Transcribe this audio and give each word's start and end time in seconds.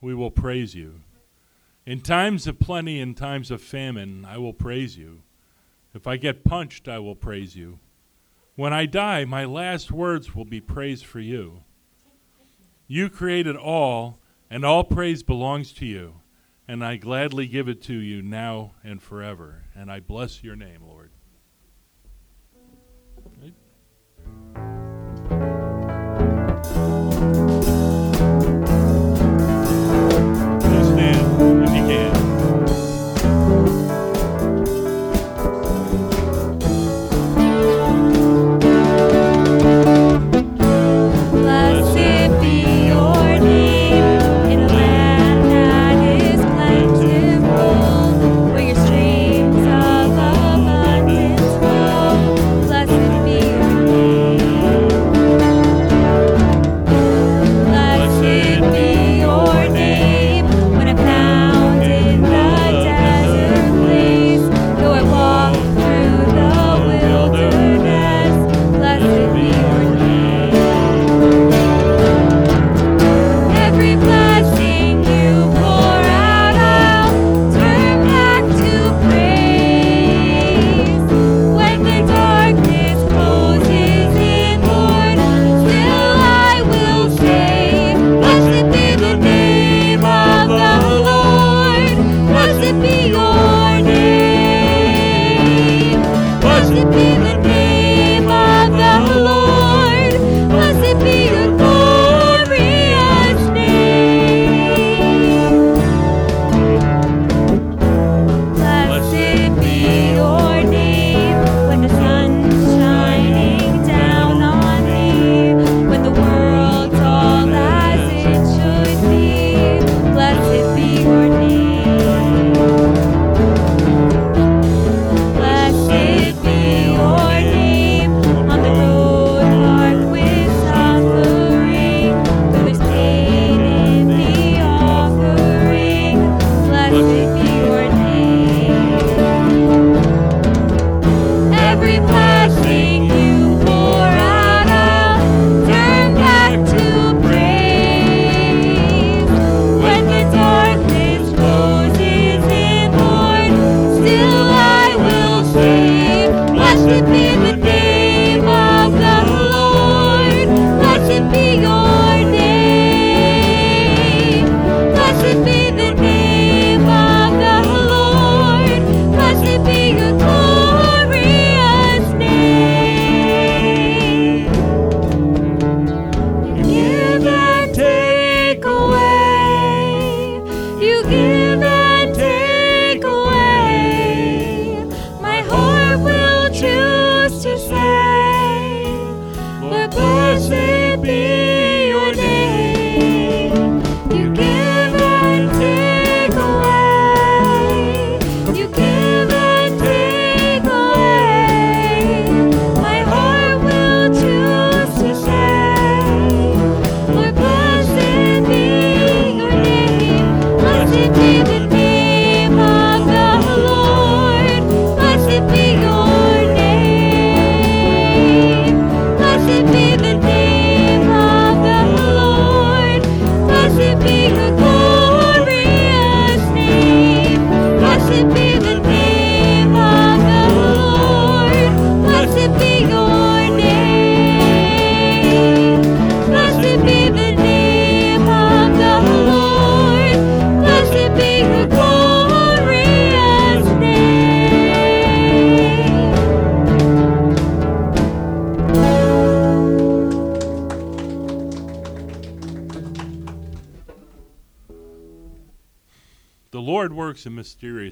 we 0.00 0.14
will 0.14 0.30
praise 0.30 0.74
you. 0.74 1.00
In 1.86 2.00
times 2.00 2.46
of 2.46 2.60
plenty 2.60 3.00
and 3.00 3.16
times 3.16 3.50
of 3.50 3.62
famine, 3.62 4.24
I 4.24 4.38
will 4.38 4.52
praise 4.52 4.96
you. 4.96 5.22
If 5.94 6.06
I 6.06 6.16
get 6.16 6.44
punched, 6.44 6.86
I 6.86 6.98
will 6.98 7.16
praise 7.16 7.56
you. 7.56 7.78
When 8.56 8.72
I 8.72 8.86
die, 8.86 9.24
my 9.24 9.44
last 9.44 9.90
words 9.90 10.34
will 10.34 10.44
be 10.44 10.60
praise 10.60 11.02
for 11.02 11.20
you. 11.20 11.62
You 12.86 13.08
created 13.08 13.56
all, 13.56 14.18
and 14.50 14.64
all 14.64 14.84
praise 14.84 15.22
belongs 15.22 15.72
to 15.74 15.86
you, 15.86 16.20
and 16.66 16.84
I 16.84 16.96
gladly 16.96 17.46
give 17.46 17.68
it 17.68 17.82
to 17.82 17.94
you 17.94 18.22
now 18.22 18.72
and 18.84 19.02
forever. 19.02 19.64
And 19.74 19.90
I 19.90 20.00
bless 20.00 20.42
your 20.42 20.56
name, 20.56 20.82
Lord. 20.86 21.10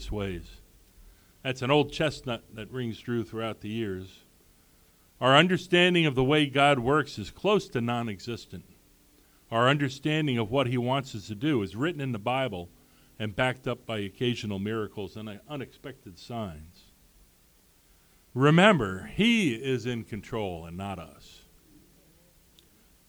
Mysterious 0.06 0.12
ways. 0.12 0.60
That's 1.42 1.62
an 1.62 1.70
old 1.70 1.92
chestnut 1.92 2.42
that 2.54 2.70
rings 2.70 2.98
true 3.00 3.24
throughout 3.24 3.60
the 3.60 3.68
years. 3.68 4.24
Our 5.20 5.36
understanding 5.36 6.06
of 6.06 6.14
the 6.14 6.24
way 6.24 6.46
God 6.46 6.78
works 6.78 7.18
is 7.18 7.30
close 7.30 7.68
to 7.68 7.80
non 7.80 8.08
existent. 8.08 8.64
Our 9.50 9.68
understanding 9.68 10.38
of 10.38 10.50
what 10.50 10.66
He 10.66 10.76
wants 10.76 11.14
us 11.14 11.28
to 11.28 11.34
do 11.34 11.62
is 11.62 11.76
written 11.76 12.00
in 12.00 12.12
the 12.12 12.18
Bible 12.18 12.68
and 13.18 13.36
backed 13.36 13.66
up 13.66 13.86
by 13.86 13.98
occasional 13.98 14.58
miracles 14.58 15.16
and 15.16 15.28
uh, 15.28 15.34
unexpected 15.48 16.18
signs. 16.18 16.92
Remember, 18.34 19.10
He 19.14 19.54
is 19.54 19.86
in 19.86 20.04
control 20.04 20.66
and 20.66 20.76
not 20.76 20.98
us. 20.98 21.42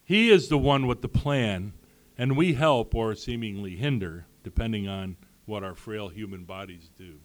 He 0.04 0.30
is 0.30 0.48
the 0.48 0.58
one 0.58 0.88
with 0.88 1.02
the 1.02 1.10
plan, 1.10 1.74
and 2.18 2.38
we 2.38 2.54
help 2.54 2.96
or 2.96 3.16
seemingly 3.16 3.76
hinder, 3.76 4.26
depending 4.44 4.88
on 4.88 5.18
what 5.48 5.64
our 5.64 5.74
frail 5.74 6.10
human 6.10 6.44
bodies 6.44 6.92
do. 6.98 7.16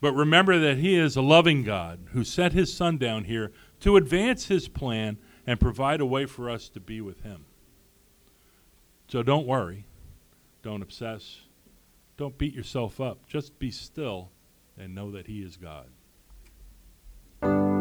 But 0.00 0.14
remember 0.14 0.58
that 0.58 0.78
He 0.78 0.96
is 0.96 1.16
a 1.16 1.22
loving 1.22 1.64
God 1.64 2.06
who 2.12 2.24
sent 2.24 2.54
His 2.54 2.72
Son 2.72 2.96
down 2.96 3.24
here 3.24 3.52
to 3.80 3.96
advance 3.96 4.46
His 4.46 4.68
plan 4.68 5.18
and 5.46 5.60
provide 5.60 6.00
a 6.00 6.06
way 6.06 6.24
for 6.24 6.48
us 6.48 6.68
to 6.70 6.80
be 6.80 7.00
with 7.00 7.22
Him. 7.22 7.44
So 9.08 9.22
don't 9.22 9.46
worry. 9.46 9.86
Don't 10.62 10.82
obsess. 10.82 11.40
Don't 12.16 12.38
beat 12.38 12.54
yourself 12.54 13.00
up. 13.00 13.26
Just 13.26 13.58
be 13.58 13.70
still 13.70 14.30
and 14.76 14.94
know 14.94 15.10
that 15.10 15.26
He 15.26 15.42
is 15.42 15.56
God. 15.56 15.86
God 17.42 17.77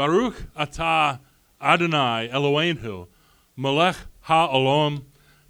Baruch 0.00 0.50
atah 0.56 1.20
Adonai 1.60 2.30
Eloheinu 2.32 3.06
melech 3.54 3.96
ha'olam 4.22 5.04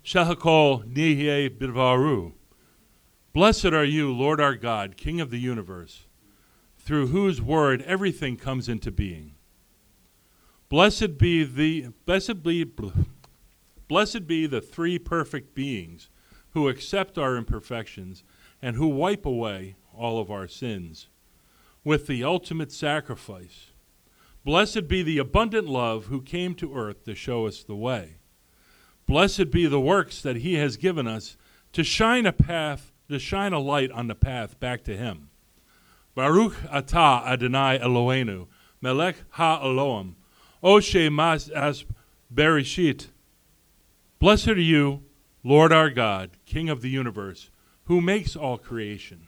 shehakol 0.05 0.93
nihye 0.93 1.49
bidvaru. 1.49 2.32
Blessed 3.32 3.67
are 3.67 3.85
you, 3.85 4.12
Lord 4.12 4.41
our 4.41 4.56
God, 4.56 4.97
King 4.97 5.20
of 5.20 5.31
the 5.31 5.38
universe, 5.38 6.08
through 6.76 7.06
whose 7.06 7.41
word 7.41 7.82
everything 7.82 8.37
comes 8.37 8.69
into 8.69 8.91
being. 8.91 9.37
Blessed 10.69 11.17
be 11.17 11.44
the 11.44 11.93
blessed 12.05 12.43
be 12.43 12.64
blessed 13.87 14.26
be 14.26 14.49
the 14.49 14.61
three 14.61 14.99
perfect 14.99 15.55
beings 15.55 16.08
who 16.55 16.69
accept 16.69 17.17
our 17.19 17.37
imperfections 17.37 18.25
and 18.61 18.75
who 18.75 18.88
wipe 18.88 19.25
away 19.25 19.76
all 19.97 20.19
of 20.19 20.29
our 20.29 20.49
sins 20.49 21.06
with 21.85 22.08
the 22.08 22.25
ultimate 22.25 22.73
sacrifice. 22.73 23.69
Blessed 24.44 24.88
be 24.88 25.02
the 25.02 25.19
abundant 25.19 25.69
love 25.69 26.06
who 26.06 26.22
came 26.22 26.54
to 26.54 26.75
earth 26.75 27.04
to 27.04 27.14
show 27.14 27.46
us 27.46 27.62
the 27.62 27.76
way. 27.76 28.16
Blessed 29.06 29.50
be 29.50 29.66
the 29.66 29.81
works 29.81 30.22
that 30.22 30.37
he 30.37 30.54
has 30.54 30.76
given 30.76 31.06
us 31.06 31.37
to 31.72 31.84
shine 31.84 32.26
a 32.26 32.32
path, 32.32 32.92
to 33.08 33.19
shine 33.19 33.52
a 33.52 33.58
light 33.58 33.90
on 33.90 34.06
the 34.06 34.14
path 34.14 34.58
back 34.58 34.82
to 34.84 34.96
him. 34.96 35.28
Baruch 36.14 36.54
atah 36.72 37.26
Adonai 37.26 37.78
Eloheinu, 37.78 38.46
melech 38.81 39.16
ha'olam, 39.31 40.14
oshe 40.62 41.12
mas 41.12 41.48
as 41.50 41.84
bereshit. 42.32 43.08
Blessed 44.19 44.48
are 44.48 44.60
you, 44.60 45.02
Lord 45.44 45.72
our 45.72 45.90
God, 45.90 46.31
King 46.46 46.69
of 46.69 46.82
the 46.82 46.90
universe, 46.90 47.50
who 47.84 48.00
makes 48.00 48.37
all 48.37 48.58
creation. 48.58 49.26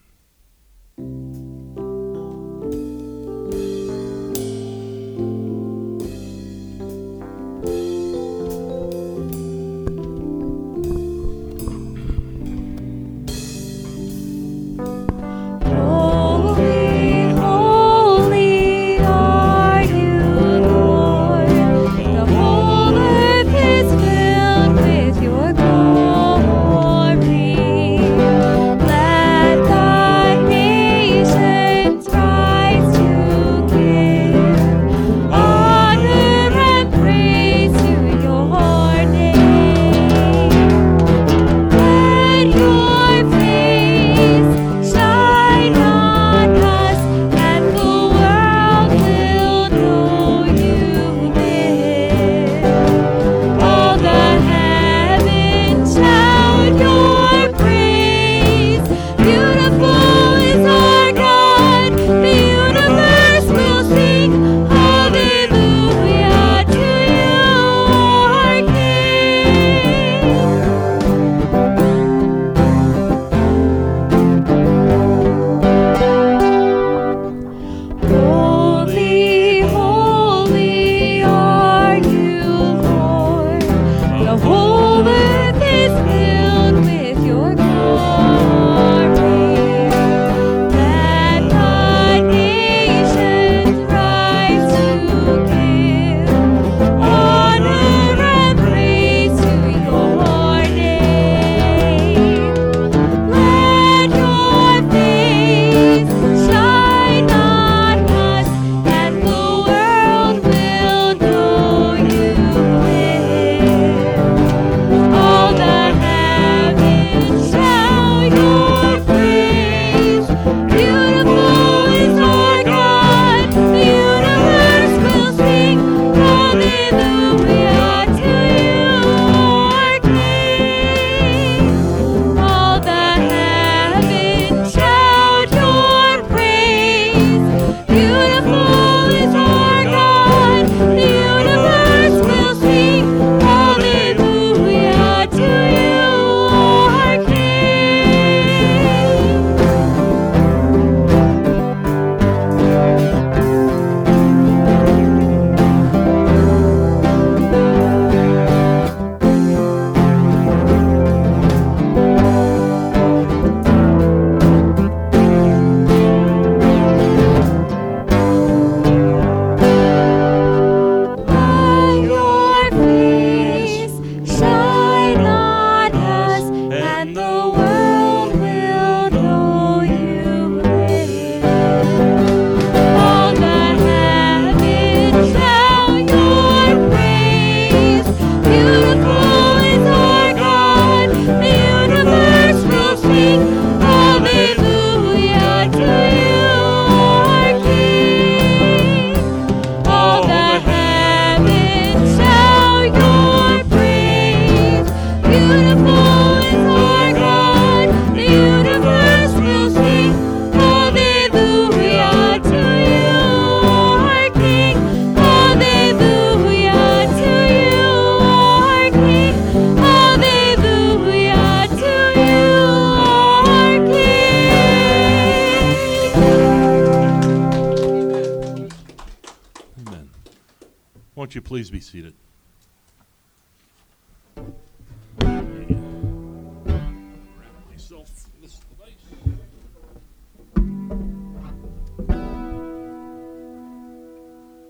Be 231.73 231.79
seated? 231.79 232.13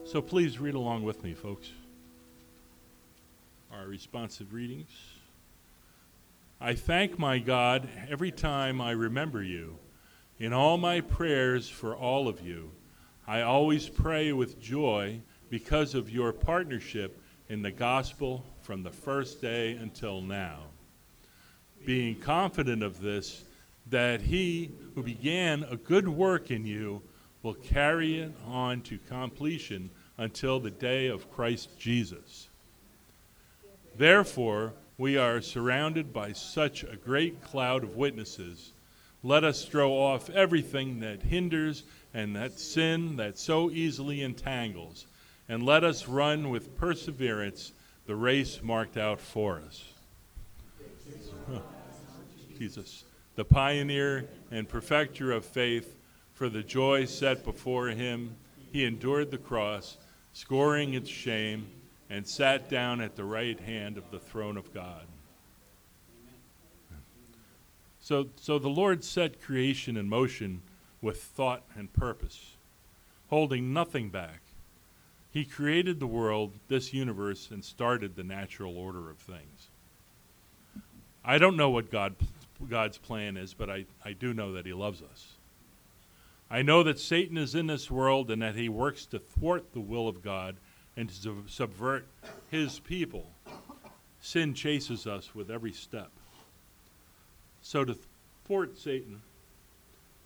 So 0.06 0.22
please 0.22 0.60
read 0.60 0.76
along 0.76 1.04
with 1.04 1.26
me, 1.26 1.34
folks. 1.34 1.72
Our 3.74 3.86
responsive 3.86 4.54
readings. 4.54 4.88
I 6.62 6.74
thank 6.74 7.20
my 7.20 7.40
God 7.40 7.90
every 8.10 8.32
time 8.32 8.80
I 8.80 8.92
remember 8.92 9.44
you. 9.44 9.78
In 10.40 10.54
all 10.54 10.78
my 10.78 11.02
prayers 11.02 11.68
for 11.68 11.94
all 11.94 12.30
of 12.30 12.40
you, 12.40 12.72
I 13.28 13.42
always 13.42 13.90
pray 13.90 14.32
with 14.32 14.62
joy 14.62 15.20
because 15.54 15.94
of 15.94 16.10
your 16.10 16.34
partnership 16.34 17.22
in 17.48 17.62
the 17.62 17.70
gospel 17.70 18.44
from 18.64 18.82
the 18.82 18.90
first 18.90 19.40
day 19.40 19.74
until 19.74 20.20
now. 20.20 20.58
Being 21.86 22.16
confident 22.16 22.82
of 22.82 23.00
this, 23.00 23.44
that 23.92 24.20
he 24.20 24.72
who 24.96 25.04
began 25.04 25.62
a 25.70 25.76
good 25.76 26.10
work 26.10 26.50
in 26.50 26.66
you 26.66 27.04
will 27.44 27.54
carry 27.54 28.18
it 28.18 28.32
on 28.48 28.82
to 28.82 28.98
completion 29.08 29.92
until 30.18 30.60
the 30.60 30.72
day 30.72 31.06
of 31.06 31.32
Christ 31.32 31.70
Jesus. 31.78 32.48
Therefore, 33.96 34.74
we 34.98 35.18
are 35.18 35.40
surrounded 35.40 36.12
by 36.12 36.34
such 36.34 36.84
a 36.84 36.96
great 36.96 37.44
cloud 37.44 37.84
of 37.84 37.96
witnesses. 37.96 38.72
Let 39.22 39.44
us 39.44 39.66
throw 39.66 39.92
off 39.92 40.32
everything 40.32 41.02
that 41.02 41.22
hinders 41.22 41.84
and 42.12 42.36
that 42.36 42.58
sin 42.58 43.18
that 43.18 43.38
so 43.38 43.70
easily 43.70 44.24
entangles 44.24 45.06
and 45.54 45.64
let 45.64 45.84
us 45.84 46.08
run 46.08 46.50
with 46.50 46.76
perseverance 46.80 47.74
the 48.08 48.16
race 48.16 48.64
marked 48.64 48.98
out 48.98 49.22
for 49.22 49.62
us. 49.68 49.86
Jesus, 52.58 53.04
the 53.36 53.46
pioneer 53.46 54.28
and 54.50 54.68
perfecter 54.68 55.32
of 55.32 55.46
faith, 55.46 55.96
for 56.34 56.50
the 56.50 56.64
joy 56.64 57.06
set 57.06 57.46
before 57.46 57.90
him, 57.90 58.36
he 58.72 58.84
endured 58.84 59.30
the 59.30 59.38
cross, 59.38 59.98
scoring 60.34 60.96
its 60.96 61.08
shame, 61.12 61.68
and 62.10 62.28
sat 62.28 62.68
down 62.68 63.00
at 63.00 63.16
the 63.16 63.24
right 63.24 63.60
hand 63.60 64.00
of 64.00 64.10
the 64.10 64.18
throne 64.18 64.58
of 64.58 64.74
God. 64.74 65.06
So, 68.00 68.30
so 68.38 68.58
the 68.58 68.70
Lord 68.70 69.04
set 69.04 69.40
creation 69.40 69.98
in 69.98 70.10
motion 70.10 70.64
with 71.00 71.22
thought 71.22 71.62
and 71.78 71.94
purpose, 71.94 72.56
holding 73.28 73.72
nothing 73.72 74.10
back 74.10 74.43
he 75.34 75.46
created 75.46 76.00
the 76.00 76.06
world, 76.06 76.54
this 76.68 76.94
universe, 76.94 77.50
and 77.50 77.66
started 77.66 78.16
the 78.16 78.24
natural 78.24 78.78
order 78.78 79.10
of 79.10 79.18
things. 79.18 79.70
I 81.26 81.40
don't 81.40 81.58
know 81.58 81.72
what 81.72 81.90
God, 81.90 82.16
God's 82.70 83.00
plan 83.00 83.36
is, 83.36 83.56
but 83.56 83.68
I, 83.68 83.86
I 84.06 84.14
do 84.14 84.32
know 84.36 84.54
that 84.54 84.68
He 84.68 84.74
loves 84.74 85.02
us. 85.02 85.34
I 86.52 86.62
know 86.62 86.84
that 86.84 87.00
Satan 87.00 87.38
is 87.38 87.56
in 87.56 87.66
this 87.66 87.90
world 87.90 88.30
and 88.30 88.44
that 88.44 88.54
he 88.54 88.70
works 88.70 89.08
to 89.08 89.18
thwart 89.18 89.74
the 89.74 89.80
will 89.80 90.08
of 90.08 90.22
God 90.22 90.56
and 90.96 91.10
to 91.24 91.44
subvert 91.48 92.06
His 92.52 92.78
people. 92.78 93.26
Sin 94.22 94.54
chases 94.54 95.08
us 95.08 95.34
with 95.34 95.50
every 95.50 95.74
step. 95.74 96.12
So, 97.64 97.84
to 97.84 97.98
thwart 98.46 98.78
Satan, 98.78 99.24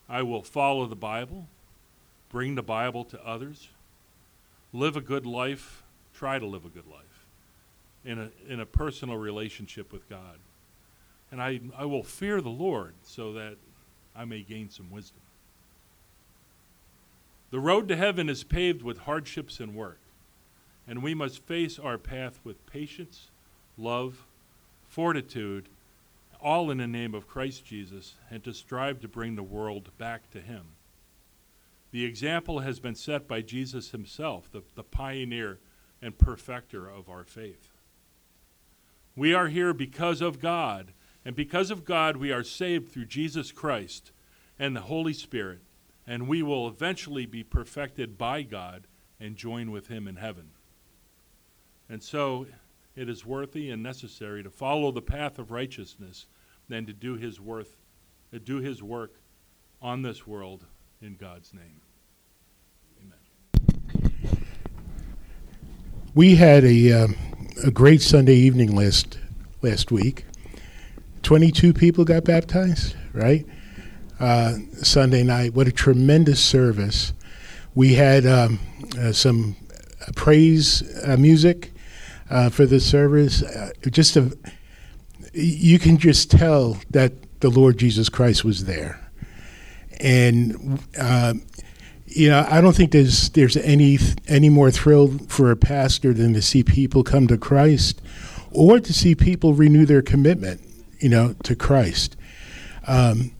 I 0.09 0.23
will 0.23 0.43
follow 0.43 0.85
the 0.85 0.95
Bible, 0.97 1.47
bring 2.29 2.55
the 2.55 2.63
Bible 2.63 3.05
to 3.05 3.25
others 3.25 3.69
live 4.73 4.95
a 4.95 5.01
good 5.01 5.25
life, 5.25 5.83
try 6.13 6.39
to 6.39 6.45
live 6.45 6.65
a 6.65 6.69
good 6.69 6.87
life 6.87 7.25
in 8.03 8.19
a, 8.19 8.31
in 8.51 8.59
a 8.59 8.65
personal 8.65 9.17
relationship 9.17 9.91
with 9.91 10.07
God. 10.09 10.39
And 11.31 11.41
I, 11.41 11.59
I 11.77 11.85
will 11.85 12.03
fear 12.03 12.41
the 12.41 12.49
Lord 12.49 12.93
so 13.03 13.33
that 13.33 13.57
I 14.15 14.25
may 14.25 14.41
gain 14.41 14.69
some 14.69 14.89
wisdom. 14.89 15.21
The 17.49 17.59
road 17.59 17.87
to 17.89 17.95
heaven 17.95 18.27
is 18.29 18.43
paved 18.43 18.81
with 18.81 18.99
hardships 18.99 19.59
and 19.59 19.73
work, 19.73 19.99
and 20.87 21.01
we 21.01 21.13
must 21.13 21.43
face 21.43 21.79
our 21.79 21.97
path 21.97 22.39
with 22.43 22.65
patience, 22.65 23.29
love, 23.77 24.25
fortitude, 24.87 25.69
all 26.41 26.71
in 26.71 26.77
the 26.77 26.87
name 26.87 27.13
of 27.13 27.27
Christ 27.27 27.65
Jesus, 27.65 28.15
and 28.29 28.43
to 28.43 28.53
strive 28.53 28.99
to 29.01 29.07
bring 29.07 29.35
the 29.35 29.43
world 29.43 29.89
back 29.97 30.29
to 30.31 30.41
Him. 30.41 30.63
The 31.91 32.05
example 32.05 32.59
has 32.59 32.79
been 32.79 32.95
set 32.95 33.27
by 33.27 33.41
Jesus 33.41 33.91
himself, 33.91 34.51
the, 34.51 34.63
the 34.75 34.83
pioneer 34.83 35.59
and 36.01 36.17
perfecter 36.17 36.89
of 36.89 37.09
our 37.09 37.23
faith. 37.23 37.71
We 39.15 39.33
are 39.33 39.47
here 39.47 39.73
because 39.73 40.21
of 40.21 40.39
God, 40.39 40.93
and 41.25 41.35
because 41.35 41.71
of 41.71 41.85
God, 41.85 42.17
we 42.17 42.31
are 42.31 42.43
saved 42.43 42.91
through 42.91 43.05
Jesus 43.05 43.51
Christ 43.51 44.11
and 44.59 44.75
the 44.75 44.81
Holy 44.81 45.13
Spirit, 45.13 45.61
and 46.05 46.27
we 46.27 46.43
will 46.43 46.67
eventually 46.67 47.25
be 47.25 47.43
perfected 47.43 48.17
by 48.17 48.43
God 48.43 48.87
and 49.19 49.35
join 49.35 49.71
with 49.71 49.87
Him 49.87 50.07
in 50.07 50.17
heaven. 50.17 50.51
And 51.89 52.03
so 52.03 52.47
it 52.95 53.09
is 53.09 53.25
worthy 53.25 53.69
and 53.69 53.81
necessary 53.81 54.43
to 54.43 54.49
follow 54.49 54.91
the 54.91 55.01
path 55.01 55.39
of 55.39 55.51
righteousness 55.51 56.27
than 56.67 56.85
to 56.85 56.93
do 56.93 57.15
His 57.15 57.39
worth, 57.39 57.77
to 58.31 58.39
do 58.39 58.57
His 58.57 58.83
work 58.83 59.15
on 59.81 60.01
this 60.01 60.27
world 60.27 60.65
in 61.01 61.15
God's 61.15 61.53
name. 61.53 61.81
Amen. 63.01 64.45
We 66.15 66.35
had 66.35 66.63
a, 66.63 66.91
uh, 66.91 67.07
a 67.65 67.71
great 67.71 68.01
Sunday 68.01 68.35
evening 68.35 68.75
last, 68.75 69.19
last 69.61 69.91
week. 69.91 70.25
22 71.21 71.73
people 71.73 72.03
got 72.03 72.23
baptized, 72.23 72.95
right? 73.13 73.45
Uh, 74.19 74.55
Sunday 74.81 75.23
night. 75.23 75.53
What 75.53 75.67
a 75.67 75.71
tremendous 75.71 76.43
service. 76.43 77.13
We 77.75 77.93
had 77.93 78.25
um, 78.25 78.59
uh, 78.99 79.11
some 79.11 79.55
praise 80.15 80.81
uh, 81.05 81.15
music 81.17 81.73
uh, 82.31 82.49
for 82.49 82.65
the 82.65 82.79
service. 82.79 83.43
Uh, 83.43 83.69
just 83.91 84.15
a, 84.15 84.35
you 85.33 85.77
can 85.77 85.97
just 85.97 86.31
tell 86.31 86.79
that 86.89 87.39
the 87.41 87.49
Lord 87.49 87.77
Jesus 87.77 88.09
Christ 88.09 88.43
was 88.43 88.65
there 88.65 89.06
and 89.99 90.79
uh, 90.99 91.33
you 92.07 92.29
know, 92.29 92.45
I 92.49 92.61
don't 92.61 92.75
think 92.75 92.91
there's 92.91 93.29
there's 93.31 93.57
any 93.57 93.99
any 94.27 94.49
more 94.49 94.71
thrill 94.71 95.19
for 95.27 95.51
a 95.51 95.55
pastor 95.55 96.13
than 96.13 96.33
to 96.33 96.41
see 96.41 96.63
people 96.63 97.03
come 97.03 97.27
to 97.27 97.37
Christ, 97.37 98.01
or 98.51 98.79
to 98.79 98.93
see 98.93 99.13
people 99.13 99.53
renew 99.53 99.85
their 99.85 100.01
commitment, 100.01 100.61
you 100.99 101.09
know, 101.09 101.35
to 101.43 101.55
Christ. 101.55 102.15
Um, 102.87 103.31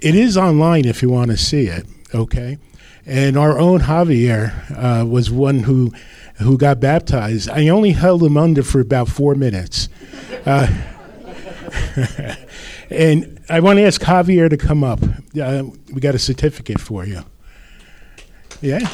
it 0.00 0.14
is 0.14 0.36
online 0.36 0.84
if 0.84 1.00
you 1.00 1.08
want 1.08 1.30
to 1.30 1.36
see 1.36 1.66
it. 1.66 1.86
Okay, 2.14 2.58
and 3.06 3.36
our 3.38 3.58
own 3.58 3.80
Javier 3.80 4.52
uh, 4.76 5.06
was 5.06 5.30
one 5.30 5.60
who 5.60 5.92
who 6.38 6.58
got 6.58 6.80
baptized. 6.80 7.48
I 7.48 7.68
only 7.68 7.92
held 7.92 8.22
him 8.22 8.36
under 8.36 8.62
for 8.62 8.80
about 8.80 9.08
four 9.08 9.36
minutes. 9.36 9.88
Uh, 10.44 10.66
and 12.90 13.40
I 13.48 13.60
want 13.60 13.78
to 13.78 13.84
ask 13.84 14.00
Javier 14.00 14.48
to 14.50 14.56
come 14.56 14.82
up. 14.84 15.00
Uh, 15.40 15.64
we 15.92 16.00
got 16.00 16.14
a 16.14 16.18
certificate 16.18 16.80
for 16.80 17.04
you. 17.04 17.22
Yeah. 18.60 18.88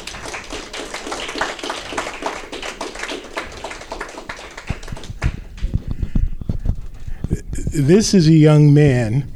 This 7.73 8.13
is 8.13 8.27
a 8.27 8.33
young 8.33 8.73
man 8.73 9.31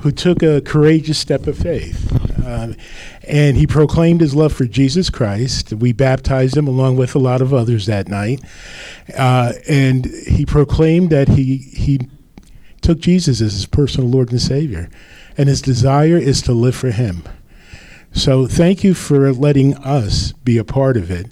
who 0.00 0.10
took 0.10 0.42
a 0.42 0.60
courageous 0.60 1.18
step 1.18 1.46
of 1.46 1.58
faith. 1.58 2.12
Uh, 2.44 2.74
and 3.24 3.56
he 3.56 3.66
proclaimed 3.66 4.20
his 4.20 4.34
love 4.34 4.52
for 4.52 4.64
Jesus 4.64 5.10
Christ. 5.10 5.72
We 5.72 5.92
baptized 5.92 6.56
him 6.56 6.66
along 6.66 6.96
with 6.96 7.14
a 7.14 7.18
lot 7.18 7.42
of 7.42 7.52
others 7.52 7.86
that 7.86 8.08
night. 8.08 8.40
Uh, 9.16 9.52
and 9.68 10.06
he 10.06 10.46
proclaimed 10.46 11.10
that 11.10 11.28
he, 11.28 11.58
he 11.58 12.08
took 12.80 12.98
Jesus 13.00 13.40
as 13.40 13.52
his 13.52 13.66
personal 13.66 14.08
Lord 14.08 14.30
and 14.30 14.40
Savior. 14.40 14.88
And 15.36 15.48
his 15.48 15.62
desire 15.62 16.16
is 16.16 16.42
to 16.42 16.52
live 16.52 16.74
for 16.74 16.90
him. 16.90 17.22
So 18.12 18.46
thank 18.46 18.82
you 18.82 18.94
for 18.94 19.32
letting 19.32 19.76
us 19.76 20.32
be 20.32 20.58
a 20.58 20.64
part 20.64 20.96
of 20.96 21.10
it. 21.10 21.30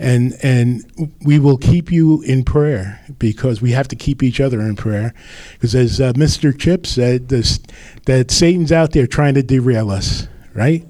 And 0.00 0.34
and 0.44 1.12
we 1.22 1.40
will 1.40 1.56
keep 1.56 1.90
you 1.90 2.22
in 2.22 2.44
prayer 2.44 3.00
because 3.18 3.60
we 3.60 3.72
have 3.72 3.88
to 3.88 3.96
keep 3.96 4.22
each 4.22 4.40
other 4.40 4.60
in 4.60 4.76
prayer. 4.76 5.12
Because 5.54 5.74
as 5.74 6.00
uh, 6.00 6.12
Mr. 6.12 6.56
Chip 6.56 6.86
said, 6.86 7.28
this, 7.28 7.58
that 8.06 8.30
Satan's 8.30 8.70
out 8.70 8.92
there 8.92 9.08
trying 9.08 9.34
to 9.34 9.42
derail 9.42 9.90
us, 9.90 10.28
right? 10.54 10.86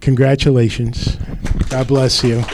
Congratulations. 0.00 1.16
God 1.68 1.88
bless 1.88 2.22
you. 2.22 2.44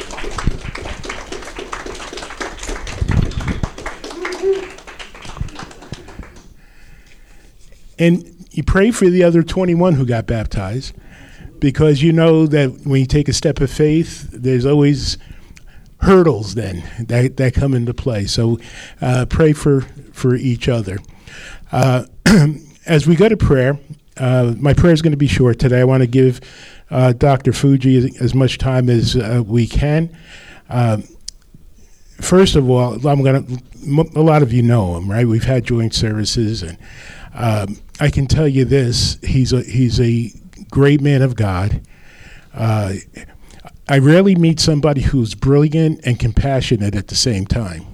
And 7.98 8.46
you 8.50 8.62
pray 8.62 8.90
for 8.90 9.08
the 9.08 9.22
other 9.22 9.42
21 9.42 9.94
who 9.94 10.06
got 10.06 10.26
baptized 10.26 10.94
because 11.58 12.02
you 12.02 12.12
know 12.12 12.46
that 12.46 12.68
when 12.84 13.00
you 13.00 13.06
take 13.06 13.28
a 13.28 13.32
step 13.32 13.60
of 13.60 13.70
faith, 13.70 14.28
there's 14.32 14.66
always 14.66 15.18
hurdles 16.00 16.54
then 16.54 16.84
that, 17.06 17.36
that 17.36 17.54
come 17.54 17.74
into 17.74 17.94
play. 17.94 18.26
So 18.26 18.58
uh, 19.00 19.26
pray 19.28 19.52
for, 19.52 19.82
for 20.12 20.34
each 20.34 20.68
other. 20.68 20.98
Uh, 21.72 22.04
as 22.86 23.06
we 23.06 23.16
go 23.16 23.28
to 23.28 23.36
prayer, 23.36 23.78
uh, 24.16 24.54
my 24.58 24.72
prayer 24.72 24.92
is 24.92 25.02
going 25.02 25.12
to 25.12 25.18
be 25.18 25.26
short 25.26 25.58
today. 25.58 25.80
I 25.80 25.84
want 25.84 26.02
to 26.02 26.06
give 26.06 26.40
uh, 26.90 27.12
Dr. 27.12 27.52
Fuji 27.52 28.14
as 28.20 28.34
much 28.34 28.58
time 28.58 28.88
as 28.88 29.16
uh, 29.16 29.42
we 29.44 29.66
can. 29.66 30.16
Um, 30.68 31.04
first 32.20 32.56
of 32.56 32.68
all, 32.70 32.94
I'm 33.06 33.22
going 33.22 33.46
to. 33.46 33.62
A 34.16 34.20
lot 34.20 34.42
of 34.42 34.52
you 34.52 34.62
know 34.62 34.96
him, 34.96 35.08
right? 35.08 35.28
We've 35.28 35.44
had 35.44 35.64
joint 35.64 35.94
services, 35.94 36.60
and 36.60 36.76
um, 37.36 37.76
I 38.00 38.10
can 38.10 38.26
tell 38.26 38.48
you 38.48 38.64
this: 38.64 39.18
he's 39.22 39.52
a 39.52 39.62
he's 39.62 40.00
a 40.00 40.32
great 40.70 41.00
man 41.00 41.22
of 41.22 41.36
God. 41.36 41.82
Uh, 42.54 42.94
I 43.88 43.98
rarely 43.98 44.34
meet 44.34 44.58
somebody 44.58 45.02
who's 45.02 45.34
brilliant 45.34 46.00
and 46.04 46.18
compassionate 46.18 46.94
at 46.94 47.08
the 47.08 47.14
same 47.14 47.46
time. 47.46 47.86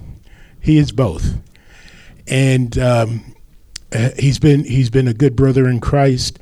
He 0.61 0.79
is 0.79 0.93
both, 0.93 1.39
and 2.29 2.79
um, 2.79 3.35
he's 4.17 4.39
been 4.39 4.65
he's 4.65 4.91
been 4.91 5.09
a 5.09 5.15
good 5.15 5.35
brother 5.35 5.69
in 5.69 5.81
Christ. 5.81 6.39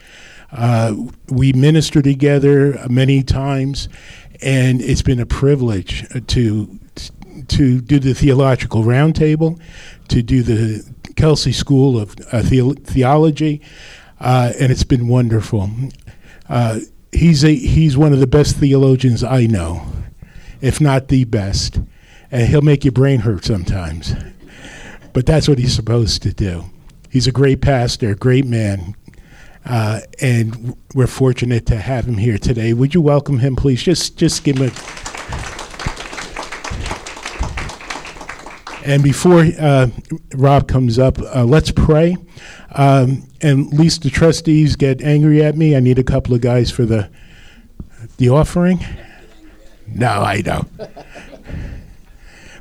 Uh, 0.52 0.94
we 1.28 1.54
minister 1.54 2.02
together 2.02 2.86
many 2.90 3.22
times, 3.22 3.88
and 4.42 4.82
it's 4.82 5.02
been 5.02 5.20
a 5.20 5.26
privilege 5.26 6.06
to 6.26 6.78
to 7.48 7.80
do 7.80 7.98
the 7.98 8.12
theological 8.14 8.82
roundtable, 8.82 9.58
to 10.08 10.22
do 10.22 10.42
the 10.42 10.84
Kelsey 11.16 11.52
School 11.52 11.98
of 11.98 12.14
uh, 12.32 12.42
the- 12.42 12.78
Theology, 12.84 13.60
uh, 14.20 14.52
and 14.58 14.70
it's 14.70 14.84
been 14.84 15.08
wonderful. 15.08 15.70
Uh, 16.48 16.80
he's 17.12 17.44
a 17.44 17.54
he's 17.54 17.96
one 17.96 18.12
of 18.12 18.20
the 18.20 18.26
best 18.26 18.56
theologians 18.56 19.22
I 19.24 19.46
know, 19.46 19.86
if 20.60 20.80
not 20.80 21.08
the 21.08 21.24
best, 21.24 21.80
and 22.30 22.48
he'll 22.48 22.62
make 22.62 22.84
your 22.84 22.92
brain 22.92 23.20
hurt 23.20 23.44
sometimes, 23.44 24.14
but 25.12 25.26
that's 25.26 25.48
what 25.48 25.58
he's 25.58 25.74
supposed 25.74 26.22
to 26.22 26.32
do. 26.32 26.64
He's 27.10 27.26
a 27.26 27.32
great 27.32 27.60
pastor, 27.60 28.14
great 28.14 28.44
man, 28.46 28.94
uh, 29.64 30.00
and 30.20 30.76
we're 30.94 31.06
fortunate 31.06 31.66
to 31.66 31.76
have 31.76 32.04
him 32.06 32.18
here 32.18 32.38
today. 32.38 32.72
Would 32.72 32.94
you 32.94 33.00
welcome 33.00 33.38
him, 33.38 33.56
please? 33.56 33.82
Just 33.82 34.16
just 34.16 34.44
give 34.44 34.58
him 34.58 34.68
a. 34.68 34.99
And 38.84 39.02
before 39.02 39.44
uh, 39.58 39.88
Rob 40.34 40.66
comes 40.66 40.98
up, 40.98 41.18
uh, 41.18 41.44
let's 41.44 41.70
pray. 41.70 42.16
Um, 42.72 43.28
and 43.42 43.72
least 43.72 44.02
the 44.02 44.10
trustees 44.10 44.76
get 44.76 45.02
angry 45.02 45.42
at 45.42 45.56
me. 45.56 45.76
I 45.76 45.80
need 45.80 45.98
a 45.98 46.04
couple 46.04 46.34
of 46.34 46.40
guys 46.40 46.70
for 46.70 46.84
the 46.84 47.10
the 48.16 48.30
offering. 48.30 48.84
No, 49.86 50.08
I 50.08 50.40
don't. 50.40 50.68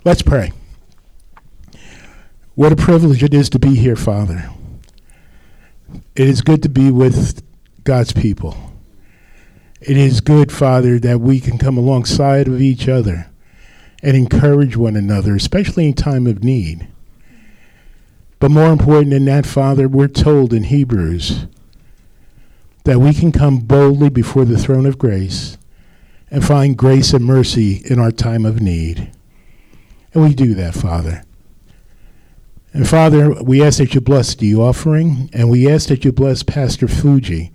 let's 0.04 0.22
pray. 0.22 0.52
What 2.56 2.74
a 2.74 2.76
privilege 2.76 3.24
it 3.24 3.34
is 3.34 3.50
to 3.52 3.60
be 3.60 3.76
here, 3.76 3.96
Father. 3.96 4.50
It 6.16 6.28
is 6.28 6.42
good 6.42 6.62
to 6.64 6.70
be 6.70 6.92
with 6.92 7.42
God's 7.84 8.12
people. 8.12 8.58
It 9.80 9.96
is 9.96 10.20
good, 10.20 10.52
Father, 10.52 11.00
that 11.00 11.22
we 11.22 11.40
can 11.40 11.58
come 11.58 11.78
alongside 11.78 12.50
of 12.50 12.62
each 12.62 12.90
other 12.90 13.30
and 14.02 14.16
encourage 14.16 14.78
one 14.78 14.96
another, 14.96 15.36
especially 15.36 15.88
in 15.88 15.94
time 15.94 16.28
of 16.28 16.44
need. 16.44 16.88
But 18.40 18.52
more 18.52 18.72
important 18.72 19.12
than 19.12 19.26
that, 19.26 19.46
Father, 19.46 19.88
we're 19.88 20.08
told 20.08 20.54
in 20.54 20.64
Hebrews 20.64 21.46
that 22.86 23.00
we 23.00 23.14
can 23.14 23.32
come 23.32 23.60
boldly 23.60 24.10
before 24.10 24.46
the 24.46 24.58
throne 24.58 24.86
of 24.86 24.98
grace 24.98 25.58
and 26.32 26.46
find 26.46 26.78
grace 26.78 27.14
and 27.14 27.26
mercy 27.26 27.82
in 27.86 28.00
our 28.00 28.12
time 28.12 28.46
of 28.46 28.62
need. 28.62 29.12
And 30.14 30.24
we 30.24 30.34
do 30.34 30.54
that, 30.56 30.74
Father. 30.74 31.24
And 32.74 32.88
Father, 32.88 33.34
we 33.44 33.64
ask 33.64 33.80
that 33.80 33.96
you 33.96 34.02
bless 34.02 34.36
the 34.36 34.56
offering, 34.56 35.30
and 35.34 35.50
we 35.50 35.70
ask 35.70 35.90
that 35.90 36.06
you 36.06 36.12
bless 36.12 36.44
Pastor 36.44 36.88
Fuji. 36.88 37.52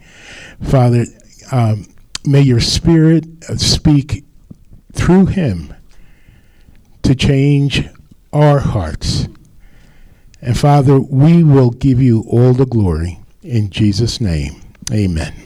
Father, 0.62 1.07
um, 1.52 1.87
may 2.24 2.40
your 2.40 2.61
spirit 2.61 3.24
speak 3.57 4.24
through 4.92 5.26
him 5.26 5.73
to 7.04 7.14
change 7.14 7.86
our 8.32 8.58
hearts. 8.58 9.28
And 10.42 10.58
Father, 10.58 10.98
we 10.98 11.42
will 11.42 11.70
give 11.70 12.02
you 12.02 12.24
all 12.28 12.52
the 12.52 12.66
glory 12.66 13.20
in 13.42 13.70
Jesus' 13.70 14.20
name. 14.20 14.60
Amen. 14.92 15.43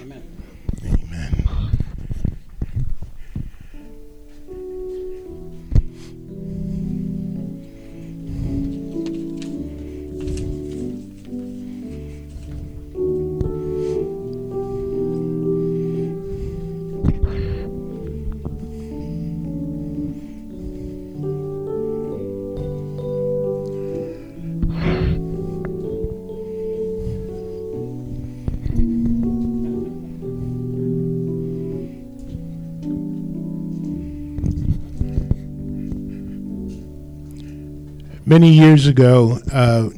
Many 38.29 38.51
years 38.51 38.87
ago, 38.87 39.39
uh, 39.51 39.89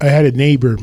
I 0.00 0.06
had 0.06 0.24
a 0.24 0.30
neighbor 0.30 0.78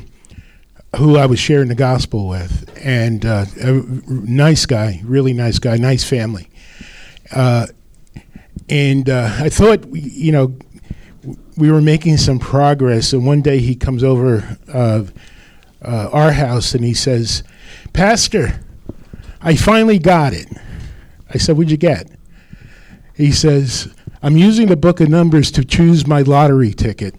who 0.98 1.18
I 1.18 1.28
was 1.28 1.40
sharing 1.40 1.70
the 1.70 1.76
gospel 1.76 2.28
with, 2.28 2.70
and 2.84 3.26
uh, 3.26 3.46
a 3.62 3.72
nice 4.10 4.66
guy, 4.66 5.02
really 5.06 5.32
nice 5.32 5.60
guy, 5.60 5.78
nice 5.78 6.04
family. 6.04 6.50
Uh, 7.32 7.68
and 8.68 9.10
uh, 9.10 9.34
I 9.40 9.48
thought, 9.48 9.86
you 9.94 10.34
know, 10.34 10.58
we 11.56 11.72
were 11.72 11.80
making 11.80 12.18
some 12.18 12.38
progress, 12.38 13.14
and 13.14 13.26
one 13.26 13.42
day 13.42 13.60
he 13.60 13.76
comes 13.76 14.04
over 14.04 14.58
uh, 14.68 15.06
uh, 15.82 16.10
our 16.12 16.34
house 16.34 16.74
and 16.74 16.84
he 16.84 16.94
says, 16.94 17.44
Pastor, 17.94 18.60
I 19.42 19.56
finally 19.56 20.00
got 20.00 20.34
it. 20.34 20.50
I 21.34 21.38
said, 21.38 21.56
What'd 21.56 21.72
you 21.72 21.78
get? 21.78 22.12
He 23.16 23.32
says, 23.32 23.96
I'm 24.26 24.38
using 24.38 24.68
the 24.68 24.78
book 24.78 25.02
of 25.02 25.10
Numbers 25.10 25.52
to 25.52 25.66
choose 25.66 26.08
my 26.08 26.22
lottery 26.22 26.72
ticket. 26.74 27.14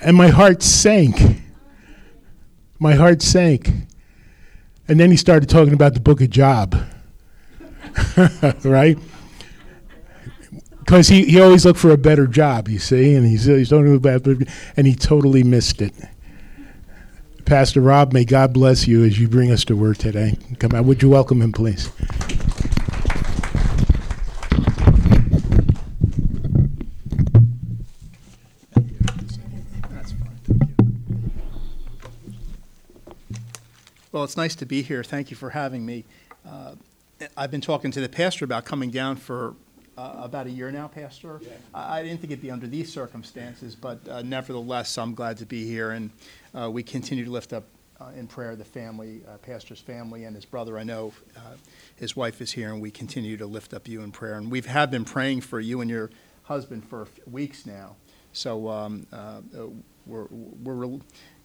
and 0.00 0.16
my 0.16 0.28
heart 0.28 0.62
sank. 0.62 1.42
My 2.78 2.94
heart 2.94 3.20
sank. 3.20 3.70
And 4.88 4.98
then 4.98 5.10
he 5.10 5.18
started 5.18 5.50
talking 5.50 5.74
about 5.74 5.92
the 5.92 6.00
book 6.00 6.22
of 6.22 6.30
Job. 6.30 6.74
right? 8.64 8.96
Because 10.78 11.08
he, 11.08 11.26
he 11.26 11.38
always 11.38 11.66
looked 11.66 11.78
for 11.78 11.90
a 11.90 11.98
better 11.98 12.26
job, 12.26 12.68
you 12.68 12.78
see, 12.78 13.14
and 13.14 13.26
he's, 13.26 13.44
he's 13.44 13.68
talking 13.68 13.94
about, 13.94 14.26
and 14.78 14.86
he 14.86 14.94
totally 14.94 15.42
missed 15.42 15.82
it. 15.82 15.92
Pastor 17.44 17.82
Rob, 17.82 18.14
may 18.14 18.24
God 18.24 18.54
bless 18.54 18.88
you 18.88 19.04
as 19.04 19.20
you 19.20 19.28
bring 19.28 19.50
us 19.50 19.66
to 19.66 19.76
work 19.76 19.98
today. 19.98 20.38
Come 20.60 20.72
on, 20.72 20.86
would 20.86 21.02
you 21.02 21.10
welcome 21.10 21.42
him, 21.42 21.52
please? 21.52 21.90
Well, 34.16 34.24
it's 34.24 34.38
nice 34.38 34.54
to 34.54 34.64
be 34.64 34.80
here. 34.80 35.04
Thank 35.04 35.30
you 35.30 35.36
for 35.36 35.50
having 35.50 35.84
me. 35.84 36.06
Uh, 36.48 36.76
I've 37.36 37.50
been 37.50 37.60
talking 37.60 37.90
to 37.90 38.00
the 38.00 38.08
pastor 38.08 38.46
about 38.46 38.64
coming 38.64 38.90
down 38.90 39.16
for 39.16 39.56
uh, 39.98 40.14
about 40.16 40.46
a 40.46 40.50
year 40.50 40.72
now, 40.72 40.88
Pastor. 40.88 41.38
I 41.74 41.98
I 41.98 42.02
didn't 42.02 42.22
think 42.22 42.32
it'd 42.32 42.40
be 42.40 42.50
under 42.50 42.66
these 42.66 42.90
circumstances, 42.90 43.74
but 43.74 43.98
uh, 44.08 44.22
nevertheless, 44.22 44.96
I'm 44.96 45.14
glad 45.14 45.36
to 45.36 45.44
be 45.44 45.66
here. 45.66 45.90
And 45.90 46.08
uh, 46.54 46.70
we 46.70 46.82
continue 46.82 47.26
to 47.26 47.30
lift 47.30 47.52
up 47.52 47.64
uh, 48.00 48.12
in 48.16 48.26
prayer 48.26 48.56
the 48.56 48.64
family, 48.64 49.20
uh, 49.28 49.36
Pastor's 49.36 49.80
family, 49.80 50.24
and 50.24 50.34
his 50.34 50.46
brother. 50.46 50.78
I 50.78 50.84
know 50.84 51.12
uh, 51.36 51.40
his 51.96 52.16
wife 52.16 52.40
is 52.40 52.52
here, 52.52 52.72
and 52.72 52.80
we 52.80 52.90
continue 52.90 53.36
to 53.36 53.44
lift 53.44 53.74
up 53.74 53.86
you 53.86 54.00
in 54.00 54.12
prayer. 54.12 54.36
And 54.36 54.50
we 54.50 54.62
have 54.62 54.90
been 54.90 55.04
praying 55.04 55.42
for 55.42 55.60
you 55.60 55.82
and 55.82 55.90
your 55.90 56.08
husband 56.44 56.88
for 56.88 57.06
weeks 57.30 57.66
now. 57.66 57.96
So 58.32 58.68
um, 58.70 59.06
uh, 59.12 59.16
uh, 59.16 59.66
we're, 60.06 60.26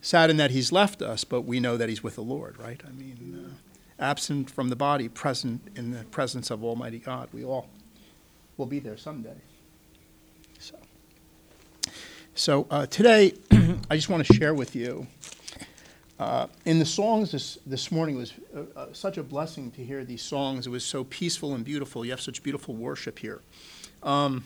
we're 0.01 0.05
saddened 0.05 0.39
that 0.39 0.51
he's 0.51 0.71
left 0.71 1.01
us, 1.01 1.23
but 1.23 1.41
we 1.41 1.59
know 1.59 1.77
that 1.77 1.89
he's 1.89 2.03
with 2.03 2.15
the 2.15 2.23
Lord, 2.23 2.57
right? 2.57 2.81
I 2.87 2.91
mean, 2.91 3.47
uh, 3.47 4.03
absent 4.03 4.49
from 4.49 4.69
the 4.69 4.75
body, 4.75 5.07
present 5.07 5.61
in 5.75 5.91
the 5.91 6.03
presence 6.05 6.49
of 6.49 6.63
Almighty 6.63 6.99
God. 6.99 7.29
We 7.33 7.43
all 7.43 7.69
will 8.57 8.65
be 8.65 8.79
there 8.79 8.97
someday. 8.97 9.35
So, 10.59 10.75
so 12.35 12.67
uh, 12.69 12.85
today, 12.87 13.33
I 13.89 13.95
just 13.95 14.09
want 14.09 14.25
to 14.25 14.33
share 14.33 14.53
with 14.53 14.75
you 14.75 15.07
Uh, 16.21 16.45
in 16.65 16.77
the 16.77 16.85
songs 16.85 17.31
this, 17.31 17.57
this 17.65 17.91
morning, 17.91 18.15
was 18.15 18.33
uh, 18.55 18.59
uh, 18.75 18.85
such 18.93 19.17
a 19.17 19.23
blessing 19.23 19.71
to 19.71 19.83
hear 19.83 20.05
these 20.05 20.21
songs. 20.21 20.67
It 20.67 20.69
was 20.69 20.85
so 20.85 21.03
peaceful 21.05 21.55
and 21.55 21.65
beautiful. 21.65 22.05
You 22.05 22.11
have 22.11 22.21
such 22.21 22.43
beautiful 22.43 22.75
worship 22.75 23.17
here. 23.17 23.41
Um, 24.03 24.43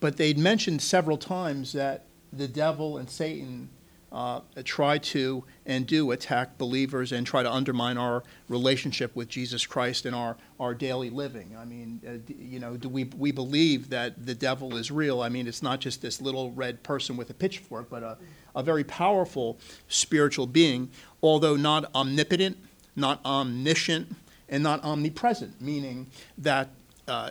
but 0.00 0.16
they'd 0.16 0.36
mentioned 0.36 0.82
several 0.82 1.16
times 1.16 1.74
that 1.74 2.06
the 2.32 2.48
devil 2.48 2.98
and 2.98 3.08
Satan 3.08 3.68
uh, 4.10 4.40
try 4.64 4.98
to 4.98 5.44
and 5.66 5.86
do 5.86 6.10
attack 6.12 6.56
believers 6.56 7.12
and 7.12 7.26
try 7.26 7.42
to 7.42 7.52
undermine 7.52 7.98
our 7.98 8.22
relationship 8.48 9.14
with 9.14 9.28
Jesus 9.28 9.66
Christ 9.66 10.06
in 10.06 10.14
our, 10.14 10.36
our 10.58 10.74
daily 10.74 11.10
living. 11.10 11.54
I 11.58 11.64
mean, 11.64 12.00
uh, 12.06 12.12
d- 12.26 12.36
you 12.40 12.58
know, 12.58 12.76
do 12.76 12.88
we, 12.88 13.04
we 13.04 13.32
believe 13.32 13.90
that 13.90 14.24
the 14.24 14.34
devil 14.34 14.76
is 14.76 14.90
real? 14.90 15.20
I 15.20 15.28
mean, 15.28 15.46
it's 15.46 15.62
not 15.62 15.80
just 15.80 16.00
this 16.00 16.22
little 16.22 16.52
red 16.52 16.82
person 16.82 17.16
with 17.16 17.28
a 17.28 17.34
pitchfork, 17.34 17.90
but 17.90 18.02
a, 18.02 18.16
a 18.54 18.62
very 18.62 18.84
powerful 18.84 19.58
spiritual 19.88 20.46
being, 20.46 20.90
although 21.22 21.56
not 21.56 21.94
omnipotent, 21.94 22.56
not 22.96 23.22
omniscient, 23.24 24.16
and 24.48 24.62
not 24.62 24.82
omnipresent, 24.82 25.60
meaning 25.60 26.06
that 26.38 26.70
uh, 27.06 27.30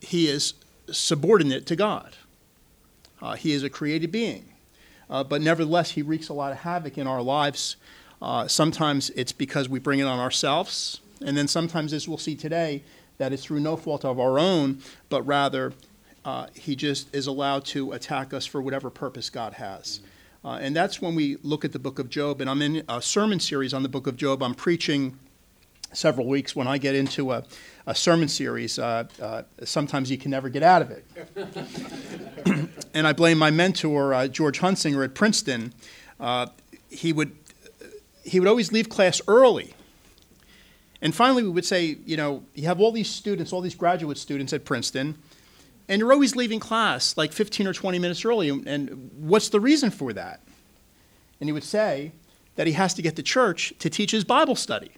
he 0.00 0.26
is 0.26 0.54
subordinate 0.90 1.66
to 1.66 1.76
God. 1.76 2.16
Uh, 3.20 3.34
he 3.34 3.52
is 3.52 3.62
a 3.62 3.70
created 3.70 4.10
being. 4.10 4.51
Uh, 5.12 5.22
but 5.22 5.42
nevertheless, 5.42 5.90
he 5.90 6.00
wreaks 6.00 6.30
a 6.30 6.32
lot 6.32 6.52
of 6.52 6.58
havoc 6.58 6.96
in 6.96 7.06
our 7.06 7.20
lives. 7.20 7.76
Uh, 8.22 8.48
sometimes 8.48 9.10
it's 9.10 9.30
because 9.30 9.68
we 9.68 9.78
bring 9.78 9.98
it 9.98 10.06
on 10.06 10.18
ourselves, 10.18 11.00
and 11.20 11.36
then 11.36 11.46
sometimes, 11.46 11.92
as 11.92 12.08
we'll 12.08 12.16
see 12.16 12.34
today, 12.34 12.82
that 13.18 13.30
it's 13.30 13.44
through 13.44 13.60
no 13.60 13.76
fault 13.76 14.06
of 14.06 14.18
our 14.18 14.38
own, 14.38 14.78
but 15.10 15.20
rather 15.26 15.74
uh, 16.24 16.46
he 16.54 16.74
just 16.74 17.14
is 17.14 17.26
allowed 17.26 17.66
to 17.66 17.92
attack 17.92 18.32
us 18.32 18.46
for 18.46 18.62
whatever 18.62 18.88
purpose 18.88 19.28
God 19.28 19.52
has. 19.54 20.00
Uh, 20.42 20.58
and 20.62 20.74
that's 20.74 21.02
when 21.02 21.14
we 21.14 21.36
look 21.42 21.62
at 21.62 21.72
the 21.72 21.78
book 21.78 21.98
of 21.98 22.08
Job, 22.08 22.40
and 22.40 22.48
I'm 22.48 22.62
in 22.62 22.82
a 22.88 23.02
sermon 23.02 23.38
series 23.38 23.74
on 23.74 23.82
the 23.82 23.90
book 23.90 24.06
of 24.06 24.16
Job. 24.16 24.42
I'm 24.42 24.54
preaching 24.54 25.18
several 25.92 26.26
weeks 26.26 26.56
when 26.56 26.66
I 26.66 26.78
get 26.78 26.94
into 26.94 27.32
a, 27.32 27.44
a 27.86 27.94
sermon 27.94 28.28
series. 28.28 28.78
Uh, 28.78 29.04
uh, 29.20 29.42
sometimes 29.64 30.10
you 30.10 30.18
can 30.18 30.30
never 30.30 30.48
get 30.48 30.62
out 30.62 30.82
of 30.82 30.90
it. 30.90 31.04
and 32.94 33.06
I 33.06 33.12
blame 33.12 33.38
my 33.38 33.50
mentor, 33.50 34.14
uh, 34.14 34.28
George 34.28 34.60
Hunsinger 34.60 35.04
at 35.04 35.14
Princeton. 35.14 35.72
Uh, 36.18 36.46
he, 36.88 37.12
would, 37.12 37.36
he 38.24 38.40
would 38.40 38.48
always 38.48 38.72
leave 38.72 38.88
class 38.88 39.20
early. 39.28 39.74
And 41.00 41.14
finally, 41.14 41.42
we 41.42 41.50
would 41.50 41.64
say, 41.64 41.96
you 42.06 42.16
know, 42.16 42.44
you 42.54 42.66
have 42.66 42.80
all 42.80 42.92
these 42.92 43.10
students, 43.10 43.52
all 43.52 43.60
these 43.60 43.74
graduate 43.74 44.18
students 44.18 44.52
at 44.52 44.64
Princeton, 44.64 45.18
and 45.88 45.98
you're 45.98 46.12
always 46.12 46.36
leaving 46.36 46.60
class 46.60 47.16
like 47.16 47.32
15 47.32 47.66
or 47.66 47.72
20 47.72 47.98
minutes 47.98 48.24
early. 48.24 48.48
And 48.48 49.10
what's 49.18 49.48
the 49.48 49.58
reason 49.58 49.90
for 49.90 50.12
that? 50.12 50.40
And 51.40 51.48
he 51.48 51.52
would 51.52 51.64
say 51.64 52.12
that 52.54 52.68
he 52.68 52.74
has 52.74 52.94
to 52.94 53.02
get 53.02 53.16
to 53.16 53.22
church 53.22 53.74
to 53.80 53.90
teach 53.90 54.12
his 54.12 54.22
Bible 54.22 54.54
study. 54.54 54.92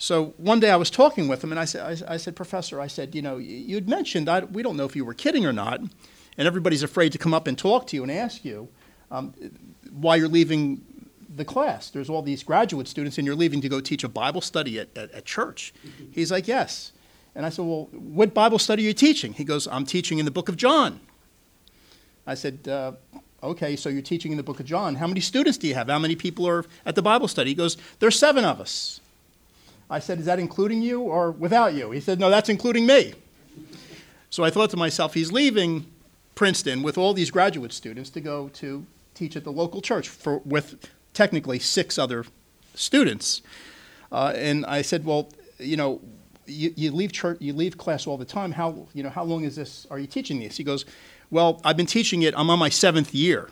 So 0.00 0.32
one 0.38 0.60
day 0.60 0.70
I 0.70 0.76
was 0.76 0.88
talking 0.88 1.28
with 1.28 1.44
him, 1.44 1.52
and 1.52 1.60
I 1.60 1.66
said, 1.66 2.02
I, 2.08 2.14
I 2.14 2.16
said, 2.16 2.34
Professor, 2.34 2.80
I 2.80 2.86
said, 2.86 3.14
you 3.14 3.20
know, 3.20 3.36
you'd 3.36 3.86
mentioned, 3.86 4.30
I, 4.30 4.40
we 4.40 4.62
don't 4.62 4.78
know 4.78 4.86
if 4.86 4.96
you 4.96 5.04
were 5.04 5.12
kidding 5.12 5.44
or 5.44 5.52
not, 5.52 5.78
and 5.78 6.48
everybody's 6.48 6.82
afraid 6.82 7.12
to 7.12 7.18
come 7.18 7.34
up 7.34 7.46
and 7.46 7.58
talk 7.58 7.86
to 7.88 7.96
you 7.96 8.02
and 8.02 8.10
ask 8.10 8.42
you 8.42 8.68
um, 9.10 9.34
why 9.92 10.16
you're 10.16 10.26
leaving 10.26 10.80
the 11.36 11.44
class. 11.44 11.90
There's 11.90 12.08
all 12.08 12.22
these 12.22 12.42
graduate 12.42 12.88
students, 12.88 13.18
and 13.18 13.26
you're 13.26 13.36
leaving 13.36 13.60
to 13.60 13.68
go 13.68 13.78
teach 13.82 14.02
a 14.02 14.08
Bible 14.08 14.40
study 14.40 14.80
at, 14.80 14.88
at, 14.96 15.10
at 15.10 15.26
church. 15.26 15.74
He's 16.10 16.32
like, 16.32 16.48
yes. 16.48 16.92
And 17.34 17.44
I 17.44 17.50
said, 17.50 17.66
well, 17.66 17.90
what 17.92 18.32
Bible 18.32 18.58
study 18.58 18.84
are 18.84 18.86
you 18.86 18.94
teaching? 18.94 19.34
He 19.34 19.44
goes, 19.44 19.68
I'm 19.68 19.84
teaching 19.84 20.18
in 20.18 20.24
the 20.24 20.30
book 20.30 20.48
of 20.48 20.56
John. 20.56 21.00
I 22.26 22.36
said, 22.36 22.66
uh, 22.66 22.92
okay, 23.42 23.76
so 23.76 23.90
you're 23.90 24.00
teaching 24.00 24.32
in 24.32 24.38
the 24.38 24.42
book 24.42 24.60
of 24.60 24.66
John. 24.66 24.94
How 24.94 25.06
many 25.06 25.20
students 25.20 25.58
do 25.58 25.68
you 25.68 25.74
have? 25.74 25.90
How 25.90 25.98
many 25.98 26.16
people 26.16 26.48
are 26.48 26.64
at 26.86 26.94
the 26.94 27.02
Bible 27.02 27.28
study? 27.28 27.50
He 27.50 27.54
goes, 27.54 27.76
there's 27.98 28.18
seven 28.18 28.46
of 28.46 28.62
us. 28.62 28.99
I 29.90 29.98
said, 29.98 30.20
Is 30.20 30.26
that 30.26 30.38
including 30.38 30.80
you 30.80 31.00
or 31.00 31.32
without 31.32 31.74
you? 31.74 31.90
He 31.90 32.00
said, 32.00 32.20
No, 32.20 32.30
that's 32.30 32.48
including 32.48 32.86
me. 32.86 33.14
So 34.30 34.44
I 34.44 34.50
thought 34.50 34.70
to 34.70 34.76
myself, 34.76 35.14
He's 35.14 35.32
leaving 35.32 35.86
Princeton 36.36 36.82
with 36.82 36.96
all 36.96 37.12
these 37.12 37.30
graduate 37.30 37.72
students 37.72 38.08
to 38.10 38.20
go 38.20 38.48
to 38.54 38.86
teach 39.14 39.36
at 39.36 39.44
the 39.44 39.52
local 39.52 39.82
church 39.82 40.08
for, 40.08 40.38
with 40.38 40.88
technically 41.12 41.58
six 41.58 41.98
other 41.98 42.24
students. 42.74 43.42
Uh, 44.12 44.32
and 44.36 44.64
I 44.66 44.82
said, 44.82 45.04
Well, 45.04 45.28
you 45.58 45.76
know, 45.76 46.00
you, 46.46 46.72
you, 46.76 46.92
leave 46.92 47.12
church, 47.12 47.38
you 47.40 47.52
leave 47.52 47.76
class 47.76 48.06
all 48.06 48.16
the 48.16 48.24
time. 48.24 48.52
How, 48.52 48.86
you 48.94 49.02
know, 49.02 49.10
how 49.10 49.24
long 49.24 49.44
is 49.44 49.56
this, 49.56 49.86
are 49.90 49.98
you 49.98 50.06
teaching 50.06 50.40
this? 50.40 50.56
He 50.56 50.64
goes, 50.64 50.84
Well, 51.30 51.60
I've 51.64 51.76
been 51.76 51.86
teaching 51.86 52.22
it, 52.22 52.32
I'm 52.36 52.48
on 52.48 52.60
my 52.60 52.68
seventh 52.68 53.12
year. 53.12 53.50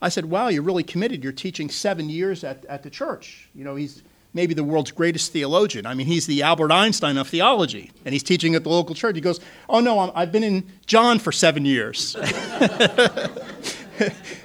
I 0.00 0.08
said, 0.08 0.26
Wow, 0.26 0.48
you're 0.48 0.62
really 0.62 0.84
committed. 0.84 1.24
You're 1.24 1.32
teaching 1.32 1.68
seven 1.68 2.08
years 2.08 2.44
at, 2.44 2.64
at 2.66 2.84
the 2.84 2.90
church. 2.90 3.48
You 3.56 3.64
know, 3.64 3.74
he's 3.74 4.02
maybe 4.34 4.54
the 4.54 4.64
world's 4.64 4.90
greatest 4.90 5.32
theologian. 5.32 5.86
I 5.86 5.94
mean, 5.94 6.06
he's 6.06 6.26
the 6.26 6.42
Albert 6.42 6.72
Einstein 6.72 7.18
of 7.18 7.28
theology, 7.28 7.90
and 8.04 8.12
he's 8.12 8.22
teaching 8.22 8.54
at 8.54 8.62
the 8.62 8.70
local 8.70 8.94
church. 8.94 9.14
He 9.14 9.20
goes, 9.20 9.40
Oh, 9.68 9.80
no, 9.80 9.98
i 9.98 10.20
have 10.20 10.32
been 10.32 10.44
in 10.44 10.70
John 10.86 11.18
for 11.18 11.32
seven 11.32 11.64
years. 11.64 12.12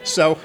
so, 0.04 0.38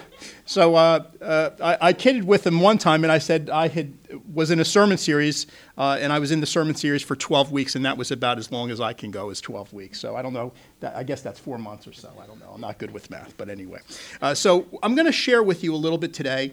so 0.44 0.74
uh, 0.74 1.04
uh, 1.20 1.50
I, 1.62 1.88
I, 1.88 1.92
kidded 1.92 2.24
with 2.24 2.46
him 2.46 2.60
one 2.60 2.78
time, 2.78 3.04
and 3.04 3.12
I 3.12 3.18
said 3.18 3.50
I 3.50 3.68
had 3.68 3.94
was 4.32 4.50
in 4.50 4.60
a 4.60 4.64
sermon 4.64 4.98
series, 4.98 5.46
uh, 5.78 5.98
and 6.00 6.12
I 6.12 6.18
was 6.18 6.30
in 6.30 6.40
the 6.40 6.46
sermon 6.46 6.74
series 6.74 7.02
for 7.02 7.16
12 7.16 7.52
weeks, 7.52 7.74
and 7.74 7.84
that 7.84 7.96
was 7.96 8.10
about 8.10 8.38
as 8.38 8.52
long 8.52 8.70
as 8.70 8.80
I 8.80 8.92
can 8.92 9.10
go, 9.10 9.30
is 9.30 9.40
12 9.40 9.72
weeks. 9.72 10.00
So 10.00 10.16
I 10.16 10.22
don't 10.22 10.32
know. 10.32 10.52
That, 10.80 10.96
I 10.96 11.04
guess 11.04 11.22
that's 11.22 11.38
four 11.38 11.58
months 11.58 11.86
or 11.86 11.92
so. 11.92 12.12
I 12.22 12.26
don't 12.26 12.40
know. 12.40 12.50
I'm 12.54 12.60
not 12.60 12.78
good 12.78 12.90
with 12.90 13.10
math, 13.10 13.36
but 13.36 13.48
anyway. 13.48 13.80
Uh, 14.20 14.34
so 14.34 14.66
I'm 14.82 14.94
going 14.94 15.06
to 15.06 15.12
share 15.12 15.42
with 15.42 15.64
you 15.64 15.74
a 15.74 15.76
little 15.76 15.98
bit 15.98 16.12
today 16.12 16.52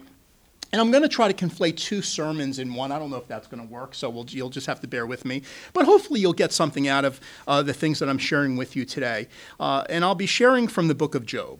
and 0.72 0.80
I'm 0.80 0.90
going 0.90 1.02
to 1.02 1.08
try 1.08 1.30
to 1.30 1.34
conflate 1.34 1.76
two 1.76 2.00
sermons 2.00 2.58
in 2.58 2.74
one. 2.74 2.92
I 2.92 2.98
don't 2.98 3.10
know 3.10 3.16
if 3.16 3.26
that's 3.26 3.48
going 3.48 3.66
to 3.66 3.72
work, 3.72 3.94
so 3.94 4.08
we'll, 4.08 4.26
you'll 4.28 4.50
just 4.50 4.66
have 4.66 4.80
to 4.80 4.86
bear 4.86 5.06
with 5.06 5.24
me. 5.24 5.42
But 5.72 5.84
hopefully, 5.84 6.20
you'll 6.20 6.32
get 6.32 6.52
something 6.52 6.86
out 6.86 7.04
of 7.04 7.20
uh, 7.48 7.62
the 7.62 7.74
things 7.74 7.98
that 7.98 8.08
I'm 8.08 8.18
sharing 8.18 8.56
with 8.56 8.76
you 8.76 8.84
today. 8.84 9.28
Uh, 9.58 9.84
and 9.88 10.04
I'll 10.04 10.14
be 10.14 10.26
sharing 10.26 10.68
from 10.68 10.88
the 10.88 10.94
book 10.94 11.14
of 11.14 11.26
Job. 11.26 11.58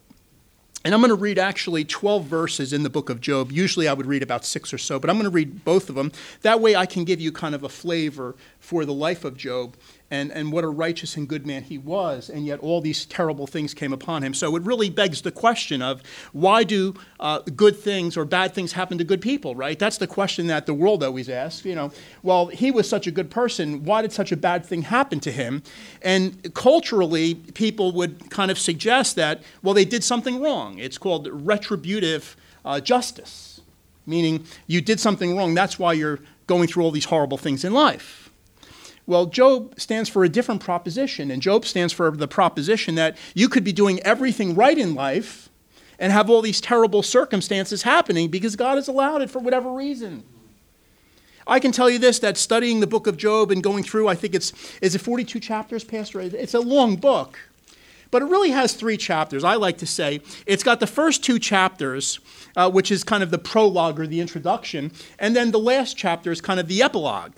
And 0.82 0.94
I'm 0.94 1.00
going 1.00 1.10
to 1.10 1.14
read 1.14 1.38
actually 1.38 1.84
12 1.84 2.24
verses 2.24 2.72
in 2.72 2.84
the 2.84 2.88
book 2.88 3.10
of 3.10 3.20
Job. 3.20 3.52
Usually 3.52 3.86
I 3.86 3.92
would 3.92 4.06
read 4.06 4.22
about 4.22 4.46
six 4.46 4.72
or 4.72 4.78
so, 4.78 4.98
but 4.98 5.10
I'm 5.10 5.16
going 5.16 5.24
to 5.24 5.30
read 5.30 5.62
both 5.62 5.90
of 5.90 5.94
them. 5.94 6.10
That 6.40 6.60
way 6.60 6.74
I 6.74 6.86
can 6.86 7.04
give 7.04 7.20
you 7.20 7.32
kind 7.32 7.54
of 7.54 7.62
a 7.62 7.68
flavor 7.68 8.34
for 8.60 8.86
the 8.86 8.94
life 8.94 9.24
of 9.24 9.36
Job 9.36 9.76
and, 10.10 10.32
and 10.32 10.50
what 10.52 10.64
a 10.64 10.68
righteous 10.68 11.16
and 11.16 11.28
good 11.28 11.46
man 11.46 11.62
he 11.62 11.78
was, 11.78 12.28
and 12.28 12.44
yet 12.44 12.58
all 12.60 12.80
these 12.80 13.06
terrible 13.06 13.46
things 13.46 13.74
came 13.74 13.92
upon 13.92 14.22
him. 14.22 14.34
So 14.34 14.56
it 14.56 14.62
really 14.62 14.90
begs 14.90 15.22
the 15.22 15.30
question 15.30 15.82
of 15.82 16.02
why 16.32 16.64
do 16.64 16.94
uh, 17.20 17.40
good 17.54 17.76
things 17.76 18.16
or 18.16 18.24
bad 18.24 18.52
things 18.52 18.72
happen 18.72 18.98
to 18.98 19.04
good 19.04 19.20
people, 19.20 19.54
right? 19.54 19.78
That's 19.78 19.98
the 19.98 20.06
question 20.06 20.48
that 20.48 20.66
the 20.66 20.74
world 20.74 21.04
always 21.04 21.28
asks. 21.28 21.64
You 21.64 21.76
know, 21.76 21.92
well, 22.22 22.46
he 22.48 22.70
was 22.70 22.88
such 22.88 23.06
a 23.06 23.10
good 23.10 23.30
person. 23.30 23.84
Why 23.84 24.02
did 24.02 24.12
such 24.12 24.32
a 24.32 24.36
bad 24.36 24.66
thing 24.66 24.82
happen 24.82 25.20
to 25.20 25.30
him? 25.30 25.62
And 26.02 26.52
culturally, 26.54 27.36
people 27.36 27.92
would 27.92 28.30
kind 28.30 28.50
of 28.50 28.58
suggest 28.58 29.16
that, 29.16 29.42
well, 29.62 29.74
they 29.74 29.84
did 29.84 30.02
something 30.02 30.40
wrong. 30.40 30.78
It's 30.78 30.98
called 30.98 31.28
retributive 31.30 32.36
uh, 32.64 32.80
justice, 32.80 33.60
meaning 34.06 34.44
you 34.66 34.80
did 34.80 34.98
something 34.98 35.36
wrong. 35.36 35.54
That's 35.54 35.78
why 35.78 35.92
you're 35.92 36.18
going 36.46 36.66
through 36.66 36.82
all 36.82 36.90
these 36.90 37.04
horrible 37.04 37.38
things 37.38 37.64
in 37.64 37.72
life. 37.72 38.29
Well, 39.10 39.26
Job 39.26 39.74
stands 39.76 40.08
for 40.08 40.22
a 40.22 40.28
different 40.28 40.60
proposition, 40.60 41.32
and 41.32 41.42
Job 41.42 41.64
stands 41.64 41.92
for 41.92 42.12
the 42.12 42.28
proposition 42.28 42.94
that 42.94 43.16
you 43.34 43.48
could 43.48 43.64
be 43.64 43.72
doing 43.72 43.98
everything 44.04 44.54
right 44.54 44.78
in 44.78 44.94
life 44.94 45.48
and 45.98 46.12
have 46.12 46.30
all 46.30 46.40
these 46.40 46.60
terrible 46.60 47.02
circumstances 47.02 47.82
happening 47.82 48.28
because 48.28 48.54
God 48.54 48.76
has 48.76 48.86
allowed 48.86 49.20
it 49.20 49.28
for 49.28 49.40
whatever 49.40 49.72
reason. 49.72 50.22
I 51.44 51.58
can 51.58 51.72
tell 51.72 51.90
you 51.90 51.98
this 51.98 52.20
that 52.20 52.38
studying 52.38 52.78
the 52.78 52.86
book 52.86 53.08
of 53.08 53.16
Job 53.16 53.50
and 53.50 53.64
going 53.64 53.82
through, 53.82 54.06
I 54.06 54.14
think 54.14 54.32
it's, 54.32 54.52
is 54.80 54.94
it 54.94 55.00
42 55.00 55.40
chapters, 55.40 55.82
Pastor? 55.82 56.20
It's 56.20 56.54
a 56.54 56.60
long 56.60 56.94
book. 56.94 57.36
But 58.12 58.22
it 58.22 58.26
really 58.26 58.50
has 58.52 58.74
three 58.74 58.96
chapters. 58.96 59.42
I 59.42 59.56
like 59.56 59.78
to 59.78 59.86
say 59.86 60.20
it's 60.46 60.62
got 60.62 60.78
the 60.78 60.86
first 60.86 61.24
two 61.24 61.40
chapters, 61.40 62.20
uh, 62.56 62.70
which 62.70 62.92
is 62.92 63.02
kind 63.02 63.24
of 63.24 63.32
the 63.32 63.38
prologue 63.38 63.98
or 63.98 64.06
the 64.06 64.20
introduction, 64.20 64.92
and 65.18 65.34
then 65.34 65.50
the 65.50 65.58
last 65.58 65.96
chapter 65.96 66.30
is 66.30 66.40
kind 66.40 66.60
of 66.60 66.68
the 66.68 66.80
epilogue. 66.80 67.32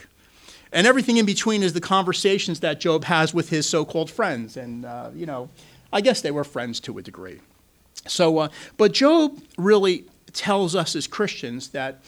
And 0.72 0.86
everything 0.86 1.18
in 1.18 1.26
between 1.26 1.62
is 1.62 1.74
the 1.74 1.80
conversations 1.80 2.60
that 2.60 2.80
Job 2.80 3.04
has 3.04 3.34
with 3.34 3.50
his 3.50 3.68
so 3.68 3.84
called 3.84 4.10
friends. 4.10 4.56
And, 4.56 4.84
uh, 4.84 5.10
you 5.14 5.26
know, 5.26 5.50
I 5.92 6.00
guess 6.00 6.22
they 6.22 6.30
were 6.30 6.44
friends 6.44 6.80
to 6.80 6.98
a 6.98 7.02
degree. 7.02 7.40
So, 8.06 8.38
uh, 8.38 8.48
but 8.78 8.92
Job 8.92 9.38
really 9.58 10.06
tells 10.32 10.74
us 10.74 10.96
as 10.96 11.06
Christians 11.06 11.68
that 11.68 12.02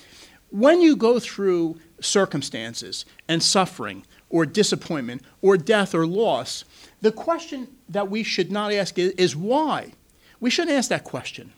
when 0.50 0.80
you 0.80 0.96
go 0.96 1.18
through 1.18 1.78
circumstances 2.00 3.04
and 3.28 3.42
suffering 3.42 4.04
or 4.30 4.46
disappointment 4.46 5.22
or 5.42 5.56
death 5.56 5.94
or 5.94 6.06
loss, 6.06 6.64
the 7.00 7.12
question 7.12 7.68
that 7.88 8.08
we 8.08 8.22
should 8.22 8.50
not 8.50 8.72
ask 8.72 8.98
is, 8.98 9.12
is 9.12 9.36
why? 9.36 9.92
We 10.40 10.50
shouldn't 10.50 10.76
ask 10.76 10.88
that 10.88 11.04
question, 11.04 11.52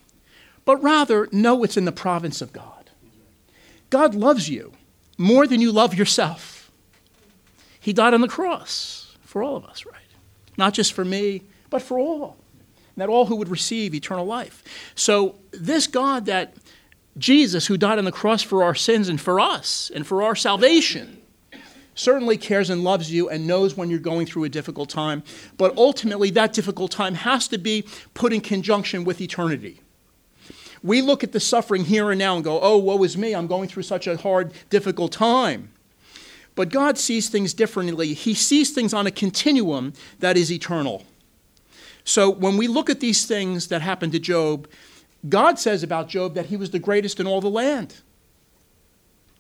but 0.64 0.82
rather 0.82 1.28
know 1.30 1.62
it's 1.62 1.76
in 1.76 1.84
the 1.84 1.92
province 1.92 2.40
of 2.40 2.52
God. 2.52 2.90
God 3.90 4.14
loves 4.14 4.48
you 4.48 4.72
more 5.16 5.46
than 5.46 5.60
you 5.60 5.72
love 5.72 5.94
yourself. 5.94 6.55
He 7.86 7.92
died 7.92 8.14
on 8.14 8.20
the 8.20 8.26
cross 8.26 9.16
for 9.20 9.44
all 9.44 9.54
of 9.54 9.64
us, 9.64 9.86
right? 9.86 9.94
Not 10.58 10.74
just 10.74 10.92
for 10.92 11.04
me, 11.04 11.44
but 11.70 11.80
for 11.80 12.00
all. 12.00 12.36
And 12.68 13.00
that 13.00 13.08
all 13.08 13.26
who 13.26 13.36
would 13.36 13.48
receive 13.48 13.94
eternal 13.94 14.26
life. 14.26 14.64
So, 14.96 15.36
this 15.52 15.86
God 15.86 16.26
that 16.26 16.54
Jesus, 17.16 17.68
who 17.68 17.76
died 17.76 18.00
on 18.00 18.04
the 18.04 18.10
cross 18.10 18.42
for 18.42 18.64
our 18.64 18.74
sins 18.74 19.08
and 19.08 19.20
for 19.20 19.38
us 19.38 19.92
and 19.94 20.04
for 20.04 20.24
our 20.24 20.34
salvation, 20.34 21.22
certainly 21.94 22.36
cares 22.36 22.70
and 22.70 22.82
loves 22.82 23.12
you 23.12 23.28
and 23.28 23.46
knows 23.46 23.76
when 23.76 23.88
you're 23.88 24.00
going 24.00 24.26
through 24.26 24.42
a 24.42 24.48
difficult 24.48 24.90
time. 24.90 25.22
But 25.56 25.76
ultimately, 25.76 26.30
that 26.30 26.54
difficult 26.54 26.90
time 26.90 27.14
has 27.14 27.46
to 27.46 27.56
be 27.56 27.84
put 28.14 28.32
in 28.32 28.40
conjunction 28.40 29.04
with 29.04 29.20
eternity. 29.20 29.80
We 30.82 31.02
look 31.02 31.22
at 31.22 31.30
the 31.30 31.38
suffering 31.38 31.84
here 31.84 32.10
and 32.10 32.18
now 32.18 32.34
and 32.34 32.42
go, 32.42 32.58
oh, 32.60 32.78
woe 32.78 33.00
is 33.04 33.16
me, 33.16 33.32
I'm 33.32 33.46
going 33.46 33.68
through 33.68 33.84
such 33.84 34.08
a 34.08 34.16
hard, 34.16 34.52
difficult 34.70 35.12
time. 35.12 35.70
But 36.56 36.70
God 36.70 36.98
sees 36.98 37.28
things 37.28 37.54
differently. 37.54 38.14
He 38.14 38.34
sees 38.34 38.70
things 38.70 38.92
on 38.92 39.06
a 39.06 39.12
continuum 39.12 39.92
that 40.18 40.36
is 40.36 40.50
eternal. 40.50 41.04
So 42.02 42.30
when 42.30 42.56
we 42.56 42.66
look 42.66 42.90
at 42.90 42.98
these 42.98 43.26
things 43.26 43.68
that 43.68 43.82
happened 43.82 44.12
to 44.12 44.18
Job, 44.18 44.68
God 45.28 45.58
says 45.58 45.82
about 45.82 46.08
Job 46.08 46.34
that 46.34 46.46
he 46.46 46.56
was 46.56 46.70
the 46.70 46.78
greatest 46.78 47.20
in 47.20 47.26
all 47.26 47.40
the 47.40 47.50
land. 47.50 47.96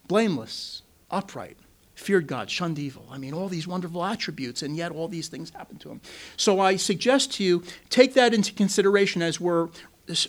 Blameless, 0.08 0.82
upright, 1.10 1.56
feared 1.94 2.26
God, 2.26 2.50
shunned 2.50 2.78
evil. 2.78 3.08
I 3.10 3.18
mean, 3.18 3.32
all 3.32 3.48
these 3.48 3.66
wonderful 3.66 4.04
attributes, 4.04 4.62
and 4.62 4.76
yet 4.76 4.92
all 4.92 5.08
these 5.08 5.28
things 5.28 5.50
happened 5.50 5.80
to 5.80 5.90
him. 5.90 6.00
So 6.36 6.60
I 6.60 6.76
suggest 6.76 7.32
to 7.34 7.44
you 7.44 7.62
take 7.88 8.14
that 8.14 8.34
into 8.34 8.52
consideration 8.52 9.22
as 9.22 9.40
we're 9.40 9.68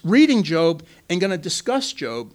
reading 0.04 0.43
Job 0.43 0.84
and 1.10 1.19
going 1.19 1.32
to 1.32 1.38
discuss 1.38 1.91
Job 1.91 2.34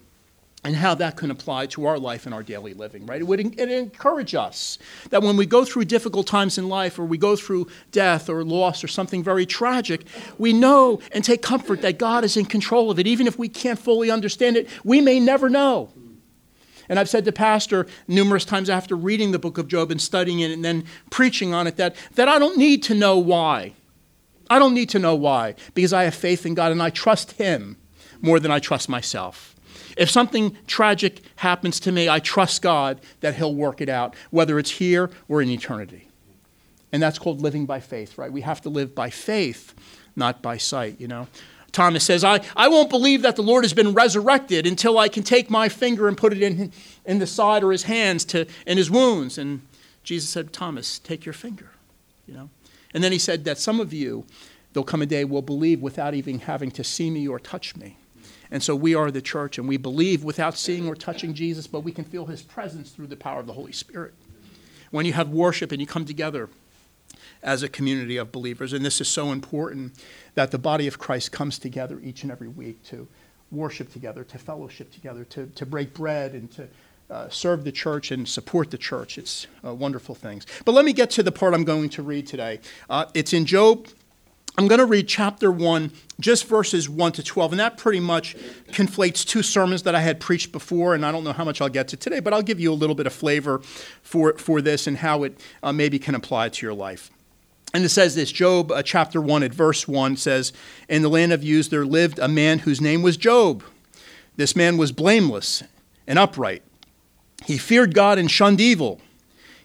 and 0.63 0.75
how 0.75 0.95
that 0.95 1.17
can 1.17 1.29
apply 1.29 1.65
to 1.67 1.85
our 1.85 1.99
life 1.99 2.25
and 2.25 2.33
our 2.33 2.43
daily 2.43 2.73
living, 2.73 3.05
right? 3.05 3.19
It 3.19 3.25
would 3.25 3.39
it 3.39 3.69
encourage 3.69 4.33
us 4.33 4.77
that 5.09 5.21
when 5.21 5.35
we 5.35 5.45
go 5.45 5.65
through 5.65 5.85
difficult 5.85 6.25
times 6.25 6.57
in 6.57 6.69
life 6.69 6.97
or 6.97 7.03
we 7.03 7.17
go 7.17 7.35
through 7.35 7.67
death 7.91 8.29
or 8.29 8.43
loss 8.45 8.83
or 8.83 8.87
something 8.87 9.23
very 9.23 9.45
tragic, 9.45 10.05
we 10.37 10.53
know 10.53 11.01
and 11.11 11.23
take 11.23 11.41
comfort 11.41 11.81
that 11.81 11.97
God 11.97 12.23
is 12.23 12.37
in 12.37 12.45
control 12.45 12.89
of 12.89 12.97
it. 12.97 13.07
Even 13.07 13.27
if 13.27 13.37
we 13.37 13.49
can't 13.49 13.77
fully 13.77 14.09
understand 14.09 14.55
it, 14.55 14.69
we 14.85 15.01
may 15.01 15.19
never 15.19 15.49
know. 15.49 15.91
And 16.87 16.99
I've 16.99 17.09
said 17.09 17.25
to 17.25 17.31
Pastor 17.31 17.87
numerous 18.07 18.45
times 18.45 18.69
after 18.69 18.95
reading 18.95 19.31
the 19.31 19.39
book 19.39 19.57
of 19.57 19.67
Job 19.67 19.91
and 19.91 20.01
studying 20.01 20.39
it 20.39 20.51
and 20.51 20.63
then 20.63 20.85
preaching 21.09 21.53
on 21.53 21.67
it 21.67 21.77
that, 21.77 21.95
that 22.15 22.29
I 22.29 22.39
don't 22.39 22.57
need 22.57 22.83
to 22.83 22.95
know 22.95 23.17
why. 23.17 23.73
I 24.49 24.59
don't 24.59 24.73
need 24.73 24.89
to 24.89 24.99
know 24.99 25.15
why 25.15 25.55
because 25.73 25.93
I 25.93 26.03
have 26.03 26.15
faith 26.15 26.45
in 26.45 26.53
God 26.53 26.71
and 26.71 26.81
I 26.81 26.89
trust 26.89 27.33
Him 27.33 27.77
more 28.21 28.39
than 28.39 28.51
I 28.51 28.59
trust 28.59 28.87
myself. 28.87 29.52
If 29.97 30.09
something 30.09 30.57
tragic 30.67 31.21
happens 31.37 31.79
to 31.81 31.91
me, 31.91 32.09
I 32.09 32.19
trust 32.19 32.61
God 32.61 33.01
that 33.19 33.35
He'll 33.35 33.55
work 33.55 33.81
it 33.81 33.89
out, 33.89 34.15
whether 34.31 34.59
it's 34.59 34.71
here 34.71 35.09
or 35.27 35.41
in 35.41 35.49
eternity. 35.49 36.07
And 36.91 37.01
that's 37.01 37.17
called 37.17 37.41
living 37.41 37.65
by 37.65 37.79
faith, 37.79 38.17
right? 38.17 38.31
We 38.31 38.41
have 38.41 38.61
to 38.61 38.69
live 38.69 38.93
by 38.93 39.09
faith, 39.09 39.73
not 40.15 40.41
by 40.41 40.57
sight, 40.57 40.99
you 40.99 41.07
know. 41.07 41.27
Thomas 41.71 42.03
says, 42.03 42.23
I, 42.23 42.39
I 42.55 42.67
won't 42.67 42.91
believe 42.91 43.23
that 43.23 43.35
the 43.35 43.41
Lord 43.41 43.63
has 43.63 43.73
been 43.73 43.93
resurrected 43.93 44.67
until 44.67 44.99
I 44.99 45.09
can 45.09 45.23
take 45.23 45.49
my 45.49 45.69
finger 45.69 46.07
and 46.07 46.15
put 46.15 46.31
it 46.31 46.41
in, 46.41 46.71
in 47.03 47.17
the 47.17 47.25
side 47.25 47.63
or 47.63 47.71
his 47.71 47.83
hands 47.83 48.23
to, 48.25 48.45
in 48.67 48.77
his 48.77 48.91
wounds. 48.91 49.39
And 49.39 49.61
Jesus 50.03 50.29
said, 50.29 50.53
Thomas, 50.53 50.99
take 50.99 51.25
your 51.25 51.33
finger, 51.33 51.71
you 52.27 52.35
know. 52.35 52.49
And 52.93 53.03
then 53.03 53.11
he 53.11 53.17
said 53.17 53.43
that 53.45 53.57
some 53.57 53.79
of 53.79 53.91
you, 53.91 54.23
there'll 54.71 54.85
come 54.85 55.01
a 55.01 55.07
day, 55.07 55.25
will 55.25 55.41
believe 55.41 55.81
without 55.81 56.13
even 56.13 56.39
having 56.39 56.69
to 56.71 56.83
see 56.83 57.09
me 57.09 57.27
or 57.27 57.39
touch 57.39 57.75
me. 57.75 57.97
And 58.51 58.61
so 58.61 58.75
we 58.75 58.93
are 58.95 59.09
the 59.09 59.21
church, 59.21 59.57
and 59.57 59.67
we 59.67 59.77
believe 59.77 60.23
without 60.23 60.57
seeing 60.57 60.87
or 60.87 60.95
touching 60.95 61.33
Jesus, 61.33 61.67
but 61.67 61.81
we 61.81 61.91
can 61.91 62.05
feel 62.05 62.25
his 62.25 62.41
presence 62.41 62.91
through 62.91 63.07
the 63.07 63.15
power 63.15 63.39
of 63.39 63.47
the 63.47 63.53
Holy 63.53 63.71
Spirit. 63.71 64.13
When 64.91 65.05
you 65.05 65.13
have 65.13 65.29
worship 65.29 65.71
and 65.71 65.81
you 65.81 65.87
come 65.87 66.05
together 66.05 66.49
as 67.41 67.63
a 67.63 67.69
community 67.69 68.17
of 68.17 68.31
believers, 68.31 68.73
and 68.73 68.85
this 68.85 69.01
is 69.01 69.07
so 69.07 69.31
important 69.31 69.93
that 70.35 70.51
the 70.51 70.59
body 70.59 70.87
of 70.87 70.99
Christ 70.99 71.31
comes 71.31 71.57
together 71.57 71.99
each 72.03 72.23
and 72.23 72.31
every 72.31 72.47
week 72.47 72.83
to 72.85 73.07
worship 73.51 73.91
together, 73.91 74.23
to 74.23 74.37
fellowship 74.37 74.91
together, 74.91 75.23
to, 75.25 75.47
to 75.47 75.65
break 75.65 75.93
bread, 75.93 76.33
and 76.33 76.51
to 76.51 76.67
uh, 77.09 77.29
serve 77.29 77.63
the 77.63 77.71
church 77.71 78.11
and 78.11 78.27
support 78.27 78.71
the 78.71 78.77
church. 78.77 79.17
It's 79.17 79.47
uh, 79.65 79.73
wonderful 79.73 80.15
things. 80.15 80.45
But 80.65 80.71
let 80.73 80.85
me 80.85 80.93
get 80.93 81.09
to 81.11 81.23
the 81.23 81.31
part 81.31 81.53
I'm 81.53 81.63
going 81.63 81.89
to 81.89 82.01
read 82.01 82.27
today. 82.27 82.59
Uh, 82.89 83.05
it's 83.13 83.33
in 83.33 83.45
Job 83.45 83.87
I'm 84.55 84.67
going 84.67 84.79
to 84.79 84.85
read 84.85 85.07
chapter 85.07 85.51
1, 85.51 85.91
just 86.19 86.45
verses 86.45 86.87
1 86.87 87.13
to 87.13 87.23
12, 87.23 87.53
and 87.53 87.59
that 87.59 87.77
pretty 87.77 87.99
much 87.99 88.35
conflates 88.67 89.25
two 89.25 89.41
sermons 89.41 89.81
that 89.83 89.95
I 89.95 89.99
had 89.99 90.19
preached 90.19 90.51
before, 90.51 90.93
and 90.93 91.03
I 91.03 91.11
don't 91.11 91.23
know 91.23 91.33
how 91.33 91.43
much 91.43 91.59
I'll 91.59 91.69
get 91.69 91.87
to 91.87 91.97
today, 91.97 92.19
but 92.19 92.33
I'll 92.33 92.43
give 92.43 92.59
you 92.59 92.71
a 92.71 92.75
little 92.75 92.95
bit 92.95 93.07
of 93.07 93.13
flavor 93.13 93.59
for, 94.03 94.37
for 94.37 94.61
this 94.61 94.85
and 94.85 94.97
how 94.97 95.23
it 95.23 95.39
uh, 95.63 95.73
maybe 95.73 95.97
can 95.97 96.13
apply 96.13 96.49
to 96.49 96.65
your 96.65 96.75
life. 96.75 97.09
And 97.73 97.83
it 97.83 97.89
says 97.89 98.13
this 98.13 98.31
Job 98.31 98.71
uh, 98.71 98.83
chapter 98.83 99.19
1 99.19 99.41
at 99.41 99.53
verse 99.53 99.87
1 99.87 100.17
says, 100.17 100.53
In 100.87 101.01
the 101.01 101.09
land 101.09 101.33
of 101.33 101.43
Uz 101.43 101.69
there 101.69 101.85
lived 101.85 102.19
a 102.19 102.27
man 102.27 102.59
whose 102.59 102.79
name 102.79 103.01
was 103.01 103.17
Job. 103.17 103.63
This 104.35 104.55
man 104.55 104.77
was 104.77 104.91
blameless 104.91 105.63
and 106.05 106.19
upright. 106.19 106.61
He 107.45 107.57
feared 107.57 107.95
God 107.95 108.19
and 108.19 108.29
shunned 108.29 108.61
evil. 108.61 109.01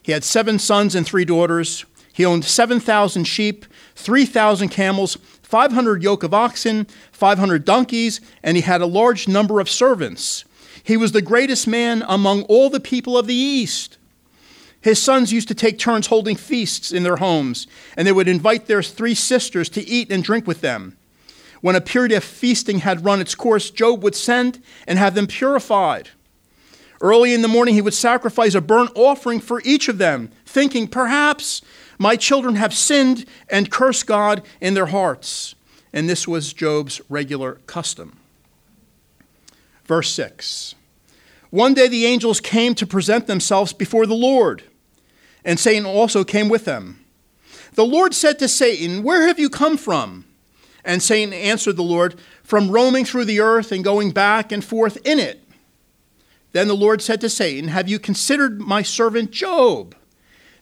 He 0.01 0.11
had 0.11 0.23
seven 0.23 0.57
sons 0.57 0.95
and 0.95 1.05
three 1.05 1.25
daughters. 1.25 1.85
He 2.11 2.25
owned 2.25 2.45
7,000 2.45 3.25
sheep 3.25 3.65
3,000 3.99 4.69
camels, 4.69 5.17
500 5.43 6.01
yoke 6.01 6.23
of 6.23 6.33
oxen, 6.33 6.87
500 7.11 7.65
donkeys, 7.65 8.21
and 8.43 8.55
he 8.55 8.61
had 8.61 8.81
a 8.81 8.85
large 8.85 9.27
number 9.27 9.59
of 9.59 9.69
servants. 9.69 10.45
He 10.83 10.97
was 10.97 11.11
the 11.11 11.21
greatest 11.21 11.67
man 11.67 12.03
among 12.07 12.43
all 12.43 12.69
the 12.69 12.79
people 12.79 13.17
of 13.17 13.27
the 13.27 13.35
East. 13.35 13.97
His 14.81 15.01
sons 15.01 15.33
used 15.33 15.49
to 15.49 15.53
take 15.53 15.77
turns 15.77 16.07
holding 16.07 16.37
feasts 16.37 16.91
in 16.91 17.03
their 17.03 17.17
homes, 17.17 17.67
and 17.97 18.07
they 18.07 18.13
would 18.13 18.29
invite 18.29 18.67
their 18.67 18.81
three 18.81 19.13
sisters 19.13 19.67
to 19.69 19.85
eat 19.85 20.11
and 20.11 20.23
drink 20.23 20.47
with 20.47 20.61
them. 20.61 20.97
When 21.61 21.75
a 21.75 21.81
period 21.81 22.13
of 22.13 22.23
feasting 22.23 22.79
had 22.79 23.03
run 23.03 23.19
its 23.19 23.35
course, 23.35 23.69
Job 23.69 24.01
would 24.03 24.15
send 24.15 24.63
and 24.87 24.97
have 24.97 25.15
them 25.15 25.27
purified. 25.27 26.09
Early 27.01 27.33
in 27.33 27.41
the 27.41 27.47
morning, 27.47 27.75
he 27.75 27.81
would 27.81 27.93
sacrifice 27.93 28.55
a 28.55 28.61
burnt 28.61 28.91
offering 28.95 29.39
for 29.41 29.61
each 29.65 29.89
of 29.89 29.97
them, 29.97 30.31
thinking, 30.45 30.87
Perhaps 30.87 31.61
my 31.99 32.15
children 32.15 32.55
have 32.55 32.73
sinned 32.73 33.25
and 33.49 33.69
cursed 33.69 34.07
God 34.07 34.41
in 34.59 34.73
their 34.73 34.87
hearts. 34.87 35.53
And 35.93 36.09
this 36.09 36.27
was 36.27 36.53
Job's 36.53 37.01
regular 37.09 37.55
custom. 37.67 38.17
Verse 39.85 40.09
6 40.11 40.75
One 41.49 41.73
day 41.73 41.87
the 41.87 42.05
angels 42.05 42.39
came 42.39 42.73
to 42.75 42.87
present 42.87 43.27
themselves 43.27 43.73
before 43.73 44.05
the 44.05 44.15
Lord, 44.15 44.63
and 45.43 45.59
Satan 45.59 45.85
also 45.85 46.23
came 46.23 46.47
with 46.47 46.65
them. 46.65 47.03
The 47.73 47.85
Lord 47.85 48.13
said 48.13 48.39
to 48.39 48.47
Satan, 48.47 49.03
Where 49.03 49.27
have 49.27 49.39
you 49.39 49.49
come 49.49 49.77
from? 49.77 50.25
And 50.85 51.03
Satan 51.03 51.33
answered 51.33 51.75
the 51.75 51.83
Lord, 51.83 52.19
From 52.43 52.71
roaming 52.71 53.03
through 53.03 53.25
the 53.25 53.41
earth 53.41 53.71
and 53.71 53.83
going 53.83 54.11
back 54.11 54.51
and 54.51 54.63
forth 54.63 54.97
in 55.05 55.19
it. 55.19 55.43
Then 56.51 56.67
the 56.67 56.75
Lord 56.75 57.01
said 57.01 57.19
to 57.21 57.29
Satan, 57.29 57.69
Have 57.69 57.89
you 57.89 57.99
considered 57.99 58.61
my 58.61 58.81
servant 58.83 59.31
Job? 59.31 59.95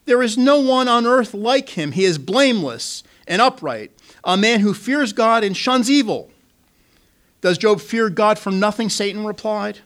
There 0.07 0.23
is 0.23 0.37
no 0.37 0.61
one 0.61 0.87
on 0.87 1.05
earth 1.05 1.33
like 1.33 1.69
him. 1.69 1.91
He 1.91 2.05
is 2.05 2.17
blameless 2.17 3.03
and 3.27 3.41
upright, 3.41 3.91
a 4.23 4.37
man 4.37 4.61
who 4.61 4.73
fears 4.73 5.11
God 5.11 5.43
and 5.43 5.55
shuns 5.55 5.91
evil. 5.91 6.31
Does 7.41 7.57
Job 7.57 7.81
fear 7.81 8.09
God 8.09 8.39
for 8.39 8.49
nothing? 8.49 8.89
Satan 8.89 9.25
replied. 9.25 9.79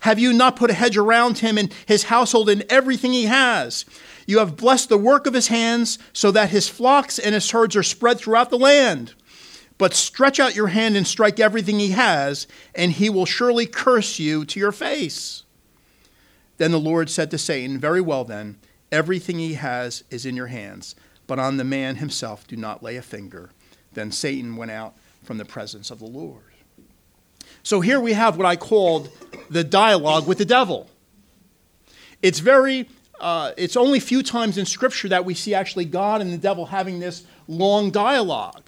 Have 0.00 0.18
you 0.18 0.32
not 0.32 0.56
put 0.56 0.70
a 0.70 0.74
hedge 0.74 0.96
around 0.96 1.38
him 1.38 1.58
and 1.58 1.72
his 1.84 2.04
household 2.04 2.48
and 2.48 2.64
everything 2.70 3.12
he 3.12 3.26
has? 3.26 3.84
You 4.26 4.38
have 4.38 4.56
blessed 4.56 4.88
the 4.88 4.96
work 4.96 5.26
of 5.26 5.34
his 5.34 5.48
hands 5.48 5.98
so 6.14 6.30
that 6.30 6.48
his 6.48 6.68
flocks 6.68 7.18
and 7.18 7.34
his 7.34 7.50
herds 7.50 7.76
are 7.76 7.82
spread 7.82 8.18
throughout 8.18 8.48
the 8.48 8.58
land. 8.58 9.12
But 9.76 9.92
stretch 9.92 10.40
out 10.40 10.56
your 10.56 10.68
hand 10.68 10.96
and 10.96 11.06
strike 11.06 11.38
everything 11.38 11.78
he 11.78 11.90
has, 11.90 12.46
and 12.74 12.90
he 12.90 13.10
will 13.10 13.26
surely 13.26 13.66
curse 13.66 14.18
you 14.18 14.46
to 14.46 14.58
your 14.58 14.72
face. 14.72 15.44
Then 16.56 16.72
the 16.72 16.80
Lord 16.80 17.10
said 17.10 17.30
to 17.30 17.38
Satan, 17.38 17.78
Very 17.78 18.00
well, 18.00 18.24
then. 18.24 18.56
Everything 18.90 19.38
he 19.38 19.54
has 19.54 20.04
is 20.10 20.24
in 20.24 20.36
your 20.36 20.46
hands, 20.46 20.94
but 21.26 21.38
on 21.38 21.56
the 21.56 21.64
man 21.64 21.96
himself 21.96 22.46
do 22.46 22.56
not 22.56 22.82
lay 22.82 22.96
a 22.96 23.02
finger. 23.02 23.50
Then 23.92 24.10
Satan 24.12 24.56
went 24.56 24.70
out 24.70 24.94
from 25.22 25.38
the 25.38 25.44
presence 25.44 25.90
of 25.90 25.98
the 25.98 26.06
Lord. 26.06 26.42
So 27.62 27.80
here 27.80 28.00
we 28.00 28.12
have 28.14 28.36
what 28.36 28.46
I 28.46 28.56
called 28.56 29.10
the 29.50 29.64
dialogue 29.64 30.26
with 30.26 30.38
the 30.38 30.44
devil. 30.44 30.88
It's 32.22 32.38
very, 32.38 32.88
uh, 33.20 33.52
it's 33.56 33.76
only 33.76 34.00
few 34.00 34.22
times 34.22 34.58
in 34.58 34.64
Scripture 34.64 35.08
that 35.08 35.24
we 35.24 35.34
see 35.34 35.54
actually 35.54 35.84
God 35.84 36.20
and 36.20 36.32
the 36.32 36.38
devil 36.38 36.66
having 36.66 36.98
this 36.98 37.24
long 37.46 37.90
dialogue. 37.90 38.62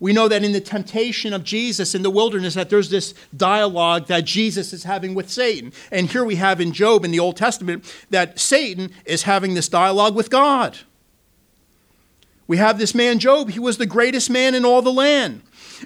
We 0.00 0.12
know 0.12 0.28
that 0.28 0.44
in 0.44 0.52
the 0.52 0.60
temptation 0.60 1.32
of 1.32 1.42
Jesus 1.42 1.94
in 1.94 2.02
the 2.02 2.10
wilderness 2.10 2.54
that 2.54 2.70
there's 2.70 2.90
this 2.90 3.14
dialogue 3.36 4.06
that 4.06 4.24
Jesus 4.24 4.72
is 4.72 4.84
having 4.84 5.14
with 5.14 5.30
Satan. 5.30 5.72
And 5.90 6.08
here 6.08 6.24
we 6.24 6.36
have 6.36 6.60
in 6.60 6.72
Job 6.72 7.04
in 7.04 7.10
the 7.10 7.18
Old 7.18 7.36
Testament 7.36 7.84
that 8.10 8.38
Satan 8.38 8.92
is 9.04 9.24
having 9.24 9.54
this 9.54 9.68
dialogue 9.68 10.14
with 10.14 10.30
God. 10.30 10.78
We 12.46 12.56
have 12.56 12.78
this 12.78 12.94
man 12.94 13.18
Job, 13.18 13.50
he 13.50 13.58
was 13.58 13.78
the 13.78 13.86
greatest 13.86 14.30
man 14.30 14.54
in 14.54 14.64
all 14.64 14.82
the 14.82 14.92
land. 14.92 15.42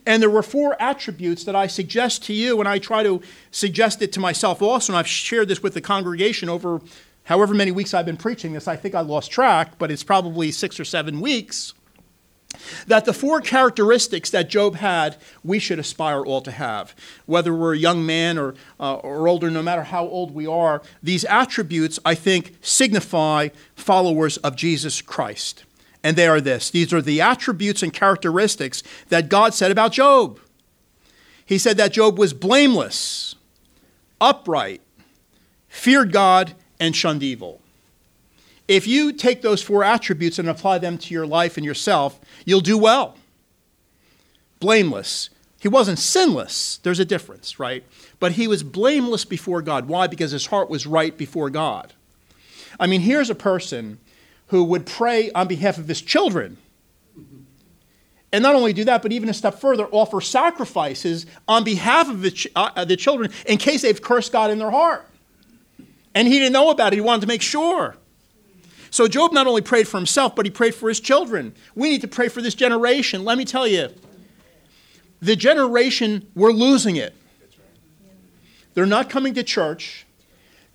And 0.06 0.22
there 0.22 0.30
were 0.30 0.42
four 0.42 0.80
attributes 0.80 1.44
that 1.44 1.56
I 1.56 1.66
suggest 1.66 2.24
to 2.24 2.32
you, 2.32 2.60
and 2.60 2.68
I 2.68 2.78
try 2.78 3.02
to 3.02 3.20
suggest 3.50 4.00
it 4.00 4.12
to 4.12 4.20
myself 4.20 4.62
also, 4.62 4.92
and 4.92 4.98
I've 4.98 5.06
shared 5.06 5.48
this 5.48 5.62
with 5.62 5.74
the 5.74 5.82
congregation 5.82 6.48
over 6.48 6.80
however 7.24 7.52
many 7.52 7.72
weeks 7.72 7.92
I've 7.92 8.06
been 8.06 8.16
preaching 8.16 8.52
this. 8.52 8.68
I 8.68 8.76
think 8.76 8.94
I 8.94 9.00
lost 9.00 9.30
track, 9.30 9.78
but 9.78 9.90
it's 9.90 10.02
probably 10.02 10.50
six 10.50 10.80
or 10.80 10.84
seven 10.84 11.20
weeks 11.20 11.74
that 12.86 13.04
the 13.04 13.12
four 13.12 13.40
characteristics 13.40 14.30
that 14.30 14.48
Job 14.50 14.76
had, 14.76 15.16
we 15.42 15.58
should 15.58 15.78
aspire 15.78 16.24
all 16.24 16.40
to 16.42 16.50
have. 16.50 16.94
Whether 17.26 17.54
we're 17.54 17.74
a 17.74 17.78
young 17.78 18.04
man 18.04 18.38
or, 18.38 18.54
uh, 18.78 18.96
or 18.96 19.28
older, 19.28 19.50
no 19.50 19.62
matter 19.62 19.84
how 19.84 20.06
old 20.06 20.34
we 20.34 20.46
are, 20.46 20.82
these 21.02 21.24
attributes, 21.24 21.98
I 22.04 22.14
think, 22.14 22.56
signify 22.60 23.48
followers 23.74 24.36
of 24.38 24.56
Jesus 24.56 25.00
Christ. 25.00 25.64
And 26.04 26.16
they 26.16 26.26
are 26.26 26.40
this 26.40 26.70
these 26.70 26.92
are 26.92 27.02
the 27.02 27.20
attributes 27.20 27.82
and 27.82 27.92
characteristics 27.92 28.82
that 29.08 29.28
God 29.28 29.54
said 29.54 29.70
about 29.70 29.92
Job. 29.92 30.40
He 31.44 31.58
said 31.58 31.76
that 31.76 31.92
Job 31.92 32.18
was 32.18 32.32
blameless, 32.32 33.34
upright, 34.20 34.80
feared 35.68 36.12
God, 36.12 36.54
and 36.80 36.94
shunned 36.96 37.22
evil. 37.22 37.61
If 38.72 38.86
you 38.86 39.12
take 39.12 39.42
those 39.42 39.62
four 39.62 39.84
attributes 39.84 40.38
and 40.38 40.48
apply 40.48 40.78
them 40.78 40.96
to 40.96 41.12
your 41.12 41.26
life 41.26 41.58
and 41.58 41.66
yourself, 41.66 42.18
you'll 42.46 42.62
do 42.62 42.78
well. 42.78 43.18
Blameless. 44.60 45.28
He 45.60 45.68
wasn't 45.68 45.98
sinless. 45.98 46.78
There's 46.78 46.98
a 46.98 47.04
difference, 47.04 47.58
right? 47.58 47.84
But 48.18 48.32
he 48.32 48.48
was 48.48 48.62
blameless 48.62 49.26
before 49.26 49.60
God. 49.60 49.88
Why? 49.88 50.06
Because 50.06 50.30
his 50.30 50.46
heart 50.46 50.70
was 50.70 50.86
right 50.86 51.14
before 51.18 51.50
God. 51.50 51.92
I 52.80 52.86
mean, 52.86 53.02
here's 53.02 53.28
a 53.28 53.34
person 53.34 53.98
who 54.46 54.64
would 54.64 54.86
pray 54.86 55.30
on 55.32 55.48
behalf 55.48 55.76
of 55.76 55.86
his 55.86 56.00
children. 56.00 56.56
And 58.32 58.42
not 58.42 58.54
only 58.54 58.72
do 58.72 58.84
that, 58.84 59.02
but 59.02 59.12
even 59.12 59.28
a 59.28 59.34
step 59.34 59.60
further, 59.60 59.86
offer 59.88 60.22
sacrifices 60.22 61.26
on 61.46 61.62
behalf 61.62 62.08
of 62.08 62.22
the, 62.22 62.30
ch- 62.30 62.48
uh, 62.56 62.86
the 62.86 62.96
children 62.96 63.32
in 63.44 63.58
case 63.58 63.82
they've 63.82 64.00
cursed 64.00 64.32
God 64.32 64.50
in 64.50 64.58
their 64.58 64.70
heart. 64.70 65.06
And 66.14 66.26
he 66.26 66.38
didn't 66.38 66.54
know 66.54 66.70
about 66.70 66.94
it. 66.94 66.96
He 66.96 67.02
wanted 67.02 67.20
to 67.20 67.26
make 67.26 67.42
sure. 67.42 67.98
So 68.92 69.08
Job 69.08 69.32
not 69.32 69.46
only 69.46 69.62
prayed 69.62 69.88
for 69.88 69.96
himself, 69.96 70.36
but 70.36 70.44
he 70.44 70.50
prayed 70.50 70.74
for 70.74 70.90
his 70.90 71.00
children. 71.00 71.54
We 71.74 71.88
need 71.88 72.02
to 72.02 72.08
pray 72.08 72.28
for 72.28 72.42
this 72.42 72.54
generation. 72.54 73.24
Let 73.24 73.38
me 73.38 73.46
tell 73.46 73.66
you, 73.66 73.88
the 75.22 75.34
generation, 75.34 76.28
we're 76.34 76.52
losing 76.52 76.96
it. 76.96 77.14
They're 78.74 78.84
not 78.84 79.08
coming 79.08 79.32
to 79.32 79.42
church. 79.42 80.04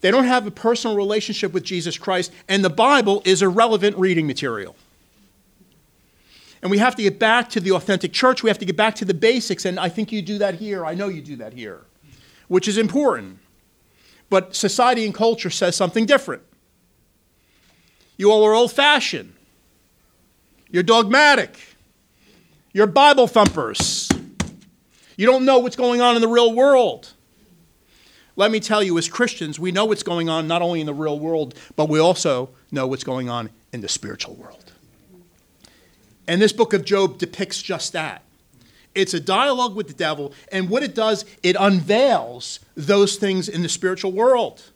They 0.02 0.10
don't 0.10 0.24
have 0.24 0.48
a 0.48 0.52
personal 0.52 0.98
relationship 0.98 1.54
with 1.54 1.64
Jesus 1.64 2.00
Christ, 2.00 2.32
and 2.50 2.66
the 2.66 2.72
Bible 2.72 3.22
is 3.24 3.44
irrelevant 3.44 3.96
reading 3.98 4.26
material. 4.26 4.76
And 6.64 6.72
we 6.72 6.80
have 6.80 6.96
to 6.96 7.04
get 7.04 7.20
back 7.20 7.50
to 7.52 7.60
the 7.60 7.72
authentic 7.74 8.14
church. 8.14 8.42
We 8.42 8.50
have 8.50 8.58
to 8.58 8.66
get 8.66 8.76
back 8.76 8.96
to 8.96 9.06
the 9.06 9.14
basics, 9.14 9.64
and 9.64 9.80
I 9.80 9.90
think 9.90 10.12
you 10.12 10.24
do 10.24 10.40
that 10.40 10.56
here. 10.56 10.84
I 10.84 10.96
know 10.96 11.08
you 11.08 11.22
do 11.22 11.36
that 11.36 11.54
here, 11.54 11.82
which 12.48 12.68
is 12.68 12.80
important. 12.80 13.38
But 14.32 14.56
society 14.56 15.06
and 15.06 15.14
culture 15.14 15.52
says 15.52 15.76
something 15.76 16.08
different. 16.08 16.42
You 18.18 18.32
all 18.32 18.44
are 18.46 18.54
old 18.54 18.72
fashioned. 18.72 19.34
You're 20.70 20.84
dogmatic. 20.84 21.58
You're 22.74 22.88
Bible 22.88 23.28
thumpers. 23.28 24.10
You 25.16 25.26
don't 25.26 25.46
know 25.46 25.60
what's 25.60 25.76
going 25.76 26.02
on 26.02 26.16
in 26.16 26.22
the 26.22 26.28
real 26.28 26.54
world. 26.54 27.14
Let 28.36 28.52
me 28.52 28.60
tell 28.60 28.84
you, 28.84 28.98
as 28.98 29.10
Christians, 29.10 29.60
we 29.60 29.72
know 29.72 29.86
what's 29.86 30.04
going 30.04 30.30
on 30.30 30.48
not 30.48 30.62
only 30.62 30.80
in 30.80 30.86
the 30.86 30.94
real 30.94 31.18
world, 31.18 31.56
but 31.76 31.90
we 31.90 32.00
also 32.00 32.50
know 32.72 32.86
what's 32.86 33.04
going 33.04 33.30
on 33.30 33.50
in 33.74 33.82
the 33.82 33.90
spiritual 33.90 34.36
world. 34.36 34.74
And 36.28 36.42
this 36.42 36.54
book 36.54 36.74
of 36.74 36.86
Job 36.86 37.18
depicts 37.18 37.62
just 37.62 37.94
that. 37.94 38.24
It's 38.94 39.14
a 39.14 39.20
dialogue 39.20 39.76
with 39.76 39.88
the 39.88 39.94
devil, 39.94 40.34
and 40.52 40.70
what 40.70 40.84
it 40.84 40.94
does, 40.94 41.26
it 41.42 41.56
unveils 41.60 42.60
those 42.76 43.16
things 43.16 43.48
in 43.48 43.64
the 43.64 43.70
spiritual 43.70 44.12
world. 44.12 44.72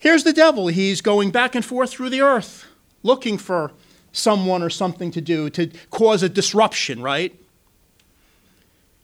Here's 0.00 0.24
the 0.24 0.32
devil. 0.32 0.66
He's 0.68 1.00
going 1.00 1.30
back 1.30 1.54
and 1.54 1.64
forth 1.64 1.90
through 1.90 2.10
the 2.10 2.22
earth 2.22 2.66
looking 3.02 3.38
for 3.38 3.70
someone 4.12 4.62
or 4.62 4.70
something 4.70 5.10
to 5.12 5.20
do 5.20 5.48
to 5.50 5.70
cause 5.90 6.22
a 6.22 6.28
disruption, 6.28 7.02
right? 7.02 7.38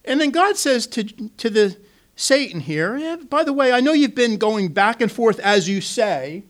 And 0.04 0.20
then 0.20 0.30
God 0.30 0.56
says 0.56 0.86
to, 0.88 1.04
to 1.04 1.50
the 1.50 1.76
Satan 2.16 2.60
here, 2.60 2.96
yeah, 2.96 3.16
by 3.16 3.44
the 3.44 3.52
way, 3.52 3.72
I 3.72 3.80
know 3.80 3.92
you've 3.92 4.14
been 4.14 4.38
going 4.38 4.68
back 4.68 5.00
and 5.00 5.12
forth, 5.12 5.38
as 5.40 5.68
you 5.68 5.80
say, 5.80 6.44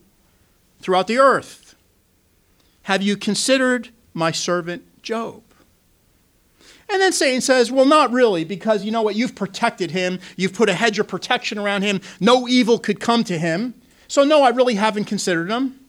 throughout 0.79 1.07
the 1.07 1.17
earth. 1.17 1.75
Have 2.83 3.01
you 3.01 3.17
considered 3.17 3.89
my 4.13 4.31
servant 4.31 4.83
Job? 5.03 5.43
And 6.89 7.01
then 7.01 7.11
Satan 7.11 7.41
says, 7.41 7.69
Well, 7.69 7.83
not 7.83 8.11
really, 8.11 8.45
because 8.45 8.85
you 8.85 8.91
know 8.91 9.01
what? 9.01 9.15
You've 9.15 9.35
protected 9.35 9.91
him. 9.91 10.19
You've 10.37 10.53
put 10.53 10.69
a 10.69 10.73
hedge 10.73 10.99
of 10.99 11.07
protection 11.07 11.57
around 11.57 11.81
him. 11.81 11.99
No 12.21 12.47
evil 12.47 12.79
could 12.79 13.01
come 13.01 13.25
to 13.25 13.37
him. 13.37 13.73
So, 14.07 14.23
no, 14.23 14.43
I 14.43 14.49
really 14.49 14.75
haven't 14.75 15.05
considered 15.05 15.49
them. 15.49 15.79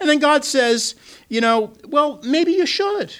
And 0.00 0.08
then 0.08 0.18
God 0.18 0.44
says, 0.44 0.94
You 1.28 1.40
know, 1.40 1.72
well, 1.86 2.20
maybe 2.24 2.52
you 2.52 2.66
should. 2.66 3.14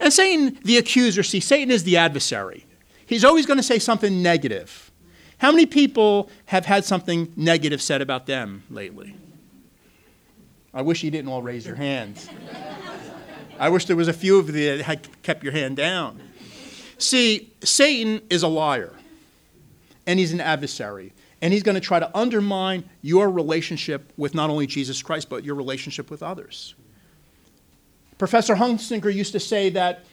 And 0.00 0.12
Satan, 0.12 0.58
the 0.64 0.78
accuser, 0.78 1.22
see, 1.22 1.40
Satan 1.40 1.70
is 1.70 1.84
the 1.84 1.98
adversary. 1.98 2.64
He's 3.04 3.24
always 3.24 3.44
going 3.44 3.58
to 3.58 3.62
say 3.62 3.78
something 3.78 4.22
negative. 4.22 4.90
How 5.38 5.50
many 5.50 5.66
people 5.66 6.30
have 6.46 6.66
had 6.66 6.84
something 6.84 7.32
negative 7.36 7.82
said 7.82 8.00
about 8.00 8.26
them 8.26 8.62
lately? 8.70 9.14
I 10.72 10.82
wish 10.82 11.02
you 11.02 11.10
didn't 11.10 11.30
all 11.30 11.42
raise 11.42 11.66
your 11.66 11.76
hands. 11.76 12.28
I 13.58 13.68
wish 13.68 13.86
there 13.86 13.96
was 13.96 14.08
a 14.08 14.12
few 14.12 14.38
of 14.38 14.48
you 14.54 14.76
that 14.76 14.84
had 14.84 15.22
kept 15.22 15.42
your 15.42 15.52
hand 15.52 15.76
down. 15.76 16.20
See, 16.98 17.52
Satan 17.62 18.22
is 18.30 18.42
a 18.42 18.48
liar, 18.48 18.94
and 20.06 20.18
he's 20.18 20.32
an 20.32 20.40
adversary, 20.40 21.12
and 21.42 21.52
he's 21.52 21.62
going 21.62 21.74
to 21.74 21.80
try 21.80 21.98
to 21.98 22.16
undermine 22.16 22.84
your 23.02 23.30
relationship 23.30 24.12
with 24.16 24.34
not 24.34 24.50
only 24.50 24.66
Jesus 24.66 25.02
Christ, 25.02 25.28
but 25.28 25.44
your 25.44 25.54
relationship 25.54 26.10
with 26.10 26.22
others. 26.22 26.74
Professor 28.18 28.54
Hunsinger 28.54 29.12
used 29.12 29.32
to 29.32 29.40
say 29.40 29.70
that 29.70 30.04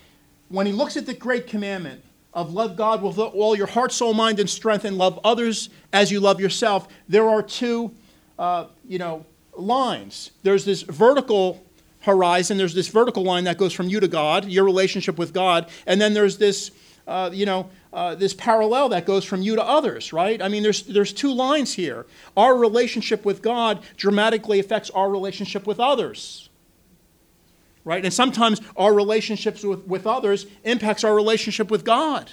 when 0.49 0.65
he 0.65 0.71
looks 0.71 0.95
at 0.95 1.05
the 1.05 1.13
great 1.13 1.47
commandment 1.47 2.01
of 2.33 2.53
love 2.53 2.77
God 2.77 3.01
with 3.01 3.17
all 3.17 3.55
your 3.55 3.67
heart, 3.67 3.91
soul, 3.91 4.13
mind, 4.13 4.39
and 4.39 4.49
strength, 4.49 4.85
and 4.85 4.97
love 4.97 5.19
others 5.23 5.69
as 5.91 6.11
you 6.11 6.19
love 6.19 6.39
yourself, 6.39 6.87
there 7.09 7.27
are 7.27 7.41
two, 7.41 7.91
uh, 8.39 8.67
you 8.87 8.97
know, 8.97 9.25
lines. 9.57 10.31
There's 10.43 10.63
this 10.63 10.83
vertical 10.83 11.65
horizon. 12.01 12.57
There's 12.57 12.73
this 12.73 12.87
vertical 12.87 13.23
line 13.23 13.43
that 13.45 13.57
goes 13.57 13.73
from 13.73 13.89
you 13.89 13.99
to 13.99 14.07
God, 14.07 14.45
your 14.45 14.63
relationship 14.63 15.17
with 15.17 15.33
God, 15.33 15.69
and 15.85 15.99
then 15.99 16.13
there's 16.13 16.37
this, 16.37 16.71
uh, 17.07 17.29
you 17.33 17.45
know, 17.45 17.69
uh, 17.93 18.15
this 18.15 18.33
parallel 18.33 18.89
that 18.89 19.05
goes 19.05 19.23
from 19.23 19.41
you 19.41 19.55
to 19.55 19.63
others, 19.63 20.11
right? 20.13 20.41
I 20.41 20.47
mean, 20.47 20.63
there's 20.63 20.83
there's 20.83 21.13
two 21.13 21.33
lines 21.33 21.73
here. 21.73 22.05
Our 22.35 22.55
relationship 22.57 23.25
with 23.25 23.41
God 23.41 23.83
dramatically 23.95 24.59
affects 24.59 24.89
our 24.89 25.09
relationship 25.09 25.65
with 25.65 25.79
others, 25.79 26.49
right? 27.83 28.03
And 28.03 28.13
sometimes 28.13 28.61
our 28.75 28.93
relationships 28.93 29.63
with, 29.63 29.85
with 29.87 30.05
others 30.05 30.47
impacts 30.63 31.03
our 31.03 31.15
relationship 31.15 31.71
with 31.71 31.85
God. 31.85 32.31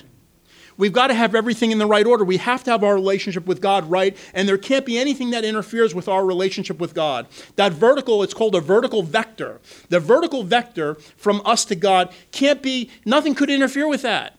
We've 0.76 0.92
got 0.92 1.06
to 1.06 1.14
have 1.14 1.34
everything 1.34 1.70
in 1.70 1.78
the 1.78 1.86
right 1.86 2.04
order. 2.04 2.24
We 2.24 2.38
have 2.38 2.64
to 2.64 2.72
have 2.72 2.82
our 2.82 2.94
relationship 2.94 3.46
with 3.46 3.60
God 3.60 3.88
right, 3.90 4.16
and 4.34 4.48
there 4.48 4.58
can't 4.58 4.84
be 4.84 4.98
anything 4.98 5.30
that 5.30 5.44
interferes 5.44 5.94
with 5.94 6.08
our 6.08 6.26
relationship 6.26 6.80
with 6.80 6.94
God. 6.94 7.28
That 7.56 7.72
vertical, 7.72 8.22
it's 8.22 8.34
called 8.34 8.54
a 8.54 8.60
vertical 8.60 9.02
vector. 9.02 9.60
The 9.88 10.00
vertical 10.00 10.42
vector 10.42 10.96
from 11.16 11.42
us 11.44 11.64
to 11.66 11.76
God 11.76 12.12
can't 12.32 12.60
be, 12.60 12.90
nothing 13.04 13.34
could 13.34 13.50
interfere 13.50 13.86
with 13.86 14.02
that. 14.02 14.36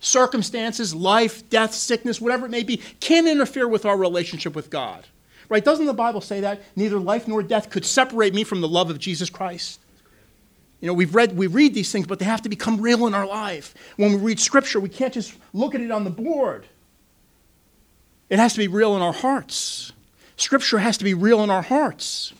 Circumstances, 0.00 0.94
life, 0.94 1.48
death, 1.50 1.74
sickness, 1.74 2.20
whatever 2.20 2.46
it 2.46 2.50
may 2.50 2.62
be, 2.62 2.78
can't 3.00 3.28
interfere 3.28 3.68
with 3.68 3.84
our 3.84 3.96
relationship 3.96 4.56
with 4.56 4.70
God. 4.70 5.06
Right? 5.48 5.64
Doesn't 5.64 5.86
the 5.86 5.92
Bible 5.92 6.20
say 6.20 6.40
that? 6.40 6.62
Neither 6.76 6.98
life 6.98 7.28
nor 7.28 7.42
death 7.42 7.70
could 7.70 7.84
separate 7.84 8.34
me 8.34 8.44
from 8.44 8.60
the 8.60 8.68
love 8.68 8.88
of 8.88 8.98
Jesus 8.98 9.28
Christ. 9.28 9.80
You 10.80 10.86
know, 10.86 10.94
we've 10.94 11.14
read, 11.14 11.36
we 11.36 11.46
read 11.46 11.74
these 11.74 11.92
things, 11.92 12.06
but 12.06 12.18
they 12.18 12.24
have 12.24 12.42
to 12.42 12.48
become 12.48 12.80
real 12.80 13.06
in 13.06 13.14
our 13.14 13.26
life. 13.26 13.74
When 13.96 14.12
we 14.12 14.18
read 14.18 14.40
Scripture, 14.40 14.80
we 14.80 14.88
can't 14.88 15.12
just 15.12 15.34
look 15.52 15.74
at 15.74 15.80
it 15.80 15.90
on 15.90 16.04
the 16.04 16.10
board. 16.10 16.66
It 18.30 18.38
has 18.38 18.52
to 18.54 18.58
be 18.58 18.68
real 18.68 18.96
in 18.96 19.02
our 19.02 19.12
hearts. 19.12 19.92
Scripture 20.36 20.78
has 20.78 20.96
to 20.98 21.04
be 21.04 21.12
real 21.12 21.42
in 21.42 21.50
our 21.50 21.62
hearts. 21.62 22.32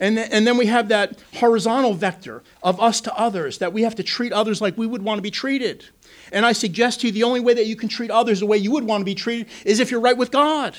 And, 0.00 0.16
th- 0.16 0.28
and 0.32 0.46
then 0.46 0.56
we 0.56 0.66
have 0.66 0.88
that 0.88 1.22
horizontal 1.34 1.92
vector 1.92 2.42
of 2.62 2.80
us 2.80 3.02
to 3.02 3.14
others, 3.16 3.58
that 3.58 3.72
we 3.72 3.82
have 3.82 3.94
to 3.96 4.02
treat 4.02 4.32
others 4.32 4.60
like 4.60 4.76
we 4.76 4.86
would 4.86 5.02
want 5.02 5.18
to 5.18 5.22
be 5.22 5.30
treated. 5.30 5.84
And 6.32 6.46
I 6.46 6.52
suggest 6.52 7.00
to 7.00 7.06
you 7.06 7.12
the 7.12 7.22
only 7.22 7.40
way 7.40 7.54
that 7.54 7.66
you 7.66 7.76
can 7.76 7.88
treat 7.88 8.10
others 8.10 8.40
the 8.40 8.46
way 8.46 8.56
you 8.56 8.70
would 8.72 8.84
want 8.84 9.00
to 9.00 9.04
be 9.04 9.14
treated 9.14 9.48
is 9.64 9.80
if 9.80 9.90
you're 9.90 10.00
right 10.00 10.16
with 10.16 10.30
God. 10.30 10.76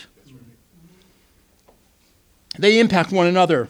They 2.58 2.80
impact 2.80 3.12
one 3.12 3.28
another. 3.28 3.70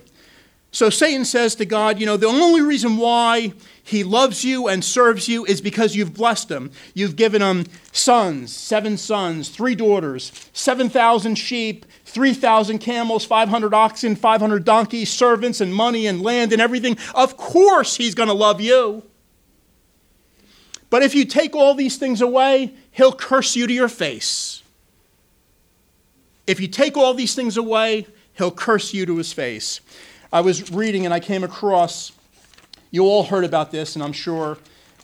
So 0.72 0.90
Satan 0.90 1.26
says 1.26 1.56
to 1.56 1.66
God, 1.66 2.00
You 2.00 2.06
know, 2.06 2.18
the 2.18 2.28
only 2.28 2.62
reason 2.62 2.98
why 2.98 3.54
he 3.84 4.04
loves 4.04 4.46
you 4.46 4.68
and 4.68 4.84
serves 4.84 5.28
you 5.28 5.46
is 5.46 5.60
because 5.60 5.96
you've 5.96 6.14
blessed 6.14 6.50
him. 6.50 6.72
You've 6.94 7.18
given 7.18 7.42
him 7.42 7.66
sons, 7.92 8.56
seven 8.56 8.98
sons, 8.98 9.50
three 9.50 9.76
daughters, 9.76 10.32
7,000 10.54 11.36
sheep, 11.36 11.86
3,000 12.06 12.80
camels, 12.80 13.26
500 13.26 13.74
oxen, 13.74 14.16
500 14.16 14.64
donkeys, 14.64 15.12
servants, 15.12 15.60
and 15.60 15.76
money 15.76 16.08
and 16.08 16.22
land 16.22 16.54
and 16.54 16.62
everything. 16.62 16.98
Of 17.14 17.36
course, 17.36 17.98
he's 17.98 18.16
going 18.16 18.30
to 18.30 18.34
love 18.34 18.62
you. 18.62 19.04
But 20.92 21.02
if 21.04 21.16
you 21.16 21.26
take 21.26 21.56
all 21.56 21.74
these 21.74 21.98
things 21.98 22.22
away, 22.22 22.74
he'll 22.92 23.14
curse 23.14 23.56
you 23.56 23.66
to 23.66 23.74
your 23.74 23.88
face. 23.88 24.62
If 26.46 26.60
you 26.60 26.68
take 26.68 26.98
all 26.98 27.14
these 27.14 27.34
things 27.34 27.56
away, 27.56 28.06
he'll 28.34 28.52
curse 28.52 28.94
you 28.94 29.06
to 29.06 29.18
his 29.18 29.32
face. 29.32 29.80
I 30.34 30.42
was 30.42 30.70
reading 30.70 31.06
and 31.06 31.14
I 31.14 31.20
came 31.20 31.44
across 31.44 32.12
You 32.94 33.06
all 33.06 33.24
heard 33.24 33.46
about 33.46 33.72
this, 33.72 33.96
and 33.96 34.04
I'm 34.04 34.12
sure 34.12 34.58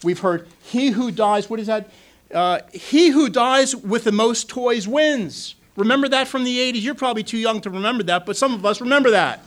we've 0.04 0.20
heard 0.20 0.50
he 0.62 0.90
who 0.90 1.10
dies, 1.10 1.50
what 1.50 1.58
is 1.58 1.68
that? 1.68 1.90
Uh, 2.34 2.60
he 2.74 3.08
who 3.08 3.30
dies 3.30 3.74
with 3.74 4.04
the 4.04 4.12
most 4.12 4.50
toys 4.50 4.90
wins. 4.90 5.56
Remember 5.78 6.10
that 6.10 6.28
from 6.28 6.44
the 6.44 6.58
80s? 6.58 6.82
You're 6.82 6.96
probably 6.96 7.24
too 7.24 7.38
young 7.38 7.62
to 7.62 7.70
remember 7.70 8.04
that, 8.04 8.26
but 8.26 8.36
some 8.36 8.54
of 8.54 8.66
us 8.66 8.82
remember 8.82 9.12
that. 9.12 9.42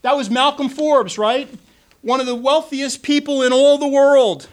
That 0.00 0.16
was 0.16 0.30
Malcolm 0.30 0.70
Forbes, 0.70 1.18
right? 1.18 1.46
One 2.06 2.20
of 2.20 2.26
the 2.26 2.36
wealthiest 2.36 3.02
people 3.02 3.42
in 3.42 3.52
all 3.52 3.78
the 3.78 3.88
world, 3.88 4.48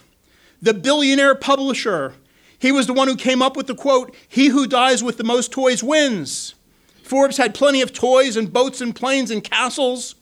the 0.60 0.74
billionaire 0.74 1.36
publisher. 1.36 2.16
He 2.58 2.72
was 2.72 2.88
the 2.88 2.93
one 2.93 3.08
who 3.08 3.16
came 3.16 3.43
up 3.43 3.56
with 3.56 3.68
the 3.68 3.76
quote, 3.76 4.16
He 4.28 4.47
who 4.47 4.66
dies 4.66 5.04
with 5.04 5.18
the 5.18 5.24
most 5.24 5.51
toys 5.51 5.84
wins. 5.84 6.56
Forbes 7.04 7.38
had 7.38 7.54
plenty 7.54 7.84
of 7.84 7.93
toys 7.93 8.36
and 8.36 8.51
boats 8.51 8.82
and 8.82 8.95
planes 8.95 9.30
and 9.30 9.43
castles. 9.43 10.16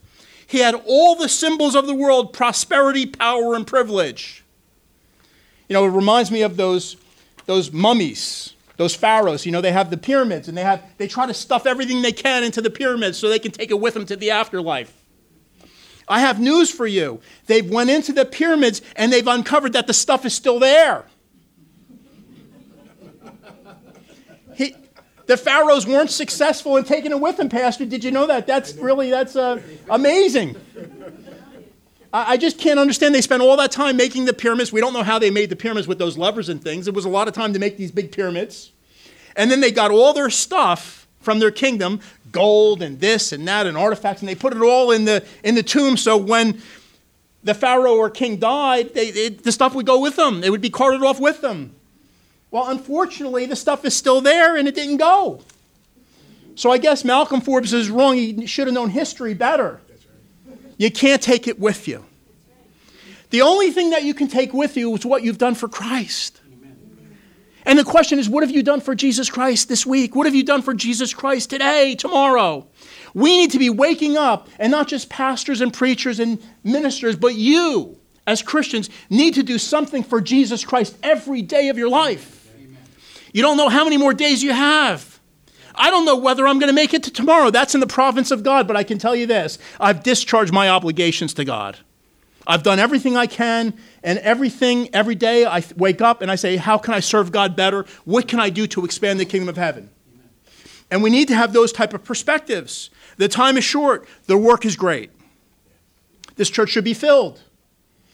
He 0.46 0.58
had 0.58 0.74
all 0.86 1.16
the 1.16 1.26
symbols 1.26 1.74
of 1.74 1.86
the 1.86 1.94
world 1.94 2.34
prosperity, 2.34 3.06
power, 3.06 3.54
and 3.54 3.66
privilege. 3.66 4.44
You 5.70 5.72
know, 5.72 5.86
it 5.86 5.88
reminds 5.88 6.30
me 6.30 6.42
of 6.42 6.58
those, 6.58 6.98
those 7.46 7.72
mummies, 7.72 8.52
those 8.76 8.94
pharaohs. 8.94 9.46
You 9.46 9.52
know, 9.52 9.62
they 9.62 9.72
have 9.72 9.88
the 9.88 9.96
pyramids 9.96 10.48
and 10.48 10.58
they, 10.58 10.64
have, 10.64 10.82
they 10.98 11.08
try 11.08 11.24
to 11.24 11.32
stuff 11.32 11.64
everything 11.64 12.02
they 12.02 12.12
can 12.12 12.44
into 12.44 12.60
the 12.60 12.68
pyramids 12.68 13.16
so 13.16 13.30
they 13.30 13.38
can 13.38 13.52
take 13.52 13.70
it 13.70 13.80
with 13.80 13.94
them 13.94 14.04
to 14.04 14.16
the 14.16 14.32
afterlife. 14.32 15.01
I 16.12 16.20
have 16.20 16.38
news 16.38 16.70
for 16.70 16.86
you. 16.86 17.22
They've 17.46 17.68
went 17.68 17.88
into 17.88 18.12
the 18.12 18.26
pyramids 18.26 18.82
and 18.96 19.10
they've 19.10 19.26
uncovered 19.26 19.72
that 19.72 19.86
the 19.86 19.94
stuff 19.94 20.26
is 20.26 20.34
still 20.34 20.58
there. 20.58 21.06
He, 24.54 24.76
the 25.24 25.38
pharaohs 25.38 25.86
weren't 25.86 26.10
successful 26.10 26.76
in 26.76 26.84
taking 26.84 27.12
it 27.12 27.20
with 27.20 27.38
them, 27.38 27.48
Pastor. 27.48 27.86
Did 27.86 28.04
you 28.04 28.10
know 28.10 28.26
that? 28.26 28.46
That's 28.46 28.74
really 28.74 29.08
that's 29.08 29.36
uh, 29.36 29.62
amazing. 29.88 30.54
I, 32.12 32.32
I 32.32 32.36
just 32.36 32.58
can't 32.58 32.78
understand. 32.78 33.14
They 33.14 33.22
spent 33.22 33.42
all 33.42 33.56
that 33.56 33.72
time 33.72 33.96
making 33.96 34.26
the 34.26 34.34
pyramids. 34.34 34.70
We 34.70 34.82
don't 34.82 34.92
know 34.92 35.02
how 35.02 35.18
they 35.18 35.30
made 35.30 35.48
the 35.48 35.56
pyramids 35.56 35.88
with 35.88 35.98
those 35.98 36.18
levers 36.18 36.50
and 36.50 36.62
things. 36.62 36.86
It 36.88 36.92
was 36.92 37.06
a 37.06 37.08
lot 37.08 37.26
of 37.26 37.32
time 37.32 37.54
to 37.54 37.58
make 37.58 37.78
these 37.78 37.90
big 37.90 38.12
pyramids, 38.12 38.72
and 39.34 39.50
then 39.50 39.62
they 39.62 39.70
got 39.70 39.90
all 39.90 40.12
their 40.12 40.28
stuff 40.28 41.08
from 41.20 41.38
their 41.38 41.50
kingdom, 41.50 42.00
gold 42.32 42.82
and 42.82 42.98
this 42.98 43.32
and 43.32 43.46
that 43.46 43.66
and 43.66 43.76
artifacts, 43.76 44.22
and 44.22 44.28
they 44.28 44.34
put 44.34 44.54
it 44.54 44.62
all 44.62 44.90
in 44.90 45.04
the 45.04 45.24
in 45.44 45.54
the 45.54 45.62
tomb. 45.62 45.96
So 45.96 46.16
when 46.16 46.60
the 47.44 47.54
pharaoh 47.54 47.96
or 47.96 48.10
king 48.10 48.38
died, 48.38 48.94
they, 48.94 49.10
they, 49.10 49.28
the 49.28 49.52
stuff 49.52 49.74
would 49.74 49.86
go 49.86 50.00
with 50.00 50.16
them. 50.16 50.42
It 50.44 50.50
would 50.50 50.60
be 50.60 50.70
carted 50.70 51.02
off 51.02 51.20
with 51.20 51.40
them. 51.40 51.74
Well, 52.50 52.68
unfortunately, 52.68 53.46
the 53.46 53.56
stuff 53.56 53.84
is 53.84 53.96
still 53.96 54.20
there 54.20 54.56
and 54.56 54.68
it 54.68 54.74
didn't 54.74 54.98
go. 54.98 55.42
So 56.54 56.70
I 56.70 56.78
guess 56.78 57.04
Malcolm 57.04 57.40
Forbes 57.40 57.72
is 57.72 57.90
wrong. 57.90 58.16
He 58.16 58.46
should 58.46 58.66
have 58.66 58.74
known 58.74 58.90
history 58.90 59.34
better. 59.34 59.80
You 60.76 60.90
can't 60.90 61.22
take 61.22 61.48
it 61.48 61.58
with 61.58 61.88
you. 61.88 62.04
The 63.30 63.40
only 63.40 63.70
thing 63.70 63.90
that 63.90 64.04
you 64.04 64.12
can 64.12 64.28
take 64.28 64.52
with 64.52 64.76
you 64.76 64.94
is 64.94 65.06
what 65.06 65.22
you've 65.22 65.38
done 65.38 65.54
for 65.54 65.66
Christ. 65.66 66.41
And 67.64 67.78
the 67.78 67.84
question 67.84 68.18
is, 68.18 68.28
what 68.28 68.42
have 68.42 68.50
you 68.50 68.62
done 68.62 68.80
for 68.80 68.94
Jesus 68.94 69.30
Christ 69.30 69.68
this 69.68 69.86
week? 69.86 70.16
What 70.16 70.26
have 70.26 70.34
you 70.34 70.42
done 70.42 70.62
for 70.62 70.74
Jesus 70.74 71.14
Christ 71.14 71.50
today, 71.50 71.94
tomorrow? 71.94 72.66
We 73.14 73.36
need 73.36 73.52
to 73.52 73.58
be 73.58 73.70
waking 73.70 74.16
up, 74.16 74.48
and 74.58 74.70
not 74.70 74.88
just 74.88 75.08
pastors 75.08 75.60
and 75.60 75.72
preachers 75.72 76.18
and 76.18 76.42
ministers, 76.64 77.16
but 77.16 77.34
you, 77.34 77.98
as 78.26 78.42
Christians, 78.42 78.90
need 79.10 79.34
to 79.34 79.42
do 79.42 79.58
something 79.58 80.02
for 80.02 80.20
Jesus 80.20 80.64
Christ 80.64 80.96
every 81.02 81.42
day 81.42 81.68
of 81.68 81.78
your 81.78 81.88
life. 81.88 82.50
You 83.32 83.42
don't 83.42 83.56
know 83.56 83.68
how 83.68 83.84
many 83.84 83.96
more 83.96 84.12
days 84.12 84.42
you 84.42 84.52
have. 84.52 85.20
I 85.74 85.90
don't 85.90 86.04
know 86.04 86.16
whether 86.16 86.46
I'm 86.46 86.58
going 86.58 86.68
to 86.68 86.74
make 86.74 86.92
it 86.92 87.02
to 87.04 87.10
tomorrow. 87.10 87.50
That's 87.50 87.74
in 87.74 87.80
the 87.80 87.86
province 87.86 88.30
of 88.30 88.42
God, 88.42 88.66
but 88.66 88.76
I 88.76 88.84
can 88.84 88.98
tell 88.98 89.16
you 89.16 89.26
this 89.26 89.58
I've 89.80 90.02
discharged 90.02 90.52
my 90.52 90.68
obligations 90.68 91.32
to 91.34 91.44
God. 91.44 91.78
I've 92.46 92.62
done 92.62 92.78
everything 92.78 93.16
I 93.16 93.26
can, 93.26 93.74
and 94.02 94.18
everything, 94.20 94.88
every 94.92 95.14
day 95.14 95.44
I 95.44 95.62
wake 95.76 96.00
up 96.00 96.22
and 96.22 96.30
I 96.30 96.34
say, 96.34 96.56
How 96.56 96.78
can 96.78 96.94
I 96.94 97.00
serve 97.00 97.32
God 97.32 97.54
better? 97.54 97.84
What 98.04 98.28
can 98.28 98.40
I 98.40 98.50
do 98.50 98.66
to 98.68 98.84
expand 98.84 99.20
the 99.20 99.24
kingdom 99.24 99.48
of 99.48 99.56
heaven? 99.56 99.90
And 100.90 101.02
we 101.02 101.10
need 101.10 101.28
to 101.28 101.34
have 101.34 101.52
those 101.52 101.72
type 101.72 101.94
of 101.94 102.04
perspectives. 102.04 102.90
The 103.16 103.28
time 103.28 103.56
is 103.56 103.64
short, 103.64 104.06
the 104.26 104.36
work 104.36 104.64
is 104.64 104.76
great. 104.76 105.10
This 106.36 106.50
church 106.50 106.70
should 106.70 106.84
be 106.84 106.94
filled. 106.94 107.40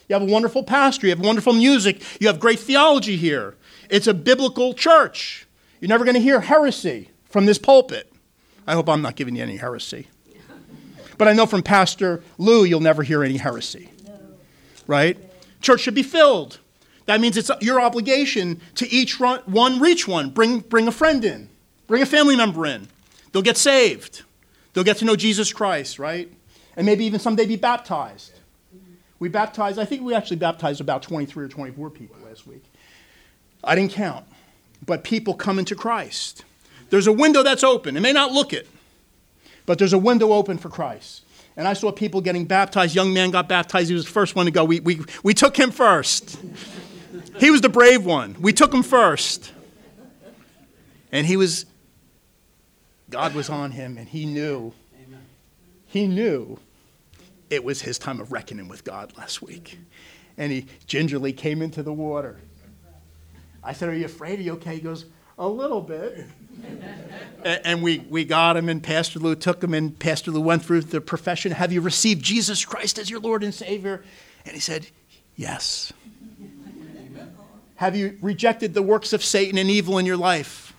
You 0.08 0.14
have 0.14 0.22
a 0.22 0.30
wonderful 0.30 0.62
pastor, 0.62 1.06
you 1.06 1.10
have 1.10 1.20
wonderful 1.20 1.52
music, 1.52 2.02
you 2.20 2.28
have 2.28 2.40
great 2.40 2.58
theology 2.58 3.16
here. 3.16 3.56
It's 3.90 4.06
a 4.06 4.14
biblical 4.14 4.74
church. 4.74 5.46
You're 5.80 5.88
never 5.88 6.04
going 6.04 6.14
to 6.14 6.20
hear 6.20 6.40
heresy 6.40 7.10
from 7.28 7.46
this 7.46 7.58
pulpit. 7.58 8.12
I 8.66 8.74
hope 8.74 8.88
I'm 8.88 9.02
not 9.02 9.16
giving 9.16 9.36
you 9.36 9.42
any 9.42 9.56
heresy. 9.56 10.08
But 11.16 11.26
I 11.26 11.32
know 11.32 11.46
from 11.46 11.62
Pastor 11.62 12.22
Lou, 12.38 12.64
you'll 12.64 12.80
never 12.80 13.02
hear 13.02 13.24
any 13.24 13.38
heresy. 13.38 13.90
Right? 14.88 15.16
Church 15.60 15.82
should 15.82 15.94
be 15.94 16.02
filled. 16.02 16.58
That 17.06 17.20
means 17.20 17.36
it's 17.36 17.50
your 17.60 17.80
obligation 17.80 18.60
to 18.74 18.92
each 18.92 19.20
one 19.20 19.80
reach 19.80 20.08
one. 20.08 20.30
Bring, 20.30 20.58
bring 20.58 20.88
a 20.88 20.92
friend 20.92 21.24
in, 21.24 21.48
bring 21.86 22.02
a 22.02 22.06
family 22.06 22.34
member 22.34 22.66
in. 22.66 22.88
They'll 23.32 23.42
get 23.42 23.56
saved, 23.56 24.22
they'll 24.72 24.84
get 24.84 24.96
to 24.98 25.04
know 25.04 25.16
Jesus 25.16 25.52
Christ, 25.52 25.98
right? 25.98 26.30
And 26.76 26.84
maybe 26.84 27.04
even 27.06 27.18
someday 27.18 27.46
be 27.46 27.56
baptized. 27.56 28.32
We 29.20 29.28
baptized, 29.28 29.78
I 29.78 29.84
think 29.84 30.02
we 30.02 30.14
actually 30.14 30.36
baptized 30.36 30.80
about 30.80 31.02
23 31.02 31.46
or 31.46 31.48
24 31.48 31.90
people 31.90 32.16
last 32.24 32.46
week. 32.46 32.62
I 33.64 33.74
didn't 33.74 33.92
count, 33.92 34.26
but 34.84 35.02
people 35.02 35.34
come 35.34 35.58
into 35.58 35.74
Christ. 35.74 36.44
There's 36.90 37.06
a 37.06 37.12
window 37.12 37.42
that's 37.42 37.64
open. 37.64 37.96
It 37.96 38.00
may 38.00 38.12
not 38.12 38.32
look 38.32 38.52
it, 38.52 38.68
but 39.66 39.78
there's 39.78 39.92
a 39.92 39.98
window 39.98 40.32
open 40.32 40.58
for 40.58 40.68
Christ. 40.68 41.22
And 41.58 41.66
I 41.66 41.72
saw 41.72 41.90
people 41.90 42.20
getting 42.20 42.44
baptized. 42.44 42.94
Young 42.94 43.12
man 43.12 43.32
got 43.32 43.48
baptized. 43.48 43.88
He 43.88 43.94
was 43.94 44.04
the 44.04 44.12
first 44.12 44.36
one 44.36 44.46
to 44.46 44.52
go. 44.52 44.64
We, 44.64 44.78
we, 44.78 45.00
we 45.24 45.34
took 45.34 45.56
him 45.56 45.72
first. 45.72 46.38
He 47.38 47.50
was 47.50 47.62
the 47.62 47.68
brave 47.68 48.06
one. 48.06 48.36
We 48.40 48.52
took 48.52 48.72
him 48.72 48.84
first. 48.84 49.52
And 51.10 51.26
he 51.26 51.36
was, 51.36 51.66
God 53.10 53.34
was 53.34 53.50
on 53.50 53.72
him, 53.72 53.98
and 53.98 54.08
he 54.08 54.24
knew. 54.24 54.72
He 55.86 56.06
knew 56.06 56.60
it 57.50 57.64
was 57.64 57.82
his 57.82 57.98
time 57.98 58.20
of 58.20 58.30
reckoning 58.30 58.68
with 58.68 58.84
God 58.84 59.16
last 59.18 59.42
week. 59.42 59.80
And 60.36 60.52
he 60.52 60.66
gingerly 60.86 61.32
came 61.32 61.60
into 61.60 61.82
the 61.82 61.92
water. 61.92 62.36
I 63.64 63.72
said, 63.72 63.88
Are 63.88 63.96
you 63.96 64.04
afraid? 64.04 64.38
Are 64.38 64.42
you 64.42 64.52
okay? 64.52 64.76
He 64.76 64.80
goes, 64.80 65.06
A 65.38 65.48
little 65.48 65.80
bit. 65.80 66.26
and 67.44 67.82
we, 67.82 68.00
we 68.10 68.24
got 68.24 68.56
him, 68.56 68.68
and 68.68 68.82
Pastor 68.82 69.20
Lou 69.20 69.36
took 69.36 69.62
him, 69.62 69.72
and 69.72 69.96
Pastor 69.96 70.32
Lou 70.32 70.40
went 70.40 70.64
through 70.64 70.80
the 70.82 71.00
profession 71.00 71.52
Have 71.52 71.72
you 71.72 71.80
received 71.80 72.24
Jesus 72.24 72.64
Christ 72.64 72.98
as 72.98 73.08
your 73.08 73.20
Lord 73.20 73.44
and 73.44 73.54
Savior? 73.54 74.02
And 74.44 74.54
he 74.54 74.60
said, 74.60 74.88
Yes. 75.36 75.92
Have 77.76 77.94
you 77.94 78.18
rejected 78.20 78.74
the 78.74 78.82
works 78.82 79.12
of 79.12 79.22
Satan 79.22 79.56
and 79.56 79.70
evil 79.70 79.98
in 79.98 80.06
your 80.06 80.16
life? 80.16 80.74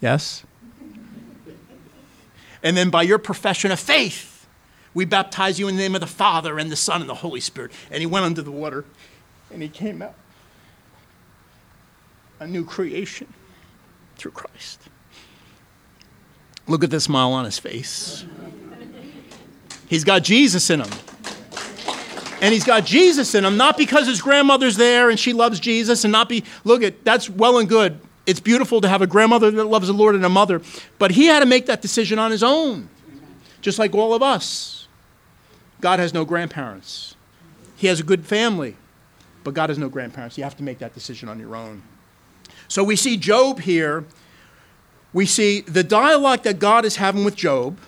Yes. 0.00 0.42
And 2.64 2.76
then 2.76 2.90
by 2.90 3.02
your 3.02 3.18
profession 3.18 3.70
of 3.70 3.78
faith, 3.78 4.48
we 4.92 5.04
baptize 5.04 5.60
you 5.60 5.68
in 5.68 5.76
the 5.76 5.82
name 5.82 5.94
of 5.94 6.00
the 6.00 6.08
Father 6.08 6.58
and 6.58 6.72
the 6.72 6.76
Son 6.76 7.00
and 7.00 7.08
the 7.08 7.14
Holy 7.14 7.38
Spirit. 7.38 7.70
And 7.92 8.00
he 8.00 8.06
went 8.06 8.24
under 8.24 8.42
the 8.42 8.50
water 8.50 8.84
and 9.52 9.62
he 9.62 9.68
came 9.68 10.02
out 10.02 10.16
a 12.40 12.46
new 12.46 12.64
creation 12.64 13.32
through 14.16 14.32
Christ. 14.32 14.80
Look 16.66 16.82
at 16.82 16.90
the 16.90 17.00
smile 17.00 17.32
on 17.32 17.44
his 17.44 17.58
face. 17.58 18.24
He's 19.88 20.04
got 20.04 20.24
Jesus 20.24 20.68
in 20.70 20.80
him. 20.80 20.90
And 22.42 22.52
he's 22.52 22.64
got 22.64 22.84
Jesus 22.84 23.34
in 23.34 23.44
him, 23.44 23.56
not 23.56 23.78
because 23.78 24.06
his 24.06 24.20
grandmother's 24.20 24.76
there 24.76 25.08
and 25.08 25.18
she 25.18 25.32
loves 25.32 25.58
Jesus, 25.58 26.04
and 26.04 26.12
not 26.12 26.28
be, 26.28 26.44
look 26.64 26.82
at, 26.82 27.04
that's 27.04 27.30
well 27.30 27.58
and 27.58 27.68
good. 27.68 27.98
It's 28.26 28.40
beautiful 28.40 28.80
to 28.80 28.88
have 28.88 29.00
a 29.00 29.06
grandmother 29.06 29.50
that 29.50 29.64
loves 29.64 29.86
the 29.86 29.94
Lord 29.94 30.14
and 30.16 30.24
a 30.24 30.28
mother, 30.28 30.60
but 30.98 31.12
he 31.12 31.26
had 31.26 31.40
to 31.40 31.46
make 31.46 31.66
that 31.66 31.80
decision 31.80 32.18
on 32.18 32.30
his 32.30 32.42
own, 32.42 32.88
just 33.62 33.78
like 33.78 33.94
all 33.94 34.12
of 34.12 34.22
us. 34.22 34.88
God 35.80 35.98
has 35.98 36.12
no 36.12 36.24
grandparents. 36.24 37.14
He 37.76 37.86
has 37.86 38.00
a 38.00 38.02
good 38.02 38.26
family, 38.26 38.76
but 39.44 39.54
God 39.54 39.70
has 39.70 39.78
no 39.78 39.88
grandparents. 39.88 40.36
You 40.36 40.44
have 40.44 40.56
to 40.56 40.62
make 40.62 40.78
that 40.78 40.92
decision 40.92 41.28
on 41.28 41.38
your 41.38 41.54
own. 41.54 41.82
So 42.68 42.82
we 42.82 42.96
see 42.96 43.16
Job 43.16 43.60
here. 43.60 44.04
We 45.12 45.26
see 45.26 45.60
the 45.62 45.84
dialogue 45.84 46.42
that 46.42 46.58
God 46.58 46.84
is 46.84 46.96
having 46.96 47.24
with 47.24 47.36
Job. 47.36 47.78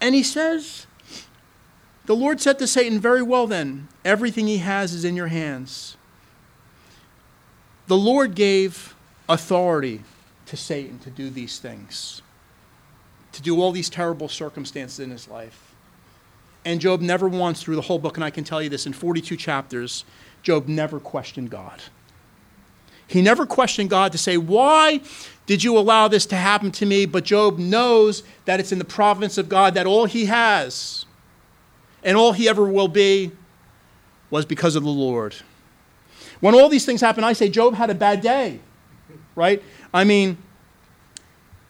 And 0.00 0.14
he 0.14 0.22
says, 0.22 0.86
The 2.06 2.16
Lord 2.16 2.40
said 2.40 2.58
to 2.58 2.66
Satan, 2.66 3.00
Very 3.00 3.22
well 3.22 3.46
then, 3.46 3.88
everything 4.04 4.46
he 4.46 4.58
has 4.58 4.92
is 4.92 5.04
in 5.04 5.16
your 5.16 5.28
hands. 5.28 5.96
The 7.86 7.96
Lord 7.96 8.34
gave 8.34 8.94
authority 9.28 10.02
to 10.46 10.56
Satan 10.56 10.98
to 11.00 11.10
do 11.10 11.30
these 11.30 11.58
things, 11.58 12.22
to 13.32 13.42
do 13.42 13.60
all 13.60 13.72
these 13.72 13.90
terrible 13.90 14.28
circumstances 14.28 15.00
in 15.00 15.10
his 15.10 15.28
life. 15.28 15.74
And 16.64 16.80
Job 16.80 17.02
never 17.02 17.28
once, 17.28 17.62
through 17.62 17.76
the 17.76 17.82
whole 17.82 17.98
book, 17.98 18.16
and 18.16 18.24
I 18.24 18.30
can 18.30 18.44
tell 18.44 18.62
you 18.62 18.70
this 18.70 18.86
in 18.86 18.94
42 18.94 19.36
chapters, 19.36 20.04
Job 20.42 20.66
never 20.66 20.98
questioned 20.98 21.50
God. 21.50 21.82
He 23.06 23.22
never 23.22 23.46
questioned 23.46 23.90
God 23.90 24.12
to 24.12 24.18
say, 24.18 24.36
Why 24.36 25.00
did 25.46 25.62
you 25.62 25.76
allow 25.78 26.08
this 26.08 26.26
to 26.26 26.36
happen 26.36 26.70
to 26.72 26.86
me? 26.86 27.06
But 27.06 27.24
Job 27.24 27.58
knows 27.58 28.22
that 28.46 28.60
it's 28.60 28.72
in 28.72 28.78
the 28.78 28.84
providence 28.84 29.38
of 29.38 29.48
God 29.48 29.74
that 29.74 29.86
all 29.86 30.06
he 30.06 30.26
has, 30.26 31.06
and 32.02 32.16
all 32.16 32.32
he 32.32 32.48
ever 32.48 32.64
will 32.64 32.88
be 32.88 33.32
was 34.30 34.46
because 34.46 34.74
of 34.76 34.82
the 34.82 34.90
Lord. 34.90 35.34
When 36.40 36.54
all 36.54 36.68
these 36.68 36.84
things 36.84 37.00
happen, 37.00 37.24
I 37.24 37.32
say 37.32 37.48
Job 37.48 37.74
had 37.74 37.90
a 37.90 37.94
bad 37.94 38.20
day, 38.20 38.60
right? 39.34 39.62
I 39.92 40.04
mean, 40.04 40.38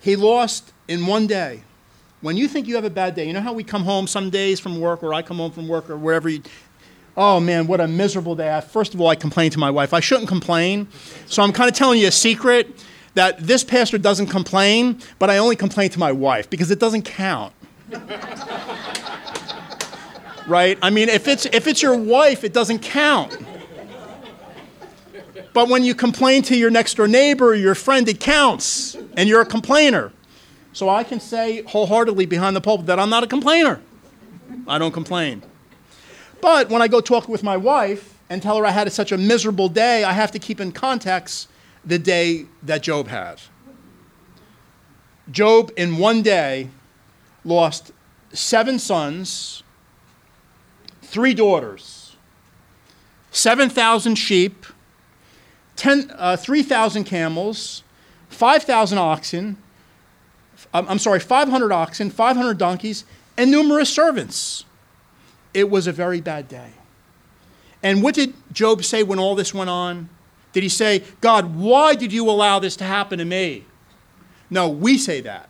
he 0.00 0.16
lost 0.16 0.72
in 0.88 1.06
one 1.06 1.26
day. 1.26 1.62
When 2.20 2.36
you 2.36 2.48
think 2.48 2.66
you 2.66 2.74
have 2.76 2.84
a 2.84 2.90
bad 2.90 3.14
day, 3.14 3.26
you 3.26 3.32
know 3.32 3.40
how 3.40 3.52
we 3.52 3.64
come 3.64 3.84
home 3.84 4.06
some 4.06 4.30
days 4.30 4.58
from 4.58 4.80
work, 4.80 5.02
or 5.02 5.12
I 5.12 5.22
come 5.22 5.36
home 5.36 5.52
from 5.52 5.68
work, 5.68 5.90
or 5.90 5.96
wherever 5.96 6.28
you, 6.28 6.42
oh 7.16 7.40
man, 7.40 7.66
what 7.66 7.80
a 7.80 7.88
miserable 7.88 8.34
day. 8.34 8.60
First 8.68 8.94
of 8.94 9.00
all, 9.00 9.08
I 9.08 9.14
complain 9.14 9.50
to 9.52 9.58
my 9.58 9.70
wife. 9.70 9.94
I 9.94 10.00
shouldn't 10.00 10.28
complain. 10.28 10.88
So 11.26 11.42
I'm 11.42 11.52
kind 11.52 11.70
of 11.70 11.76
telling 11.76 12.00
you 12.00 12.08
a 12.08 12.12
secret 12.12 12.84
that 13.14 13.38
this 13.38 13.62
pastor 13.64 13.98
doesn't 13.98 14.26
complain, 14.26 15.00
but 15.18 15.30
I 15.30 15.38
only 15.38 15.56
complain 15.56 15.90
to 15.90 15.98
my 15.98 16.12
wife 16.12 16.50
because 16.50 16.70
it 16.70 16.80
doesn't 16.80 17.02
count. 17.02 17.52
right? 20.46 20.78
I 20.82 20.90
mean, 20.90 21.08
if 21.08 21.28
it's, 21.28 21.46
if 21.46 21.66
it's 21.66 21.82
your 21.82 21.96
wife, 21.96 22.44
it 22.44 22.52
doesn't 22.52 22.80
count. 22.80 23.36
But 25.52 25.68
when 25.68 25.84
you 25.84 25.94
complain 25.94 26.42
to 26.44 26.56
your 26.56 26.70
next 26.70 26.94
door 26.94 27.06
neighbor 27.06 27.50
or 27.50 27.54
your 27.54 27.76
friend, 27.76 28.08
it 28.08 28.18
counts, 28.18 28.96
and 29.16 29.28
you're 29.28 29.40
a 29.40 29.46
complainer. 29.46 30.12
So 30.72 30.88
I 30.88 31.04
can 31.04 31.20
say 31.20 31.62
wholeheartedly 31.62 32.26
behind 32.26 32.56
the 32.56 32.60
pulpit 32.60 32.86
that 32.86 32.98
I'm 32.98 33.08
not 33.08 33.22
a 33.22 33.28
complainer. 33.28 33.80
I 34.66 34.78
don't 34.78 34.90
complain. 34.90 35.42
But 36.44 36.68
when 36.68 36.82
I 36.82 36.88
go 36.88 37.00
talk 37.00 37.26
with 37.26 37.42
my 37.42 37.56
wife 37.56 38.18
and 38.28 38.42
tell 38.42 38.58
her 38.58 38.66
I 38.66 38.70
had 38.70 38.92
such 38.92 39.12
a 39.12 39.16
miserable 39.16 39.70
day, 39.70 40.04
I 40.04 40.12
have 40.12 40.30
to 40.32 40.38
keep 40.38 40.60
in 40.60 40.72
context 40.72 41.48
the 41.86 41.98
day 41.98 42.44
that 42.62 42.82
Job 42.82 43.08
had. 43.08 43.40
Job, 45.30 45.72
in 45.74 45.96
one 45.96 46.20
day, 46.20 46.68
lost 47.46 47.92
seven 48.34 48.78
sons, 48.78 49.62
three 51.00 51.32
daughters, 51.32 52.14
7,000 53.30 54.14
sheep, 54.14 54.66
10, 55.76 56.12
uh, 56.14 56.36
3,000 56.36 57.04
camels, 57.04 57.82
5,000 58.28 58.98
oxen, 58.98 59.56
I'm, 60.74 60.86
I'm 60.90 60.98
sorry, 60.98 61.20
500 61.20 61.72
oxen, 61.72 62.10
500 62.10 62.58
donkeys, 62.58 63.06
and 63.38 63.50
numerous 63.50 63.88
servants. 63.88 64.66
It 65.54 65.70
was 65.70 65.86
a 65.86 65.92
very 65.92 66.20
bad 66.20 66.48
day. 66.48 66.72
And 67.82 68.02
what 68.02 68.14
did 68.14 68.34
Job 68.52 68.84
say 68.84 69.02
when 69.02 69.18
all 69.18 69.34
this 69.34 69.54
went 69.54 69.70
on? 69.70 70.08
Did 70.52 70.62
he 70.62 70.68
say, 70.68 71.02
God, 71.20 71.56
why 71.56 71.94
did 71.94 72.12
you 72.12 72.28
allow 72.28 72.58
this 72.58 72.76
to 72.76 72.84
happen 72.84 73.18
to 73.18 73.24
me? 73.24 73.64
No, 74.50 74.68
we 74.68 74.98
say 74.98 75.20
that. 75.22 75.48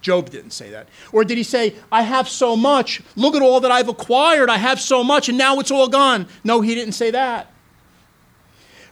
Job 0.00 0.30
didn't 0.30 0.50
say 0.52 0.70
that. 0.70 0.88
Or 1.12 1.24
did 1.24 1.36
he 1.36 1.42
say, 1.42 1.74
I 1.90 2.02
have 2.02 2.28
so 2.28 2.56
much. 2.56 3.02
Look 3.16 3.34
at 3.34 3.42
all 3.42 3.60
that 3.60 3.70
I've 3.70 3.88
acquired. 3.88 4.50
I 4.50 4.56
have 4.56 4.80
so 4.80 5.02
much, 5.02 5.28
and 5.28 5.36
now 5.36 5.58
it's 5.58 5.70
all 5.70 5.88
gone. 5.88 6.28
No, 6.44 6.60
he 6.60 6.74
didn't 6.74 6.92
say 6.92 7.10
that. 7.10 7.50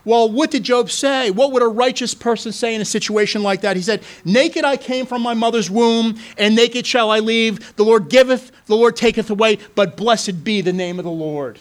Well, 0.05 0.29
what 0.29 0.51
did 0.51 0.63
Job 0.63 0.91
say? 0.91 1.31
What 1.31 1.51
would 1.51 1.63
a 1.63 1.67
righteous 1.67 2.13
person 2.13 2.51
say 2.51 2.75
in 2.75 2.81
a 2.81 2.85
situation 2.85 3.41
like 3.41 3.61
that? 3.61 3.75
He 3.75 3.81
said, 3.81 4.03
Naked 4.23 4.63
I 4.63 4.77
came 4.77 5.07
from 5.07 5.23
my 5.23 5.33
mother's 5.33 5.69
womb, 5.69 6.19
and 6.37 6.55
naked 6.55 6.85
shall 6.85 7.09
I 7.09 7.19
leave. 7.19 7.75
The 7.75 7.83
Lord 7.83 8.07
giveth, 8.07 8.51
the 8.67 8.75
Lord 8.75 8.95
taketh 8.95 9.31
away, 9.31 9.57
but 9.73 9.97
blessed 9.97 10.43
be 10.43 10.61
the 10.61 10.71
name 10.71 10.99
of 10.99 11.05
the 11.05 11.11
Lord. 11.11 11.59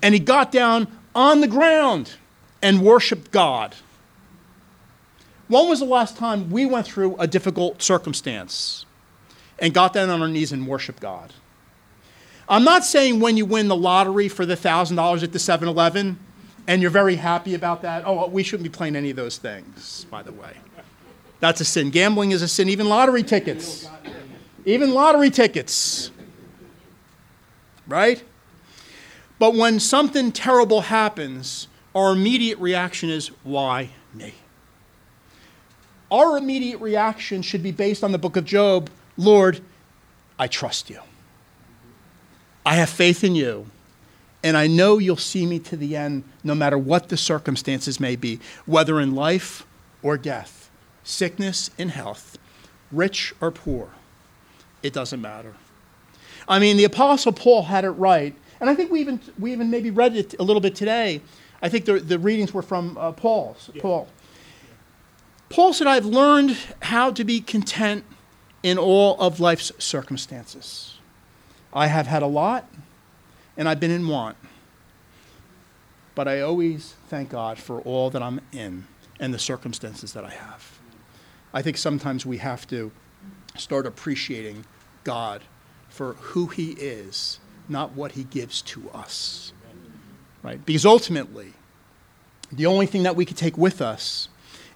And 0.00 0.14
he 0.14 0.18
got 0.18 0.50
down 0.50 0.88
on 1.14 1.42
the 1.42 1.46
ground 1.46 2.14
and 2.62 2.82
worshiped 2.82 3.30
God. 3.30 3.76
When 5.48 5.68
was 5.68 5.80
the 5.80 5.86
last 5.86 6.16
time 6.16 6.50
we 6.50 6.64
went 6.64 6.86
through 6.86 7.16
a 7.16 7.26
difficult 7.26 7.82
circumstance 7.82 8.86
and 9.58 9.74
got 9.74 9.92
down 9.92 10.08
on 10.08 10.22
our 10.22 10.28
knees 10.28 10.52
and 10.52 10.66
worshiped 10.66 11.00
God? 11.00 11.34
I'm 12.48 12.64
not 12.64 12.84
saying 12.84 13.20
when 13.20 13.36
you 13.36 13.44
win 13.44 13.68
the 13.68 13.76
lottery 13.76 14.28
for 14.28 14.46
the 14.46 14.56
$1,000 14.56 15.22
at 15.22 15.32
the 15.32 15.38
7 15.38 15.68
Eleven 15.68 16.18
and 16.66 16.82
you're 16.82 16.90
very 16.90 17.16
happy 17.16 17.54
about 17.54 17.82
that. 17.82 18.04
Oh, 18.06 18.28
we 18.28 18.42
shouldn't 18.42 18.64
be 18.64 18.74
playing 18.74 18.96
any 18.96 19.10
of 19.10 19.16
those 19.16 19.38
things, 19.38 20.06
by 20.10 20.22
the 20.22 20.32
way. 20.32 20.56
That's 21.40 21.60
a 21.60 21.64
sin. 21.64 21.90
Gambling 21.90 22.30
is 22.30 22.42
a 22.42 22.48
sin, 22.48 22.68
even 22.68 22.88
lottery 22.88 23.22
tickets. 23.22 23.88
Even 24.64 24.94
lottery 24.94 25.30
tickets. 25.30 26.10
Right? 27.88 28.22
But 29.40 29.54
when 29.54 29.80
something 29.80 30.30
terrible 30.30 30.82
happens, 30.82 31.66
our 31.96 32.12
immediate 32.12 32.58
reaction 32.58 33.10
is, 33.10 33.28
why 33.42 33.90
me? 34.14 34.34
Our 36.12 36.38
immediate 36.38 36.78
reaction 36.80 37.42
should 37.42 37.62
be 37.62 37.72
based 37.72 38.04
on 38.04 38.12
the 38.12 38.18
book 38.18 38.36
of 38.36 38.44
Job 38.44 38.88
Lord, 39.16 39.60
I 40.38 40.46
trust 40.46 40.90
you. 40.90 41.00
I 42.64 42.76
have 42.76 42.88
faith 42.88 43.24
in 43.24 43.34
you. 43.34 43.66
And 44.42 44.56
I 44.56 44.66
know 44.66 44.98
you'll 44.98 45.16
see 45.16 45.46
me 45.46 45.58
to 45.60 45.76
the 45.76 45.96
end 45.96 46.24
no 46.42 46.54
matter 46.54 46.76
what 46.76 47.08
the 47.08 47.16
circumstances 47.16 48.00
may 48.00 48.16
be, 48.16 48.40
whether 48.66 49.00
in 49.00 49.14
life 49.14 49.66
or 50.02 50.18
death, 50.18 50.70
sickness 51.04 51.70
and 51.78 51.90
health, 51.90 52.38
rich 52.90 53.34
or 53.40 53.50
poor. 53.50 53.90
It 54.82 54.92
doesn't 54.92 55.20
matter. 55.20 55.54
I 56.48 56.58
mean, 56.58 56.76
the 56.76 56.84
Apostle 56.84 57.32
Paul 57.32 57.62
had 57.62 57.84
it 57.84 57.90
right. 57.90 58.34
And 58.60 58.68
I 58.68 58.74
think 58.74 58.90
we 58.90 59.00
even, 59.00 59.20
we 59.38 59.52
even 59.52 59.70
maybe 59.70 59.90
read 59.90 60.16
it 60.16 60.34
a 60.38 60.42
little 60.42 60.60
bit 60.60 60.74
today. 60.74 61.20
I 61.62 61.68
think 61.68 61.84
the, 61.84 62.00
the 62.00 62.18
readings 62.18 62.52
were 62.52 62.62
from 62.62 62.98
uh, 62.98 63.12
Paul's, 63.12 63.70
Paul. 63.78 64.08
Paul 65.48 65.72
said, 65.72 65.86
I've 65.86 66.06
learned 66.06 66.56
how 66.80 67.12
to 67.12 67.24
be 67.24 67.40
content 67.40 68.04
in 68.62 68.78
all 68.78 69.20
of 69.20 69.38
life's 69.38 69.70
circumstances. 69.78 70.98
I 71.72 71.86
have 71.86 72.06
had 72.06 72.22
a 72.22 72.26
lot, 72.26 72.68
and 73.56 73.68
I've 73.68 73.80
been 73.80 73.90
in 73.90 74.06
want. 74.08 74.36
But 76.14 76.28
I 76.28 76.40
always 76.40 76.94
thank 77.08 77.30
God 77.30 77.58
for 77.58 77.80
all 77.80 78.10
that 78.10 78.22
I'm 78.22 78.40
in 78.52 78.86
and 79.18 79.32
the 79.32 79.38
circumstances 79.38 80.12
that 80.12 80.24
I 80.24 80.30
have. 80.30 80.78
I 81.54 81.62
think 81.62 81.76
sometimes 81.76 82.26
we 82.26 82.38
have 82.38 82.66
to 82.68 82.92
start 83.56 83.86
appreciating 83.86 84.64
God 85.04 85.42
for 85.88 86.14
who 86.14 86.46
He 86.46 86.72
is, 86.72 87.40
not 87.68 87.92
what 87.92 88.12
He 88.12 88.24
gives 88.24 88.62
to 88.62 88.90
us. 88.90 89.52
Right? 90.42 90.64
Because 90.64 90.84
ultimately, 90.84 91.52
the 92.50 92.66
only 92.66 92.86
thing 92.86 93.04
that 93.04 93.16
we 93.16 93.24
can 93.24 93.36
take 93.36 93.56
with 93.56 93.80
us 93.80 94.28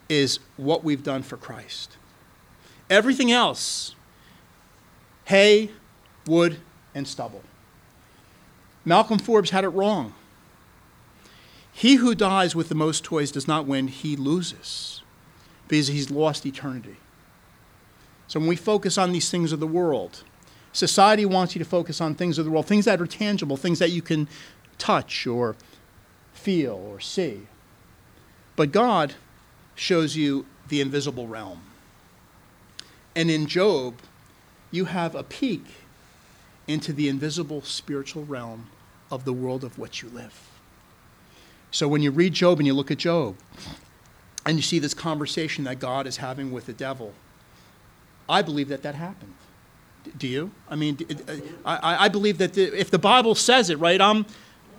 is 0.08 0.38
what 0.56 0.84
we've 0.84 1.02
done 1.02 1.22
for 1.22 1.36
Christ. 1.36 1.96
Everything 2.88 3.32
else 3.32 3.94
hay, 5.24 5.70
wood, 6.26 6.56
and 6.94 7.06
stubble. 7.06 7.42
Malcolm 8.86 9.18
Forbes 9.18 9.50
had 9.50 9.64
it 9.64 9.68
wrong. 9.70 10.14
He 11.72 11.96
who 11.96 12.14
dies 12.14 12.54
with 12.54 12.70
the 12.70 12.74
most 12.74 13.04
toys 13.04 13.32
does 13.32 13.48
not 13.48 13.66
win, 13.66 13.88
he 13.88 14.16
loses 14.16 15.02
because 15.68 15.88
he's 15.88 16.10
lost 16.10 16.46
eternity. 16.46 16.96
So 18.28 18.38
when 18.38 18.48
we 18.48 18.56
focus 18.56 18.96
on 18.96 19.12
these 19.12 19.28
things 19.28 19.52
of 19.52 19.58
the 19.58 19.66
world, 19.66 20.22
society 20.72 21.26
wants 21.26 21.54
you 21.54 21.58
to 21.58 21.68
focus 21.68 22.00
on 22.00 22.14
things 22.14 22.38
of 22.38 22.44
the 22.44 22.50
world, 22.50 22.66
things 22.66 22.84
that 22.84 23.00
are 23.00 23.06
tangible, 23.06 23.56
things 23.56 23.80
that 23.80 23.90
you 23.90 24.02
can 24.02 24.28
touch 24.78 25.26
or 25.26 25.56
feel 26.32 26.74
or 26.74 27.00
see. 27.00 27.48
But 28.54 28.70
God 28.70 29.14
shows 29.74 30.16
you 30.16 30.46
the 30.68 30.80
invisible 30.80 31.26
realm. 31.26 31.60
And 33.16 33.30
in 33.30 33.46
Job, 33.46 33.96
you 34.70 34.84
have 34.84 35.16
a 35.16 35.24
peek 35.24 35.64
into 36.68 36.92
the 36.92 37.08
invisible 37.08 37.62
spiritual 37.62 38.24
realm 38.24 38.68
of 39.10 39.24
the 39.24 39.32
world 39.32 39.64
of 39.64 39.78
which 39.78 40.02
you 40.02 40.08
live. 40.08 40.48
So 41.70 41.88
when 41.88 42.02
you 42.02 42.10
read 42.10 42.32
Job 42.32 42.58
and 42.58 42.66
you 42.66 42.74
look 42.74 42.90
at 42.90 42.98
Job 42.98 43.36
and 44.44 44.56
you 44.56 44.62
see 44.62 44.78
this 44.78 44.94
conversation 44.94 45.64
that 45.64 45.78
God 45.78 46.06
is 46.06 46.16
having 46.16 46.50
with 46.52 46.66
the 46.66 46.72
devil, 46.72 47.12
I 48.28 48.42
believe 48.42 48.68
that 48.68 48.82
that 48.82 48.94
happened. 48.94 49.34
Do 50.16 50.28
you? 50.28 50.52
I 50.70 50.76
mean, 50.76 50.98
uh, 51.28 51.36
I, 51.64 52.04
I 52.04 52.08
believe 52.08 52.38
that 52.38 52.54
the, 52.54 52.78
if 52.78 52.90
the 52.90 52.98
Bible 52.98 53.34
says 53.34 53.70
it, 53.70 53.76
right, 53.76 54.00
I'm, 54.00 54.24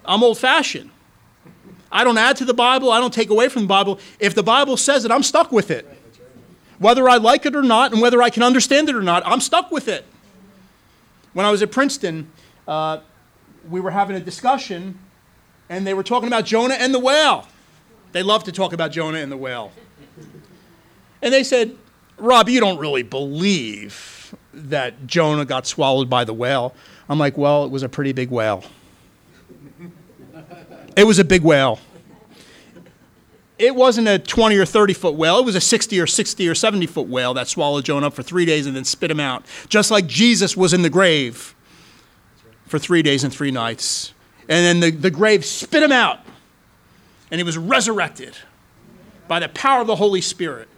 I'm 0.05 0.23
old 0.23 0.37
fashioned. 0.37 0.89
I 1.91 2.03
don't 2.03 2.17
add 2.17 2.37
to 2.37 2.45
the 2.45 2.53
Bible, 2.53 2.91
I 2.91 2.99
don't 2.99 3.13
take 3.13 3.29
away 3.29 3.49
from 3.49 3.63
the 3.63 3.67
Bible. 3.67 3.99
If 4.19 4.35
the 4.35 4.43
Bible 4.43 4.77
says 4.77 5.05
it, 5.05 5.11
I'm 5.11 5.23
stuck 5.23 5.51
with 5.51 5.71
it. 5.71 5.85
Whether 6.79 7.09
I 7.09 7.17
like 7.17 7.45
it 7.45 7.55
or 7.55 7.63
not, 7.63 7.91
and 7.91 8.01
whether 8.01 8.21
I 8.21 8.29
can 8.29 8.43
understand 8.43 8.87
it 8.89 8.95
or 8.95 9.01
not, 9.01 9.23
I'm 9.25 9.41
stuck 9.41 9.71
with 9.71 9.87
it. 9.87 10.05
When 11.33 11.45
I 11.45 11.51
was 11.51 11.61
at 11.61 11.71
Princeton, 11.71 12.29
uh, 12.67 12.99
we 13.69 13.79
were 13.79 13.91
having 13.91 14.15
a 14.15 14.19
discussion, 14.19 14.99
and 15.69 15.85
they 15.85 15.93
were 15.93 16.03
talking 16.03 16.27
about 16.27 16.45
Jonah 16.45 16.75
and 16.75 16.93
the 16.93 16.99
whale. 16.99 17.47
They 18.11 18.23
love 18.23 18.43
to 18.45 18.51
talk 18.51 18.73
about 18.73 18.91
Jonah 18.91 19.19
and 19.19 19.31
the 19.31 19.37
whale. 19.37 19.71
And 21.21 21.33
they 21.33 21.43
said, 21.43 21.75
Rob, 22.17 22.49
you 22.49 22.59
don't 22.59 22.77
really 22.77 23.03
believe 23.03 24.35
that 24.53 25.07
Jonah 25.07 25.45
got 25.45 25.67
swallowed 25.67 26.09
by 26.09 26.23
the 26.23 26.33
whale. 26.33 26.73
I'm 27.09 27.19
like, 27.19 27.37
well, 27.37 27.65
it 27.65 27.71
was 27.71 27.83
a 27.83 27.89
pretty 27.89 28.11
big 28.11 28.29
whale. 28.29 28.63
It 30.95 31.05
was 31.05 31.19
a 31.19 31.23
big 31.23 31.43
whale. 31.43 31.79
It 33.59 33.75
wasn't 33.75 34.07
a 34.07 34.19
20 34.19 34.55
or 34.57 34.65
30 34.65 34.93
foot 34.93 35.15
whale. 35.15 35.39
It 35.39 35.45
was 35.45 35.55
a 35.55 35.61
60 35.61 35.99
or 35.99 36.07
60 36.07 36.47
or 36.47 36.55
70 36.55 36.85
foot 36.87 37.07
whale 37.07 37.33
that 37.33 37.47
swallowed 37.47 37.85
Jonah 37.85 38.07
up 38.07 38.13
for 38.13 38.23
three 38.23 38.45
days 38.45 38.67
and 38.67 38.75
then 38.75 38.83
spit 38.83 39.09
him 39.09 39.19
out. 39.19 39.45
Just 39.67 39.89
like 39.89 40.07
Jesus 40.07 40.55
was 40.55 40.73
in 40.73 40.83
the 40.83 40.89
grave 40.89 41.55
for 42.67 42.77
three 42.77 43.01
days 43.01 43.23
and 43.23 43.33
three 43.33 43.51
nights. 43.51 44.13
And 44.49 44.65
then 44.65 44.79
the, 44.79 44.91
the 44.91 45.11
grave 45.11 45.43
spit 45.45 45.83
him 45.83 45.91
out. 45.91 46.19
And 47.31 47.39
he 47.39 47.43
was 47.43 47.57
resurrected 47.57 48.37
by 49.27 49.39
the 49.39 49.49
power 49.49 49.81
of 49.81 49.87
the 49.87 49.95
Holy 49.95 50.21
Spirit. 50.21 50.69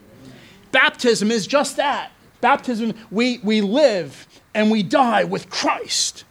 Baptism 0.72 1.32
is 1.32 1.46
just 1.46 1.78
that. 1.78 2.12
Baptism, 2.42 2.94
we, 3.12 3.40
we 3.40 3.62
live 3.62 4.28
and 4.54 4.72
we 4.72 4.82
die 4.82 5.24
with 5.24 5.50
Christ. 5.50 6.24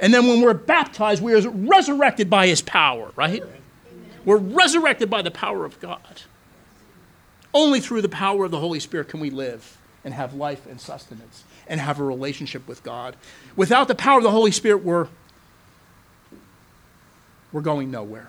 And 0.00 0.12
then 0.14 0.26
when 0.26 0.40
we're 0.40 0.54
baptized, 0.54 1.22
we 1.22 1.34
are 1.34 1.48
resurrected 1.48 2.30
by 2.30 2.46
his 2.46 2.62
power, 2.62 3.12
right? 3.16 3.42
We're 4.24 4.38
resurrected 4.38 5.10
by 5.10 5.22
the 5.22 5.30
power 5.30 5.64
of 5.64 5.78
God. 5.80 6.22
Only 7.52 7.80
through 7.80 8.02
the 8.02 8.08
power 8.08 8.44
of 8.44 8.50
the 8.50 8.60
Holy 8.60 8.80
Spirit 8.80 9.08
can 9.08 9.20
we 9.20 9.30
live 9.30 9.76
and 10.04 10.14
have 10.14 10.34
life 10.34 10.66
and 10.66 10.80
sustenance 10.80 11.44
and 11.70 11.80
have 11.80 12.00
a 12.00 12.04
relationship 12.04 12.66
with 12.68 12.82
God. 12.82 13.16
Without 13.54 13.86
the 13.88 13.94
power 13.94 14.18
of 14.18 14.24
the 14.24 14.30
Holy 14.32 14.50
Spirit, 14.50 14.84
we're, 14.84 15.06
we're 17.52 17.60
going 17.60 17.92
nowhere 17.92 18.28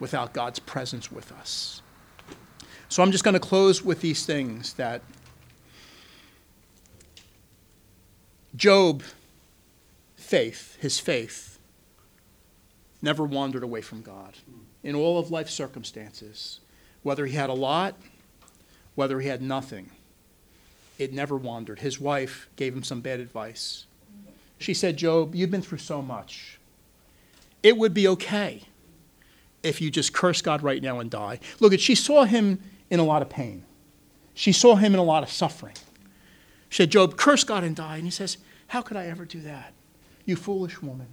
without 0.00 0.32
God's 0.32 0.58
presence 0.58 1.12
with 1.12 1.30
us. 1.30 1.82
So 2.88 3.02
I'm 3.02 3.12
just 3.12 3.22
going 3.22 3.34
to 3.34 3.40
close 3.40 3.84
with 3.84 4.00
these 4.00 4.24
things 4.24 4.72
that 4.74 5.02
Job, 8.56 9.02
faith, 10.16 10.78
his 10.80 10.98
faith, 10.98 11.58
never 13.02 13.24
wandered 13.24 13.62
away 13.62 13.82
from 13.82 14.00
God 14.00 14.34
in 14.82 14.96
all 14.96 15.18
of 15.18 15.30
life's 15.30 15.52
circumstances. 15.52 16.60
Whether 17.02 17.26
he 17.26 17.36
had 17.36 17.50
a 17.50 17.54
lot, 17.54 17.94
whether 18.94 19.20
he 19.20 19.28
had 19.28 19.42
nothing, 19.42 19.90
it 20.98 21.12
never 21.12 21.36
wandered. 21.36 21.78
His 21.78 22.00
wife 22.00 22.48
gave 22.56 22.74
him 22.74 22.82
some 22.82 23.00
bad 23.00 23.20
advice. 23.20 23.86
She 24.58 24.74
said, 24.74 24.96
Job, 24.96 25.34
you've 25.34 25.50
been 25.50 25.62
through 25.62 25.78
so 25.78 26.02
much. 26.02 26.58
It 27.62 27.76
would 27.76 27.94
be 27.94 28.08
okay 28.08 28.62
if 29.62 29.80
you 29.80 29.90
just 29.90 30.12
curse 30.12 30.42
God 30.42 30.62
right 30.62 30.82
now 30.82 31.00
and 31.00 31.10
die. 31.10 31.38
Look, 31.60 31.72
at 31.72 31.80
she 31.80 31.94
saw 31.94 32.24
him 32.24 32.60
in 32.90 33.00
a 33.00 33.04
lot 33.04 33.22
of 33.22 33.28
pain. 33.28 33.64
She 34.34 34.52
saw 34.52 34.76
him 34.76 34.94
in 34.94 35.00
a 35.00 35.04
lot 35.04 35.22
of 35.22 35.30
suffering. 35.30 35.74
She 36.68 36.82
said, 36.82 36.90
Job, 36.90 37.16
curse 37.16 37.44
God 37.44 37.64
and 37.64 37.74
die. 37.74 37.96
And 37.96 38.04
he 38.04 38.10
says, 38.10 38.38
How 38.68 38.82
could 38.82 38.96
I 38.96 39.06
ever 39.06 39.24
do 39.24 39.40
that? 39.40 39.72
You 40.24 40.36
foolish 40.36 40.82
woman. 40.82 41.08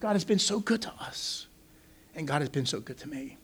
God 0.00 0.12
has 0.12 0.24
been 0.24 0.38
so 0.38 0.60
good 0.60 0.80
to 0.82 0.92
us, 1.00 1.48
and 2.14 2.26
God 2.26 2.40
has 2.40 2.48
been 2.48 2.66
so 2.66 2.80
good 2.80 2.98
to 2.98 3.08
me. 3.08 3.36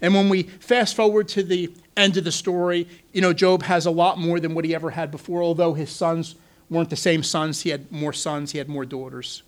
And 0.00 0.14
when 0.14 0.28
we 0.28 0.44
fast 0.44 0.96
forward 0.96 1.28
to 1.28 1.42
the 1.42 1.72
end 1.96 2.16
of 2.16 2.24
the 2.24 2.32
story, 2.32 2.88
you 3.12 3.20
know, 3.20 3.32
Job 3.32 3.62
has 3.62 3.86
a 3.86 3.90
lot 3.90 4.18
more 4.18 4.40
than 4.40 4.54
what 4.54 4.64
he 4.64 4.74
ever 4.74 4.90
had 4.90 5.10
before, 5.10 5.42
although 5.42 5.74
his 5.74 5.90
sons 5.90 6.34
weren't 6.68 6.90
the 6.90 6.96
same 6.96 7.22
sons. 7.22 7.62
He 7.62 7.70
had 7.70 7.90
more 7.90 8.12
sons, 8.12 8.52
he 8.52 8.58
had 8.58 8.68
more 8.68 8.84
daughters. 8.84 9.42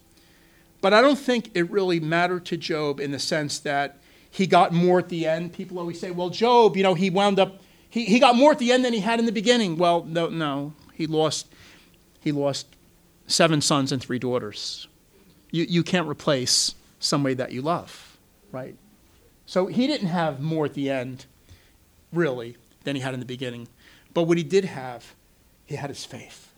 But 0.80 0.93
I 0.93 1.01
don't 1.01 1.18
think 1.18 1.51
it 1.55 1.70
really 1.70 2.01
mattered 2.01 2.45
to 2.47 2.57
Job 2.57 3.01
in 3.01 3.12
the 3.12 3.18
sense 3.18 3.61
that 3.61 3.99
he 4.30 4.47
got 4.47 4.72
more 4.72 4.99
at 4.99 5.09
the 5.09 5.26
end. 5.26 5.53
People 5.53 5.78
always 5.78 6.01
say, 6.01 6.11
well, 6.11 6.30
Job, 6.30 6.76
you 6.76 6.82
know, 6.82 6.95
he 6.95 7.09
wound 7.09 7.38
up, 7.38 7.61
he, 7.88 8.05
he 8.05 8.18
got 8.18 8.34
more 8.34 8.53
at 8.53 8.59
the 8.59 8.72
end 8.72 8.84
than 8.84 8.93
he 8.93 9.01
had 9.01 9.20
in 9.20 9.26
the 9.26 9.32
beginning. 9.32 9.76
Well, 9.76 10.05
no, 10.05 10.28
no. 10.28 10.72
He 10.95 11.07
lost, 11.07 11.47
he 12.20 12.32
lost 12.32 12.66
seven 13.26 13.61
sons 13.61 13.93
and 13.93 14.03
three 14.03 14.18
daughters. 14.18 14.88
You, 15.51 15.66
you 15.68 15.82
can't 15.82 16.09
replace 16.09 16.74
somebody 16.99 17.34
that 17.34 17.53
you 17.53 17.62
love, 17.62 18.18
right? 18.51 18.74
So 19.47 19.66
he 19.66 19.86
didn't 19.86 20.09
have 20.09 20.40
more 20.40 20.64
at 20.64 20.74
the 20.74 20.90
end, 20.90 21.26
really, 22.12 22.57
than 22.84 22.97
he 22.97 23.03
had 23.03 23.14
in 23.14 23.20
the 23.20 23.26
beginning. 23.26 23.68
But 24.14 24.24
what 24.24 24.38
he 24.38 24.45
did 24.45 24.64
have, 24.64 25.14
he 25.66 25.76
had 25.76 25.90
his 25.90 26.05
faith. 26.05 26.53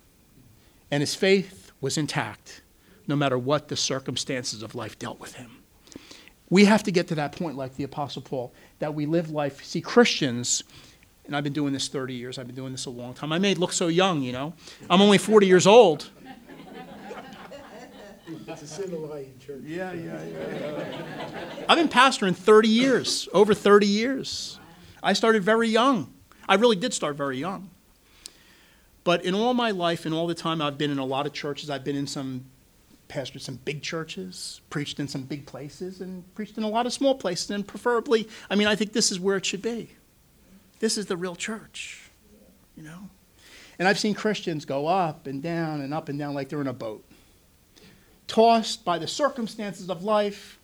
And 0.90 1.00
his 1.00 1.14
faith 1.14 1.72
was 1.80 1.98
intact, 1.98 2.62
no 3.06 3.16
matter 3.16 3.38
what 3.38 3.68
the 3.68 3.76
circumstances 3.76 4.62
of 4.62 4.74
life 4.74 4.98
dealt 4.98 5.20
with 5.20 5.34
him. 5.34 5.62
We 6.50 6.66
have 6.66 6.82
to 6.84 6.92
get 6.92 7.08
to 7.08 7.14
that 7.16 7.32
point, 7.32 7.56
like 7.56 7.76
the 7.76 7.84
Apostle 7.84 8.22
Paul, 8.22 8.52
that 8.78 8.94
we 8.94 9.06
live 9.06 9.30
life. 9.30 9.64
See, 9.64 9.80
Christians, 9.80 10.62
and 11.26 11.34
I've 11.34 11.44
been 11.44 11.52
doing 11.52 11.72
this 11.72 11.88
30 11.88 12.14
years, 12.14 12.38
I've 12.38 12.46
been 12.46 12.56
doing 12.56 12.72
this 12.72 12.86
a 12.86 12.90
long 12.90 13.14
time. 13.14 13.32
I 13.32 13.38
may 13.38 13.54
look 13.54 13.72
so 13.72 13.88
young, 13.88 14.22
you 14.22 14.32
know. 14.32 14.54
I'm 14.90 15.00
only 15.00 15.18
40 15.18 15.46
years 15.46 15.66
old. 15.66 16.10
It's 18.26 18.62
a 18.62 18.66
sin 18.66 18.90
to 18.90 18.96
lie 18.96 19.18
in 19.20 19.38
church. 19.38 19.62
Yeah, 19.64 19.92
yeah, 19.92 20.24
yeah. 20.24 21.64
I've 21.68 21.78
been 21.78 21.88
pastoring 21.88 22.34
30 22.34 22.68
years, 22.68 23.28
over 23.32 23.54
30 23.54 23.86
years. 23.86 24.58
I 25.02 25.12
started 25.12 25.42
very 25.42 25.68
young. 25.68 26.12
I 26.48 26.54
really 26.54 26.76
did 26.76 26.94
start 26.94 27.16
very 27.16 27.38
young. 27.38 27.70
But 29.02 29.24
in 29.24 29.34
all 29.34 29.52
my 29.52 29.70
life 29.70 30.06
and 30.06 30.14
all 30.14 30.26
the 30.26 30.34
time 30.34 30.62
I've 30.62 30.78
been 30.78 30.90
in 30.90 30.98
a 30.98 31.04
lot 31.04 31.26
of 31.26 31.32
churches, 31.32 31.68
I've 31.68 31.84
been 31.84 31.96
in 31.96 32.06
some, 32.06 32.46
pastored 33.08 33.42
some 33.42 33.56
big 33.56 33.82
churches, 33.82 34.62
preached 34.70 34.98
in 34.98 35.08
some 35.08 35.24
big 35.24 35.44
places, 35.44 36.00
and 36.00 36.34
preached 36.34 36.56
in 36.56 36.64
a 36.64 36.68
lot 36.68 36.86
of 36.86 36.92
small 36.92 37.14
places, 37.14 37.50
and 37.50 37.66
preferably, 37.66 38.28
I 38.48 38.54
mean, 38.54 38.66
I 38.66 38.74
think 38.74 38.94
this 38.94 39.12
is 39.12 39.20
where 39.20 39.36
it 39.36 39.44
should 39.44 39.62
be. 39.62 39.90
This 40.80 40.96
is 40.96 41.06
the 41.06 41.16
real 41.16 41.36
church, 41.36 42.10
you 42.76 42.82
know? 42.82 43.10
And 43.78 43.86
I've 43.86 43.98
seen 43.98 44.14
Christians 44.14 44.64
go 44.64 44.86
up 44.86 45.26
and 45.26 45.42
down 45.42 45.82
and 45.82 45.92
up 45.92 46.08
and 46.08 46.18
down 46.18 46.32
like 46.32 46.48
they're 46.48 46.60
in 46.60 46.66
a 46.66 46.72
boat 46.72 47.04
tossed 48.26 48.84
by 48.84 48.98
the 48.98 49.06
circumstances 49.06 49.90
of 49.90 50.04
life. 50.04 50.58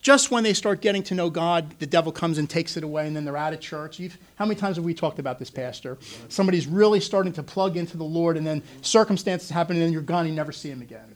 Just 0.00 0.30
when 0.30 0.44
they 0.44 0.52
start 0.52 0.82
getting 0.82 1.02
to 1.04 1.14
know 1.14 1.30
God, 1.30 1.78
the 1.78 1.86
devil 1.86 2.12
comes 2.12 2.36
and 2.36 2.48
takes 2.48 2.76
it 2.76 2.84
away, 2.84 3.06
and 3.06 3.16
then 3.16 3.24
they're 3.24 3.38
out 3.38 3.54
of 3.54 3.60
church. 3.60 3.98
You've, 3.98 4.18
how 4.36 4.44
many 4.44 4.60
times 4.60 4.76
have 4.76 4.84
we 4.84 4.92
talked 4.92 5.18
about 5.18 5.38
this, 5.38 5.50
Pastor? 5.50 5.96
Somebody's 6.28 6.66
really 6.66 7.00
starting 7.00 7.32
to 7.32 7.42
plug 7.42 7.78
into 7.78 7.96
the 7.96 8.04
Lord, 8.04 8.36
and 8.36 8.46
then 8.46 8.62
circumstances 8.82 9.48
happen, 9.48 9.76
and 9.76 9.82
then 9.84 9.92
you're 9.92 10.02
gone, 10.02 10.26
you 10.26 10.34
never 10.34 10.52
see 10.52 10.68
him 10.68 10.82
again. 10.82 11.14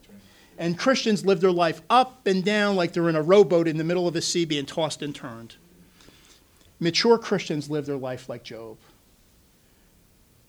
And 0.56 0.78
Christians 0.78 1.24
live 1.24 1.40
their 1.40 1.52
life 1.52 1.82
up 1.90 2.26
and 2.26 2.42
down 2.42 2.76
like 2.76 2.92
they're 2.92 3.08
in 3.08 3.14
a 3.14 3.22
rowboat 3.22 3.68
in 3.68 3.76
the 3.76 3.84
middle 3.84 4.08
of 4.08 4.14
the 4.14 4.22
sea 4.22 4.44
being 4.44 4.66
tossed 4.66 5.02
and 5.02 5.14
turned. 5.14 5.56
Mature 6.80 7.18
Christians 7.18 7.68
live 7.68 7.86
their 7.86 7.96
life 7.96 8.28
like 8.28 8.42
Job 8.42 8.78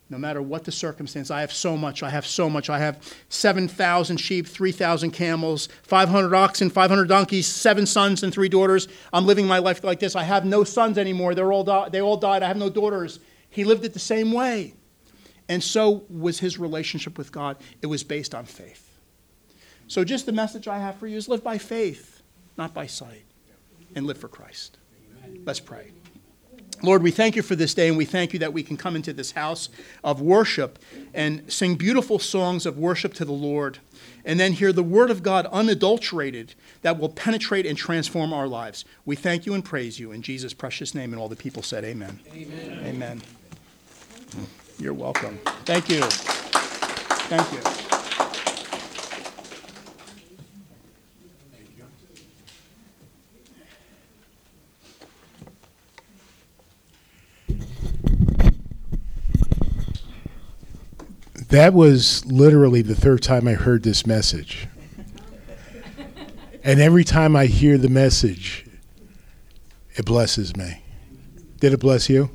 no 0.09 0.17
matter 0.17 0.41
what 0.41 0.63
the 0.63 0.71
circumstance. 0.71 1.29
I 1.29 1.41
have 1.41 1.53
so 1.53 1.77
much. 1.77 2.01
I 2.01 2.09
have 2.09 2.25
so 2.25 2.49
much. 2.49 2.69
I 2.69 2.79
have 2.79 3.01
7,000 3.29 4.17
sheep, 4.17 4.47
3,000 4.47 5.11
camels, 5.11 5.69
500 5.83 6.33
oxen, 6.33 6.69
500 6.69 7.07
donkeys, 7.07 7.45
seven 7.45 7.85
sons 7.85 8.23
and 8.23 8.33
three 8.33 8.49
daughters. 8.49 8.87
I'm 9.13 9.25
living 9.25 9.45
my 9.45 9.59
life 9.59 9.83
like 9.83 9.99
this. 9.99 10.15
I 10.15 10.23
have 10.23 10.45
no 10.45 10.63
sons 10.63 10.97
anymore. 10.97 11.35
They're 11.35 11.53
all 11.53 11.63
di- 11.63 11.89
they 11.89 12.01
all 12.01 12.17
died. 12.17 12.41
I 12.41 12.47
have 12.47 12.57
no 12.57 12.69
daughters. 12.69 13.19
He 13.49 13.63
lived 13.63 13.85
it 13.85 13.93
the 13.93 13.99
same 13.99 14.31
way. 14.31 14.73
And 15.47 15.63
so 15.63 16.03
was 16.09 16.39
his 16.39 16.59
relationship 16.59 17.17
with 17.17 17.31
God. 17.31 17.57
It 17.81 17.87
was 17.87 18.03
based 18.03 18.33
on 18.33 18.45
faith. 18.45 18.85
So, 19.87 20.03
just 20.03 20.27
the 20.27 20.31
message 20.31 20.67
I 20.67 20.77
have 20.77 20.97
for 20.97 21.07
you 21.07 21.17
is 21.17 21.27
live 21.27 21.43
by 21.43 21.57
faith, 21.57 22.21
not 22.57 22.75
by 22.75 22.85
sight, 22.85 23.25
and 23.95 24.05
live 24.05 24.19
for 24.19 24.27
Christ. 24.27 24.77
Let's 25.45 25.59
pray. 25.59 25.91
Lord, 26.81 27.03
we 27.03 27.11
thank 27.11 27.35
you 27.35 27.41
for 27.41 27.55
this 27.55 27.73
day, 27.73 27.87
and 27.87 27.97
we 27.97 28.05
thank 28.05 28.33
you 28.33 28.39
that 28.39 28.53
we 28.53 28.63
can 28.63 28.77
come 28.77 28.95
into 28.95 29.13
this 29.13 29.31
house 29.31 29.69
of 30.03 30.21
worship 30.21 30.79
and 31.13 31.51
sing 31.51 31.75
beautiful 31.75 32.19
songs 32.19 32.65
of 32.65 32.77
worship 32.77 33.13
to 33.15 33.25
the 33.25 33.31
Lord, 33.31 33.79
and 34.23 34.39
then 34.39 34.53
hear 34.53 34.71
the 34.71 34.83
word 34.83 35.11
of 35.11 35.23
God 35.23 35.45
unadulterated 35.47 36.53
that 36.81 36.97
will 36.97 37.09
penetrate 37.09 37.65
and 37.65 37.77
transform 37.77 38.31
our 38.31 38.47
lives. 38.47 38.85
We 39.05 39.15
thank 39.15 39.45
you 39.45 39.53
and 39.53 39.63
praise 39.63 39.99
you 39.99 40.11
in 40.11 40.21
Jesus' 40.21 40.53
precious 40.53 40.95
name, 40.95 41.11
and 41.11 41.21
all 41.21 41.29
the 41.29 41.35
people 41.35 41.63
said, 41.63 41.83
Amen. 41.83 42.19
Amen. 42.33 42.79
Amen. 42.85 43.21
You're 44.77 44.93
welcome. 44.93 45.39
Thank 45.65 45.89
you. 45.89 46.01
Thank 46.01 47.51
you. 47.51 47.88
That 61.49 61.73
was 61.73 62.23
literally 62.27 62.83
the 62.83 62.95
third 62.95 63.23
time 63.23 63.47
I 63.47 63.53
heard 63.53 63.81
this 63.81 64.05
message. 64.05 64.67
and 66.63 66.79
every 66.79 67.03
time 67.03 67.35
I 67.35 67.47
hear 67.47 67.79
the 67.79 67.89
message, 67.89 68.67
it 69.95 70.05
blesses 70.05 70.55
me. 70.55 70.83
Did 71.59 71.73
it 71.73 71.79
bless 71.79 72.07
you? 72.07 72.29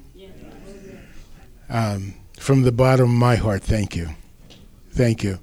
Um, 1.71 2.15
from 2.39 2.63
the 2.63 2.73
bottom 2.73 3.05
of 3.05 3.15
my 3.15 3.37
heart, 3.37 3.63
thank 3.63 3.95
you. 3.95 4.11
Thank 4.91 5.23
you. 5.23 5.39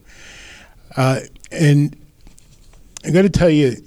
Uh, 0.97 1.21
and 1.49 1.95
I'm 3.05 3.13
going 3.13 3.23
to 3.23 3.29
tell 3.29 3.49
you 3.49 3.77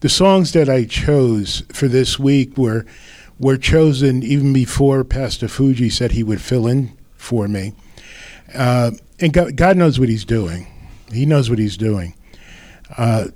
the 0.00 0.08
songs 0.08 0.52
that 0.52 0.68
I 0.68 0.84
chose 0.84 1.62
for 1.72 1.86
this 1.86 2.18
week 2.18 2.58
were 2.58 2.84
were 3.38 3.56
chosen 3.56 4.24
even 4.24 4.52
before 4.52 5.04
Pastor 5.04 5.46
Fuji 5.46 5.88
said 5.90 6.10
he 6.10 6.24
would 6.24 6.40
fill 6.40 6.66
in 6.66 6.98
for 7.16 7.46
me. 7.46 7.72
Uh, 8.54 8.92
and 9.20 9.32
God, 9.32 9.56
God, 9.56 9.76
knows 9.76 9.98
what 9.98 10.08
He's 10.08 10.24
doing. 10.24 10.66
He 11.12 11.26
knows 11.26 11.50
what 11.50 11.58
He's 11.58 11.76
doing. 11.76 12.14
Uh, 12.96 13.26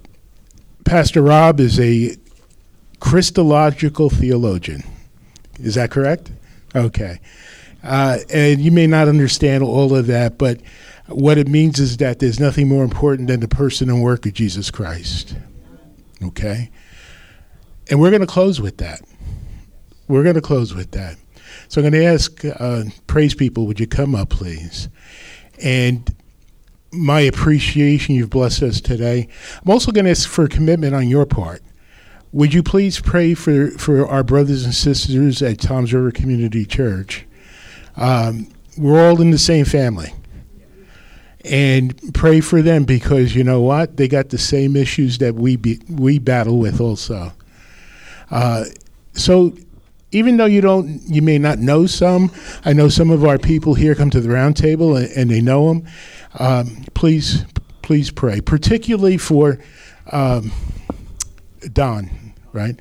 Pastor 0.85 1.23
Rob 1.23 1.61
is 1.61 1.79
a 1.79 2.17
Christological 3.01 4.11
theologian. 4.11 4.83
Is 5.59 5.75
that 5.75 5.91
correct? 5.91 6.31
Okay. 6.75 7.21
Uh, 7.83 8.19
and 8.33 8.61
you 8.61 8.71
may 8.71 8.87
not 8.87 9.09
understand 9.09 9.65
all 9.65 9.95
of 9.95 10.07
that, 10.07 10.39
but 10.39 10.61
what 11.09 11.37
it 11.37 11.49
means 11.49 11.79
is 11.79 11.97
that 11.99 12.21
there's 12.21 12.39
nothing 12.39 12.69
more 12.69 12.85
important 12.85 13.29
than 13.29 13.41
the 13.41 13.49
person 13.49 13.91
and 13.91 14.03
work 14.03 14.25
of 14.25 14.33
Jesus 14.33 14.71
Christ. 14.71 15.37
Okay? 16.23 16.71
And 17.91 18.01
we're 18.01 18.11
going 18.11 18.21
to 18.21 18.27
close 18.27 18.61
with 18.61 18.79
that. 18.79 19.03
We're 20.09 20.23
going 20.23 20.37
to 20.37 20.41
close 20.41 20.75
with 20.75 20.93
that. 20.93 21.17
So 21.69 21.81
I'm 21.81 21.91
going 21.91 22.03
to 22.03 22.07
ask 22.07 22.45
uh, 22.45 22.85
praise 23.07 23.35
people, 23.35 23.67
would 23.67 23.81
you 23.81 23.87
come 23.87 24.15
up, 24.15 24.31
please? 24.31 24.89
And 25.63 26.15
my 26.93 27.21
appreciation, 27.21 28.15
you've 28.15 28.31
blessed 28.31 28.63
us 28.63 28.81
today. 28.81 29.29
I'm 29.63 29.71
also 29.71 29.93
going 29.93 30.05
to 30.05 30.11
ask 30.11 30.29
for 30.29 30.45
a 30.45 30.49
commitment 30.49 30.95
on 30.95 31.09
your 31.09 31.27
part. 31.27 31.63
Would 32.33 32.55
you 32.55 32.63
please 32.63 33.01
pray 33.01 33.35
for, 33.35 33.71
for 33.73 34.07
our 34.07 34.23
brothers 34.23 34.65
and 34.65 34.75
sisters 34.75 35.43
at 35.43 35.59
Toms 35.59 35.93
River 35.93 36.11
Community 36.11 36.65
Church? 36.65 37.27
Um, 37.97 38.49
we're 38.79 39.07
all 39.07 39.21
in 39.21 39.31
the 39.31 39.39
same 39.39 39.65
family. 39.65 40.15
And 41.45 42.15
pray 42.15 42.41
for 42.41 42.63
them 42.63 42.85
because 42.85 43.35
you 43.35 43.43
know 43.45 43.61
what? 43.61 43.97
They 43.97 44.09
got 44.09 44.29
the 44.29 44.39
same 44.39 44.77
issues 44.77 45.19
that 45.19 45.35
we 45.35 45.57
be, 45.57 45.81
we 45.89 46.19
battle 46.19 46.59
with 46.59 46.81
also. 46.81 47.33
Uh, 48.31 48.65
so 49.13 49.55
even 50.13 50.37
though 50.37 50.47
you 50.47 50.61
don't, 50.61 51.03
you 51.07 51.23
may 51.23 51.39
not 51.39 51.59
know 51.59 51.87
some. 51.87 52.31
I 52.65 52.73
know 52.73 52.89
some 52.89 53.11
of 53.11 53.25
our 53.25 53.39
people 53.39 53.75
here 53.75 53.95
come 53.95 54.11
to 54.11 54.21
the 54.21 54.29
roundtable 54.29 54.97
and, 54.97 55.11
and 55.17 55.31
they 55.31 55.41
know 55.41 55.69
them. 55.69 55.87
Um, 56.39 56.85
please, 56.95 57.45
please 57.83 58.11
pray, 58.11 58.41
particularly 58.41 59.19
for 59.19 59.59
um, 60.11 60.53
Don. 61.73 62.11
Right, 62.53 62.79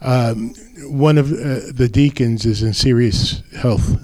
um, 0.00 0.54
one 0.78 1.18
of 1.18 1.30
uh, 1.30 1.60
the 1.72 1.90
deacons 1.92 2.46
is 2.46 2.62
in 2.62 2.72
serious 2.72 3.42
health, 3.54 3.98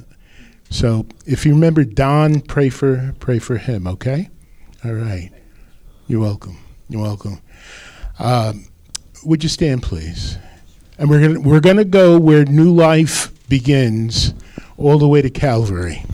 so 0.68 1.06
if 1.26 1.46
you 1.46 1.54
remember 1.54 1.84
Don, 1.84 2.42
pray 2.42 2.68
for 2.68 3.14
pray 3.18 3.38
for 3.38 3.56
him. 3.56 3.86
Okay, 3.86 4.28
all 4.84 4.92
right. 4.92 5.30
You're 6.10 6.20
welcome. 6.20 6.58
You're 6.88 7.02
welcome. 7.02 7.40
Um, 8.18 8.66
would 9.24 9.44
you 9.44 9.48
stand, 9.48 9.84
please? 9.84 10.38
And 11.00 11.08
we're 11.08 11.20
gonna 11.22 11.40
we're 11.40 11.60
gonna 11.60 11.86
go 11.86 12.18
where 12.18 12.44
new 12.44 12.70
life 12.70 13.32
begins, 13.48 14.34
all 14.76 14.98
the 14.98 15.08
way 15.08 15.22
to 15.22 15.30
Calvary. 15.30 16.04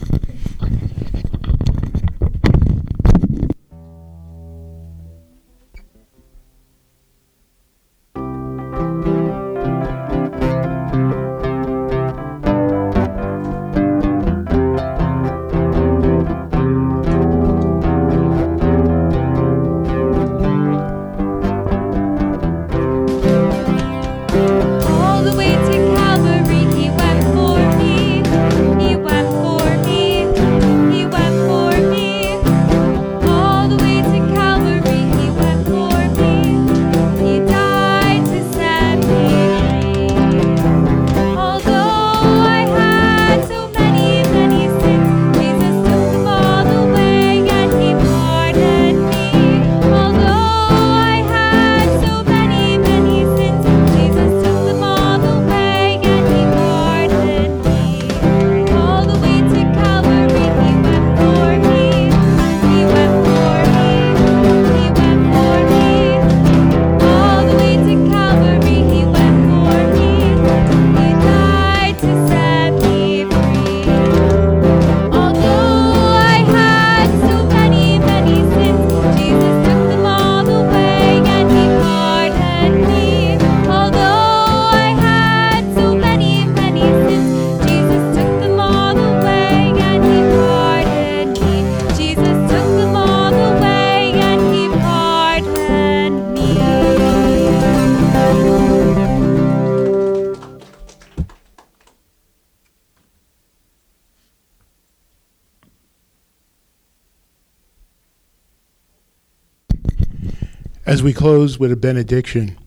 As 110.87 111.03
we 111.03 111.11
close 111.11 111.59
with 111.59 111.69
a 111.73 111.75
benediction, 111.75 112.57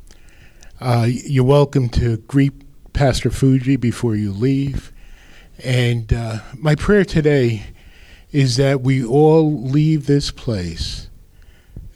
uh, 0.78 1.06
you're 1.08 1.42
welcome 1.42 1.88
to 1.88 2.18
greet 2.18 2.52
Pastor 2.92 3.30
Fuji 3.30 3.76
before 3.76 4.14
you 4.14 4.30
leave. 4.30 4.92
And 5.64 6.12
uh, 6.12 6.40
my 6.58 6.74
prayer 6.74 7.06
today 7.06 7.62
is 8.30 8.58
that 8.58 8.82
we 8.82 9.02
all 9.02 9.62
leave 9.62 10.04
this 10.04 10.30
place 10.30 11.08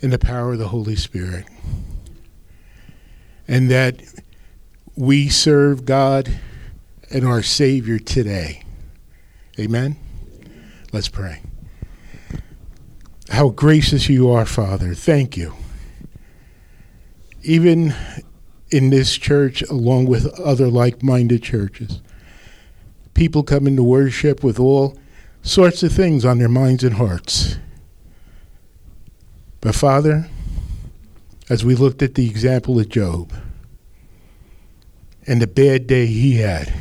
in 0.01 0.09
the 0.09 0.19
power 0.19 0.55
of 0.55 0.59
the 0.61 0.69
Holy 0.69 0.97
Spirit. 0.97 1.45
And 3.47 3.71
that 3.71 4.01
we 4.97 5.29
serve 5.29 5.85
God 5.85 6.41
and 7.11 7.27
our 7.27 7.43
Savior 7.43 7.99
today. 7.99 8.63
Amen? 9.59 9.99
Let's 10.91 11.11
pray. 11.11 11.43
How 13.29 13.51
gracious 13.51 14.09
you 14.09 14.31
are, 14.31 14.47
Father. 14.47 14.95
Thank 14.95 15.37
you 15.37 15.53
even 17.45 17.95
in 18.71 18.91
this 18.91 19.17
church, 19.17 19.63
along 19.63 20.07
with 20.07 20.27
other 20.41 20.69
like 20.69 21.03
minded 21.03 21.43
churches, 21.43 22.01
people 23.13 23.43
come 23.43 23.67
into 23.67 23.83
worship 23.83 24.43
with 24.43 24.59
all 24.59 24.99
sorts 25.43 25.83
of 25.83 25.93
things 25.93 26.25
on 26.25 26.39
their 26.39 26.49
minds 26.49 26.83
and 26.83 26.95
hearts. 26.95 27.59
But, 29.61 29.75
Father, 29.75 30.29
as 31.49 31.65
we 31.65 31.75
looked 31.75 32.03
at 32.03 32.15
the 32.15 32.29
example 32.29 32.81
of 32.81 32.89
Job 32.89 33.33
and 35.27 35.41
the 35.41 35.47
bad 35.47 35.87
day 35.87 36.07
he 36.07 36.37
had, 36.37 36.73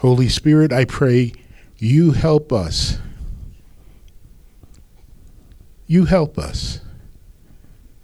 Holy 0.00 0.28
Spirit, 0.28 0.72
I 0.72 0.84
pray 0.84 1.32
you 1.78 2.12
help 2.12 2.52
us. 2.52 2.98
You 5.86 6.04
help 6.04 6.36
us 6.36 6.80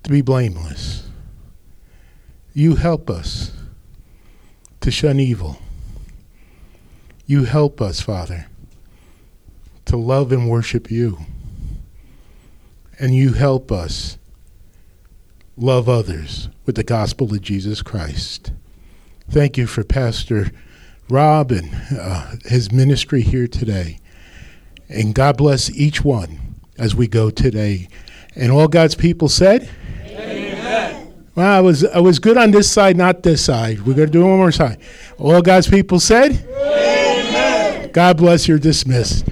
to 0.03 0.11
be 0.11 0.20
blameless. 0.20 1.09
You 2.55 2.76
help 2.76 3.09
us 3.09 3.53
to 4.80 4.90
shun 4.90 5.20
evil. 5.20 5.59
You 7.26 7.44
help 7.44 7.80
us, 7.80 8.00
Father, 8.00 8.46
to 9.86 9.96
love 9.96 10.32
and 10.32 10.50
worship 10.50 10.90
you. 10.90 11.18
And 12.98 13.14
you 13.14 13.32
help 13.32 13.72
us 13.72 14.18
love 15.57 15.88
others 15.88 16.48
with 16.66 16.76
the 16.76 16.84
gospel 16.84 17.32
of 17.32 17.40
Jesus 17.40 17.82
Christ. 17.82 18.53
Thank 19.30 19.57
you 19.57 19.66
for 19.66 19.84
Pastor 19.84 20.50
Rob 21.09 21.50
and 21.50 21.74
uh, 21.98 22.32
his 22.44 22.72
ministry 22.72 23.22
here 23.22 23.46
today. 23.46 23.98
And 24.88 25.14
God 25.14 25.36
bless 25.36 25.70
each 25.70 26.05
one 26.05 26.57
as 26.78 26.94
we 26.94 27.07
go 27.07 27.30
today. 27.30 27.88
And 28.35 28.51
all 28.51 28.68
God's 28.68 28.95
people 28.95 29.28
said, 29.28 29.68
Amen. 30.05 31.12
well, 31.35 31.59
I 31.59 31.61
was 31.61 31.85
I 31.85 32.01
was 32.01 32.18
good 32.18 32.37
on 32.37 32.51
this 32.51 32.70
side, 32.70 32.97
not 32.97 33.22
this 33.22 33.45
side. 33.45 33.80
We're 33.80 33.95
going 33.95 34.07
to 34.09 34.12
do 34.12 34.22
it 34.22 34.28
one 34.28 34.39
more 34.39 34.53
time. 34.53 34.78
All 35.18 35.43
God's 35.43 35.68
people 35.68 36.01
said, 36.01 36.33
Amen. 36.49 37.91
God 37.93 38.16
bless. 38.16 38.49
You're 38.49 38.59
dismissed. 38.59 39.26